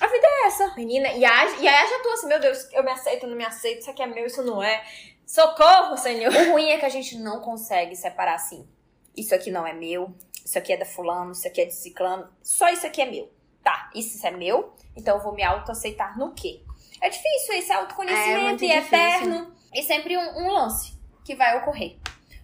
A 0.00 0.06
vida 0.06 0.26
é 0.26 0.46
essa. 0.46 0.74
Menina, 0.74 1.08
e 1.12 1.24
a, 1.24 1.60
e 1.60 1.68
a 1.68 1.86
já 1.86 2.02
tô 2.02 2.10
assim, 2.10 2.26
meu 2.26 2.40
Deus, 2.40 2.68
eu 2.72 2.82
me 2.82 2.90
aceito, 2.90 3.26
não 3.26 3.36
me 3.36 3.44
aceito, 3.44 3.80
isso 3.80 3.90
aqui 3.90 4.02
é 4.02 4.06
meu, 4.06 4.26
isso 4.26 4.42
não 4.42 4.62
é. 4.62 4.84
Socorro, 5.26 5.96
Senhor. 5.96 6.32
O 6.32 6.52
ruim 6.52 6.70
é 6.70 6.78
que 6.78 6.86
a 6.86 6.90
gente 6.90 7.16
não 7.18 7.40
consegue 7.40 7.94
separar 7.94 8.34
assim. 8.34 8.68
Isso 9.16 9.34
aqui 9.34 9.50
não 9.50 9.66
é 9.66 9.72
meu, 9.72 10.12
isso 10.44 10.58
aqui 10.58 10.72
é 10.72 10.76
da 10.76 10.84
fulano, 10.84 11.32
isso 11.32 11.46
aqui 11.46 11.60
é 11.60 11.64
de 11.66 11.74
ciclano, 11.74 12.28
só 12.42 12.68
isso 12.68 12.86
aqui 12.86 13.00
é 13.00 13.06
meu. 13.06 13.32
Tá, 13.62 13.90
isso 13.94 14.26
é 14.26 14.30
meu, 14.30 14.74
então 14.96 15.16
eu 15.16 15.22
vou 15.22 15.32
me 15.32 15.42
autoaceitar 15.42 16.18
no 16.18 16.34
quê? 16.34 16.60
É 17.00 17.08
difícil 17.08 17.54
esse 17.54 17.72
autoconhecimento 17.72 18.64
é, 18.64 18.66
é 18.66 18.74
e 18.74 18.78
eterno. 18.78 19.54
E 19.72 19.82
sempre 19.82 20.16
um, 20.16 20.38
um 20.38 20.52
lance 20.52 20.94
que 21.24 21.34
vai 21.34 21.56
ocorrer. 21.58 21.98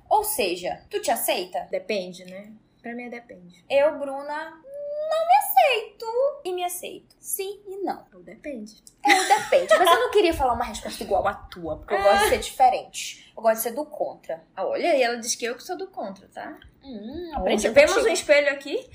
Ou 0.09 0.25
seja, 0.25 0.83
tu 0.91 1.01
te 1.01 1.11
aceita? 1.11 1.69
Depende, 1.71 2.25
né? 2.25 2.53
Pra 2.83 2.95
mim 2.95 3.05
é 3.05 3.11
depende. 3.11 3.65
Eu, 3.69 3.99
Bruna, 3.99 4.61
aceito 5.69 6.41
e 6.45 6.53
me 6.53 6.65
aceito. 6.65 7.17
Sim 7.21 7.61
e 7.67 7.77
não. 7.79 8.05
Ou 8.15 8.23
depende. 8.23 8.83
É, 9.05 9.15
Tudo 9.15 9.29
depende. 9.29 9.79
Mas 9.79 9.89
eu 9.91 10.01
não 10.01 10.11
queria 10.11 10.35
falar 10.35 10.53
uma 10.55 10.65
resposta 10.65 11.03
igual 11.03 11.27
à 11.27 11.35
tua, 11.35 11.77
porque 11.79 11.95
eu 11.95 12.03
gosto 12.03 12.23
de 12.25 12.29
ser 12.31 12.39
diferente. 12.39 13.33
Eu 13.37 13.43
gosto 13.43 13.57
de 13.57 13.63
ser 13.63 13.71
do 13.73 13.85
contra. 13.87 14.43
Ah, 14.55 14.65
Olha, 14.67 14.95
e 14.97 15.03
ela 15.03 15.17
diz 15.17 15.35
que 15.35 15.45
eu 15.45 15.55
que 15.55 15.63
sou 15.63 15.77
do 15.77 15.87
contra, 15.89 16.29
tá? 16.29 16.55
Hum, 16.83 17.31
Vemos 17.73 17.97
um 17.97 18.09
espelho 18.09 18.51
aqui? 18.53 18.89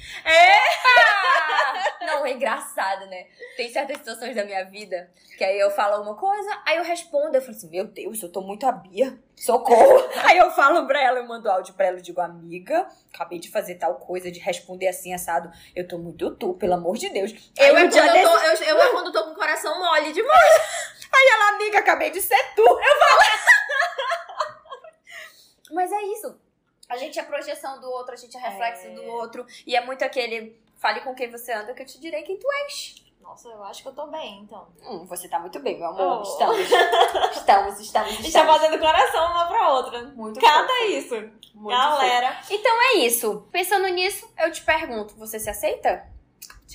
Não, 2.01 2.25
é 2.25 2.31
engraçado, 2.33 3.05
né? 3.07 3.25
Tem 3.57 3.69
certas 3.71 3.97
situações 3.97 4.35
da 4.35 4.43
minha 4.43 4.63
vida 4.65 5.09
que 5.37 5.43
aí 5.43 5.59
eu 5.59 5.69
falo 5.71 6.01
uma 6.01 6.15
coisa, 6.15 6.49
aí 6.65 6.77
eu 6.77 6.83
respondo, 6.83 7.35
eu 7.35 7.41
falo 7.41 7.51
assim, 7.57 7.69
meu 7.69 7.85
Deus, 7.85 8.21
eu 8.23 8.31
tô 8.31 8.41
muito 8.41 8.65
a 8.65 8.71
Bia, 8.71 9.17
socorro. 9.35 10.07
aí 10.23 10.37
eu 10.37 10.49
falo 10.51 10.87
pra 10.87 11.01
ela, 11.01 11.19
eu 11.19 11.27
mando 11.27 11.49
áudio 11.49 11.73
pra 11.73 11.87
ela, 11.87 11.97
eu 11.97 12.01
digo, 12.01 12.21
amiga, 12.21 12.87
acabei 13.13 13.37
de 13.39 13.49
fazer 13.51 13.75
tal 13.75 13.95
coisa, 13.95 14.31
de 14.31 14.39
responder 14.39 14.87
assim, 14.87 15.13
assado, 15.13 15.51
eu 15.75 15.85
tô 15.87 15.97
muito 15.97 16.31
tu, 16.35 16.53
pelo 16.53 16.73
amor 16.75 16.95
de 16.97 17.09
Deus. 17.09 17.31
Aí 17.59 17.67
Eu 17.67 17.77
é, 17.77 17.83
um 17.83 17.89
dia 17.89 18.01
quando 18.03 18.15
eu, 18.15 18.29
tô, 18.29 18.37
desse- 18.39 18.63
eu, 18.63 18.77
eu 18.77 18.81
é 18.81 18.91
quando 18.91 19.11
tô 19.11 19.23
com 19.25 19.31
o 19.31 19.35
coração 19.35 19.77
mole 19.79 19.94
demais. 20.03 20.51
Aí 21.13 21.29
ela, 21.33 21.49
amiga, 21.55 21.79
acabei 21.79 22.09
de 22.11 22.21
ser 22.21 22.53
tu. 22.55 22.61
Eu 22.61 22.99
falo. 22.99 23.21
Mas 25.71 25.91
é 25.91 26.01
isso. 26.03 26.39
A 26.87 26.97
gente 26.97 27.19
é 27.19 27.23
projeção 27.23 27.79
do 27.79 27.89
outro, 27.89 28.13
a 28.13 28.17
gente 28.17 28.37
é 28.37 28.39
reflexo 28.39 28.87
É. 28.87 28.91
do 28.91 29.03
outro. 29.05 29.45
E 29.65 29.75
é 29.75 29.83
muito 29.83 30.03
aquele, 30.05 30.61
fale 30.77 31.01
com 31.01 31.15
quem 31.15 31.31
você 31.31 31.51
anda 31.51 31.73
que 31.73 31.81
eu 31.81 31.85
te 31.85 31.99
direi 31.99 32.21
quem 32.23 32.37
tu 32.37 32.47
és. 32.65 32.95
Nossa, 33.21 33.49
eu 33.49 33.63
acho 33.63 33.81
que 33.81 33.87
eu 33.87 33.93
tô 33.95 34.05
bem, 34.05 34.41
então. 34.43 34.67
Hum, 34.83 35.03
você 35.07 35.27
tá 35.27 35.39
muito 35.39 35.59
bem, 35.59 35.79
meu 35.79 35.87
amor. 35.87 36.19
Oh. 36.19 36.21
Estamos. 36.21 36.57
Estamos, 37.35 37.79
estamos, 37.79 38.09
A 38.09 38.11
gente 38.11 38.21
tá 38.21 38.27
estamos. 38.27 38.53
fazendo 38.55 38.79
coração 38.79 39.31
uma 39.31 39.47
pra 39.47 39.69
outra. 39.69 40.03
Muito 40.03 40.39
Cata 40.39 40.67
fofo, 40.67 40.83
isso. 40.85 41.15
muito 41.55 41.75
Galera. 41.75 42.39
Então 42.51 42.81
é 42.81 42.93
isso. 42.97 43.47
Pensando 43.51 43.87
nisso, 43.87 44.31
eu 44.37 44.51
te 44.51 44.61
pergunto, 44.63 45.15
você 45.15 45.39
se 45.39 45.49
aceita? 45.49 46.07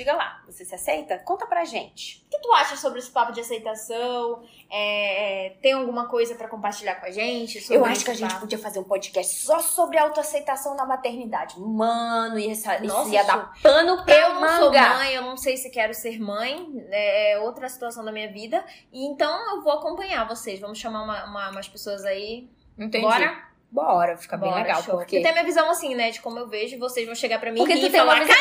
Diga 0.01 0.15
lá, 0.15 0.41
você 0.47 0.65
se 0.65 0.75
aceita? 0.75 1.19
Conta 1.19 1.47
pra 1.47 1.63
gente. 1.67 2.25
O 2.27 2.31
que 2.31 2.39
tu 2.41 2.51
acha 2.55 2.75
sobre 2.75 3.01
esse 3.01 3.11
papo 3.11 3.33
de 3.33 3.41
aceitação? 3.43 4.43
É, 4.71 5.57
tem 5.61 5.75
alguma 5.75 6.09
coisa 6.09 6.35
pra 6.35 6.49
compartilhar 6.49 6.95
com 6.95 7.05
a 7.05 7.11
gente? 7.11 7.63
eu 7.71 7.85
acho 7.85 8.03
que 8.03 8.11
a 8.11 8.15
gente 8.15 8.35
podia 8.37 8.57
fazer 8.59 8.79
um 8.79 8.85
podcast 8.85 9.43
só 9.43 9.59
sobre 9.59 9.99
autoaceitação 9.99 10.75
na 10.75 10.87
maternidade. 10.87 11.61
Mano, 11.61 12.39
isso, 12.39 12.71
isso 12.71 12.85
Nossa, 12.87 13.11
ia 13.11 13.21
isso- 13.21 13.27
dar 13.31 13.53
pano 13.63 14.03
pra 14.07 14.15
Eu 14.15 14.41
não 14.41 14.57
sou 14.57 14.73
mãe, 14.73 15.13
eu 15.13 15.21
não 15.23 15.37
sei 15.37 15.59
se 15.59 15.69
quero 15.69 15.93
ser 15.93 16.19
mãe, 16.19 16.67
é 16.91 17.39
outra 17.41 17.69
situação 17.69 18.03
da 18.03 18.11
minha 18.11 18.33
vida. 18.33 18.65
E 18.91 19.05
então 19.05 19.55
eu 19.57 19.61
vou 19.63 19.73
acompanhar 19.75 20.27
vocês. 20.27 20.59
Vamos 20.61 20.79
chamar 20.79 21.03
uma, 21.03 21.25
uma- 21.27 21.51
umas 21.51 21.69
pessoas 21.69 22.07
aí. 22.07 22.49
Entendi. 22.79 23.05
Bora? 23.05 23.51
Bora, 23.71 24.17
fica 24.17 24.37
bem 24.39 24.49
Bora, 24.49 24.63
legal. 24.63 24.83
show. 24.83 24.97
Porque, 24.97 25.21
tem 25.21 25.29
a 25.31 25.33
minha 25.33 25.45
visão 25.45 25.71
assim, 25.71 25.95
né? 25.95 26.11
De 26.11 26.21
como 26.23 26.39
eu 26.39 26.49
vejo, 26.49 26.79
vocês 26.79 27.05
vão 27.05 27.15
chegar 27.15 27.39
pra 27.39 27.53
mim 27.53 27.59
porque 27.59 27.75
e 27.75 27.81
tu 27.81 27.91
tem 27.91 28.01
falar. 28.01 28.15
uma 28.15 28.25
visão. 28.25 28.37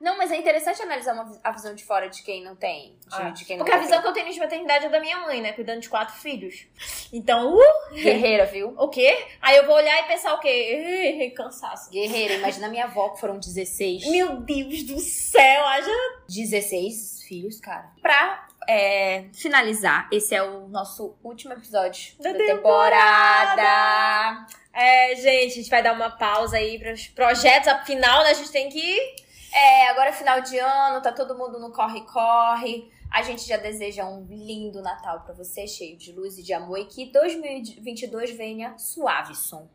Não, 0.00 0.16
mas 0.16 0.30
é 0.30 0.36
interessante 0.36 0.82
analisar 0.82 1.14
uma 1.14 1.38
a 1.42 1.50
visão 1.52 1.74
de 1.74 1.84
fora 1.84 2.08
de 2.08 2.22
quem 2.22 2.42
não 2.42 2.54
tem. 2.54 2.96
De, 3.06 3.14
Ah, 3.14 3.30
de 3.30 3.44
quem 3.44 3.56
não 3.56 3.64
Porque 3.64 3.76
a 3.76 3.80
visão 3.80 4.00
que 4.00 4.08
eu 4.08 4.12
tenho 4.12 4.30
de 4.32 4.38
maternidade 4.38 4.86
é 4.86 4.88
da 4.88 5.00
minha 5.00 5.18
mãe, 5.20 5.40
né? 5.40 5.52
Cuidando 5.52 5.80
de 5.80 5.88
quatro 5.88 6.14
filhos. 6.16 6.66
Então, 7.12 7.54
uh, 7.56 7.94
Guerreira, 7.94 8.46
viu? 8.46 8.74
o 8.76 8.88
quê? 8.88 9.26
Aí 9.40 9.56
eu 9.56 9.66
vou 9.66 9.74
olhar 9.74 10.00
e 10.00 10.08
pensar 10.08 10.34
o 10.34 10.40
quê? 10.40 11.32
Cansaço. 11.36 11.90
Guerreira, 11.90 12.34
imagina 12.34 12.68
minha 12.68 12.84
avó 12.84 13.10
que 13.10 13.20
foram 13.20 13.38
16. 13.38 14.10
Meu 14.10 14.36
Deus 14.36 14.82
do 14.82 14.98
céu, 14.98 15.64
haja 15.66 15.90
16 16.28 17.22
filhos, 17.26 17.60
cara. 17.60 17.90
Pra 18.02 18.46
é, 18.68 19.26
finalizar, 19.32 20.08
esse 20.12 20.34
é 20.34 20.42
o 20.42 20.68
nosso 20.68 21.16
último 21.22 21.52
episódio 21.52 22.14
Da 22.20 22.32
da, 22.32 22.38
temporada. 22.38 23.62
É, 24.72 25.14
gente, 25.16 25.52
a 25.52 25.56
gente 25.56 25.70
vai 25.70 25.82
dar 25.82 25.92
uma 25.92 26.10
pausa 26.10 26.56
aí 26.56 26.78
para 26.78 26.92
os 26.92 27.06
projetos. 27.06 27.68
Afinal, 27.68 28.24
né, 28.24 28.30
a 28.30 28.34
gente 28.34 28.50
tem 28.50 28.68
que. 28.68 29.25
É, 29.56 29.88
agora 29.88 30.10
é 30.10 30.12
final 30.12 30.42
de 30.42 30.58
ano, 30.58 31.00
tá 31.00 31.10
todo 31.10 31.34
mundo 31.34 31.58
no 31.58 31.72
corre-corre. 31.72 32.92
A 33.10 33.22
gente 33.22 33.48
já 33.48 33.56
deseja 33.56 34.04
um 34.04 34.26
lindo 34.26 34.82
Natal 34.82 35.22
pra 35.22 35.32
você, 35.32 35.66
cheio 35.66 35.96
de 35.96 36.12
luz 36.12 36.36
e 36.36 36.42
de 36.42 36.52
amor. 36.52 36.78
E 36.78 36.84
que 36.84 37.06
2022 37.06 38.32
venha 38.32 38.76
suave 38.76 39.34
som. 39.34 39.66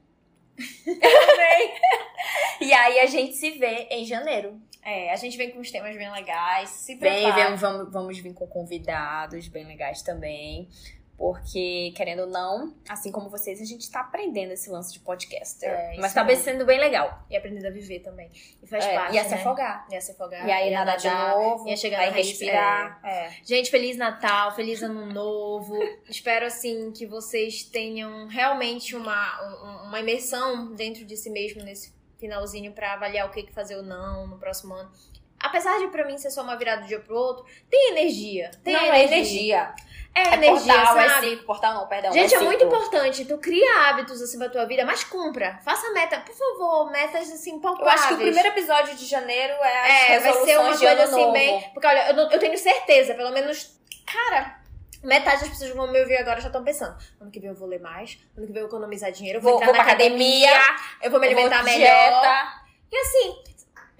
e 2.61 2.71
aí 2.71 2.99
a 2.99 3.07
gente 3.07 3.33
se 3.33 3.49
vê 3.51 3.87
em 3.89 4.05
janeiro. 4.05 4.61
É, 4.83 5.11
a 5.11 5.15
gente 5.15 5.35
vem 5.35 5.49
com 5.49 5.59
uns 5.59 5.71
temas 5.71 5.97
bem 5.97 6.11
legais. 6.11 6.69
Se 6.69 6.93
Vem, 6.95 7.23
prepara. 7.23 7.49
vem, 7.49 7.55
vamos, 7.55 7.91
vamos 7.91 8.19
vir 8.19 8.35
com 8.35 8.45
convidados 8.45 9.47
bem 9.47 9.65
legais 9.65 10.03
também. 10.03 10.69
Porque, 11.21 11.93
querendo 11.95 12.21
ou 12.21 12.27
não, 12.27 12.73
assim 12.89 13.11
como 13.11 13.29
vocês, 13.29 13.61
a 13.61 13.63
gente 13.63 13.91
tá 13.91 13.99
aprendendo 13.99 14.53
esse 14.53 14.71
lance 14.71 14.91
de 14.91 14.99
podcaster. 15.01 15.69
É, 15.69 15.95
Mas 15.99 16.15
tá 16.15 16.23
mesmo. 16.23 16.43
sendo 16.43 16.65
bem 16.65 16.79
legal. 16.79 17.23
E 17.29 17.37
aprendendo 17.37 17.67
a 17.67 17.69
viver 17.69 17.99
também. 17.99 18.31
E 18.59 18.65
faz 18.65 18.83
É, 18.83 18.95
parte. 18.95 19.13
ia 19.13 19.23
se 19.23 19.29
né? 19.29 19.35
afogar. 19.35 19.85
Ia 19.91 20.01
se 20.01 20.11
afogar. 20.13 20.47
E 20.47 20.51
aí 20.51 20.71
ia 20.71 20.79
nada 20.79 20.95
de 20.95 21.05
nadar, 21.05 21.35
novo, 21.35 21.67
Ia 21.69 21.77
chegar 21.77 21.97
vai 21.97 22.09
na 22.09 22.15
respirar. 22.15 22.99
É. 23.05 23.29
Gente, 23.43 23.69
Feliz 23.69 23.97
Natal, 23.97 24.55
Feliz 24.55 24.81
Ano 24.81 25.05
Novo. 25.13 25.77
Espero, 26.09 26.47
assim, 26.47 26.91
que 26.91 27.05
vocês 27.05 27.61
tenham 27.65 28.25
realmente 28.27 28.95
uma, 28.95 29.43
um- 29.43 29.87
uma 29.89 29.99
imersão 29.99 30.73
dentro 30.73 31.05
de 31.05 31.15
si 31.15 31.29
mesmo 31.29 31.61
nesse 31.61 31.93
finalzinho 32.19 32.73
pra 32.73 32.93
avaliar 32.93 33.27
o 33.27 33.31
que, 33.31 33.43
que 33.43 33.53
fazer 33.53 33.75
ou 33.75 33.83
não 33.83 34.25
no 34.25 34.39
próximo 34.39 34.73
ano. 34.73 34.91
Apesar 35.39 35.79
de 35.79 35.87
pra 35.87 36.05
mim 36.05 36.19
ser 36.19 36.29
só 36.29 36.43
uma 36.43 36.55
virada 36.55 36.81
de 36.81 36.85
um 36.85 36.87
dia 36.89 36.99
pro 36.99 37.15
outro, 37.15 37.43
tem 37.67 37.91
energia. 37.91 38.51
Tem 38.63 38.73
não, 38.73 38.81
é 38.93 39.03
energia. 39.05 39.73
É, 40.13 40.21
É 40.21 40.33
energia, 40.33 40.73
portal, 40.73 40.99
é 40.99 41.09
sabe? 41.09 41.29
cinco. 41.29 41.43
Portal 41.45 41.73
não, 41.73 41.87
perdão. 41.87 42.11
Gente, 42.11 42.25
é, 42.25 42.37
cinco. 42.37 42.43
muito 42.43 42.63
importante. 42.65 43.23
Tu 43.25 43.37
cria 43.37 43.87
hábitos 43.89 44.21
assim 44.21 44.37
pra 44.37 44.49
tua 44.49 44.65
vida, 44.65 44.83
mas 44.85 45.03
cumpra. 45.05 45.57
Faça 45.63 45.89
meta, 45.93 46.19
por 46.19 46.35
favor, 46.35 46.91
metas 46.91 47.31
assim 47.31 47.53
Eu 47.55 47.59
palpáveis. 47.61 47.93
acho 47.99 48.07
que 48.09 48.13
o 48.15 48.17
primeiro 48.17 48.49
episódio 48.49 48.95
de 48.95 49.05
janeiro 49.05 49.53
é 49.53 49.81
as 49.81 50.09
É, 50.09 50.19
vai 50.19 50.33
ser 50.45 50.57
uma 50.59 50.71
de 50.73 50.79
coisa 50.79 51.03
assim 51.03 51.15
novo. 51.15 51.31
bem. 51.31 51.69
Porque 51.73 51.87
olha, 51.87 52.07
eu, 52.09 52.13
não- 52.15 52.29
eu 52.31 52.39
tenho 52.39 52.57
certeza, 52.57 53.13
pelo 53.13 53.31
menos. 53.31 53.79
Cara, 54.05 54.59
metade 55.01 55.39
das 55.41 55.49
pessoas 55.49 55.71
que 55.71 55.77
vão 55.77 55.89
me 55.89 56.01
ouvir 56.01 56.17
agora 56.17 56.41
já 56.41 56.47
estão 56.47 56.61
pensando. 56.63 56.97
Ano 57.21 57.31
que 57.31 57.39
vem 57.39 57.49
eu 57.49 57.55
vou 57.55 57.67
ler 57.69 57.79
mais, 57.79 58.17
ano 58.37 58.45
que 58.45 58.51
vem 58.51 58.61
eu 58.61 58.67
vou 58.67 58.77
economizar 58.77 59.11
dinheiro, 59.13 59.37
eu 59.39 59.41
vou, 59.41 59.51
Vou, 59.53 59.61
entrar 59.61 59.67
vou 59.67 59.77
na 59.77 59.83
pra 59.85 59.93
academia, 59.93 60.51
academia, 60.51 60.79
eu 61.03 61.09
vou 61.11 61.19
me 61.21 61.27
eu 61.27 61.31
vou 61.35 61.41
alimentar 61.43 61.63
de 61.63 61.77
melhor. 61.79 62.61
E 62.91 62.97
assim, 62.97 63.40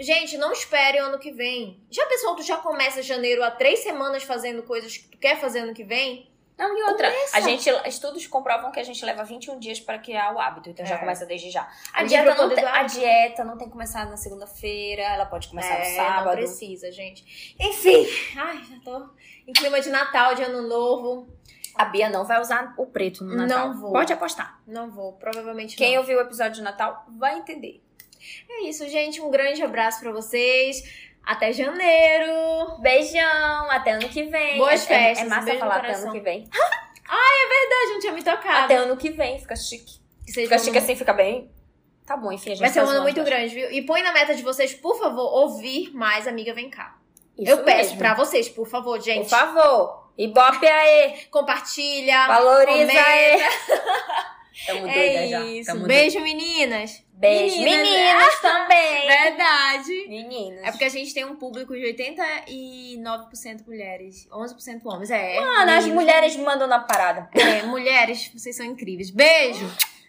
gente, 0.02 0.38
não 0.38 0.52
espere 0.52 1.00
o 1.00 1.06
ano 1.06 1.20
que 1.20 1.32
vem. 1.32 1.82
Já 1.90 2.06
pensou, 2.08 2.36
tu 2.36 2.44
já 2.44 2.58
começa 2.58 3.02
janeiro 3.02 3.44
há 3.44 3.52
três 3.52 3.80
semanas 3.80 4.24
fazendo 4.24 4.64
coisas 4.64 4.98
que 4.98 5.08
tu 5.10 5.18
quer 5.18 5.40
fazer 5.40 5.60
ano 5.60 5.74
que 5.74 5.84
vem? 5.84 6.30
Não, 6.58 6.78
e 6.78 6.84
outra, 6.84 7.10
Começa. 7.12 7.38
a 7.38 7.42
gente, 7.42 7.68
estudos 7.88 8.28
comprovam 8.28 8.72
que 8.72 8.80
a 8.80 8.84
gente 8.84 9.04
leva 9.04 9.24
21 9.24 9.58
dias 9.58 9.80
para 9.80 9.98
criar 9.98 10.32
o 10.36 10.40
hábito, 10.40 10.70
então 10.70 10.86
já 10.86 10.94
É. 10.94 10.98
começa 11.00 11.26
desde 11.26 11.50
já. 11.50 11.68
A 11.92 12.04
dieta, 12.04 12.36
não 12.36 12.54
tem, 12.54 12.64
a 12.64 12.84
dieta 12.84 13.44
não 13.44 13.58
tem 13.58 13.66
que 13.68 13.72
começar 13.74 14.06
na 14.06 14.16
segunda-feira, 14.16 15.02
ela 15.02 15.26
pode 15.26 15.48
começar 15.48 15.74
no 15.74 15.82
É, 15.82 15.96
sábado. 15.96 16.26
Não 16.26 16.34
precisa, 16.34 16.92
gente. 16.92 17.56
Enfim, 17.60 18.06
ai, 18.38 18.62
já 18.64 18.80
tô 18.84 19.10
em 19.48 19.54
clima 19.54 19.82
de 19.82 19.90
Natal, 19.90 20.36
de 20.36 20.44
ano 20.44 20.68
novo. 20.68 21.28
A 21.74 21.86
Bia 21.86 22.10
não 22.10 22.26
vai 22.26 22.40
usar 22.40 22.76
o 22.78 22.86
preto 22.86 23.24
no 23.24 23.36
Natal. 23.36 23.70
Não 23.70 23.80
vou. 23.80 23.92
Pode 23.94 24.14
apostar. 24.14 24.62
Não 24.68 24.92
vou, 24.92 25.14
provavelmente 25.14 25.76
Quem 25.76 25.94
não. 25.94 26.02
ouviu 26.02 26.18
o 26.20 26.22
episódio 26.22 26.54
de 26.56 26.62
Natal 26.62 27.06
vai 27.18 27.40
entender. 27.40 27.82
É 28.50 28.64
isso, 28.64 28.88
gente. 28.90 29.22
Um 29.22 29.30
grande 29.32 29.62
abraço 29.64 30.00
pra 30.00 30.12
vocês. 30.12 30.84
Até 31.24 31.54
janeiro. 31.54 32.78
Beijão, 32.80 33.70
até 33.72 33.92
ano 33.92 34.10
que 34.10 34.24
vem. 34.24 34.58
Boas 34.58 34.90
É- 34.90 34.94
é- 34.94 34.98
festas, 35.16 35.26
É, 35.26 35.30
massa 35.30 35.58
falar 35.58 35.78
até 35.78 35.94
ano 35.94 36.12
que 36.12 36.20
vem. 36.20 36.48
A 37.12 37.88
gente 37.88 38.02
tinha 38.02 38.14
me 38.14 38.24
tocado. 38.24 38.66
Até 38.66 38.76
ano 38.76 38.96
que 38.96 39.10
vem, 39.10 39.40
fica 39.40 39.56
chique. 39.56 40.00
Fica 40.34 40.58
chique 40.58 40.78
assim, 40.78 40.96
fica 40.96 41.12
bem. 41.14 41.52
Tá 42.06 42.16
bom, 42.16 42.32
enfim, 42.32 42.52
a 42.52 42.56
gente 42.56 42.62
Vai 42.62 42.70
ser 42.70 42.84
um 42.84 42.90
ano 42.90 43.02
muito 43.02 43.24
grande, 43.24 43.54
viu? 43.54 43.72
E 43.72 43.82
põe 43.82 44.02
na 44.02 44.14
meta 44.14 44.34
de 44.36 44.42
vocês, 44.44 44.74
por 44.74 44.98
favor, 44.98 45.24
ouvir 45.34 45.92
mais 45.94 46.28
Amiga 46.28 46.54
Vem 46.54 46.70
Cá. 46.70 46.96
Isso 47.38 47.52
Eu 47.52 47.64
peço 47.64 47.82
mesmo. 47.90 47.98
pra 47.98 48.14
vocês, 48.14 48.48
por 48.50 48.68
favor, 48.68 49.00
gente. 49.02 49.24
Por 49.24 49.30
favor. 49.30 50.12
Ibope 50.18 50.66
aí. 50.68 51.26
Compartilha. 51.32 52.28
Valoriza 52.28 52.92
comenta. 52.92 53.10
aí. 53.10 53.42
Tamo 54.68 54.82
doida 54.82 54.96
É 55.00 55.28
já. 55.28 55.40
isso. 55.42 55.72
Tamo 55.72 55.88
Beijo, 55.88 56.20
meninas. 56.20 57.04
Beijo. 57.22 57.62
Meninas. 57.62 57.88
Meninas 57.88 58.40
também. 58.42 59.08
Verdade. 59.08 60.08
Meninas. 60.08 60.64
É 60.64 60.72
porque 60.72 60.86
a 60.86 60.90
gente 60.90 61.14
tem 61.14 61.24
um 61.24 61.36
público 61.36 61.74
de 61.76 61.82
89% 61.82 63.66
mulheres, 63.68 64.28
11% 64.32 64.82
homens. 64.86 65.12
É. 65.12 65.40
Mano, 65.40 65.72
as 65.72 65.86
meninas. 65.86 65.88
mulheres 65.94 66.36
mandam 66.38 66.68
na 66.68 66.80
parada. 66.80 67.30
É, 67.34 67.62
mulheres, 67.64 68.32
vocês 68.34 68.56
são 68.56 68.66
incríveis. 68.66 69.12
Beijo! 69.12 69.72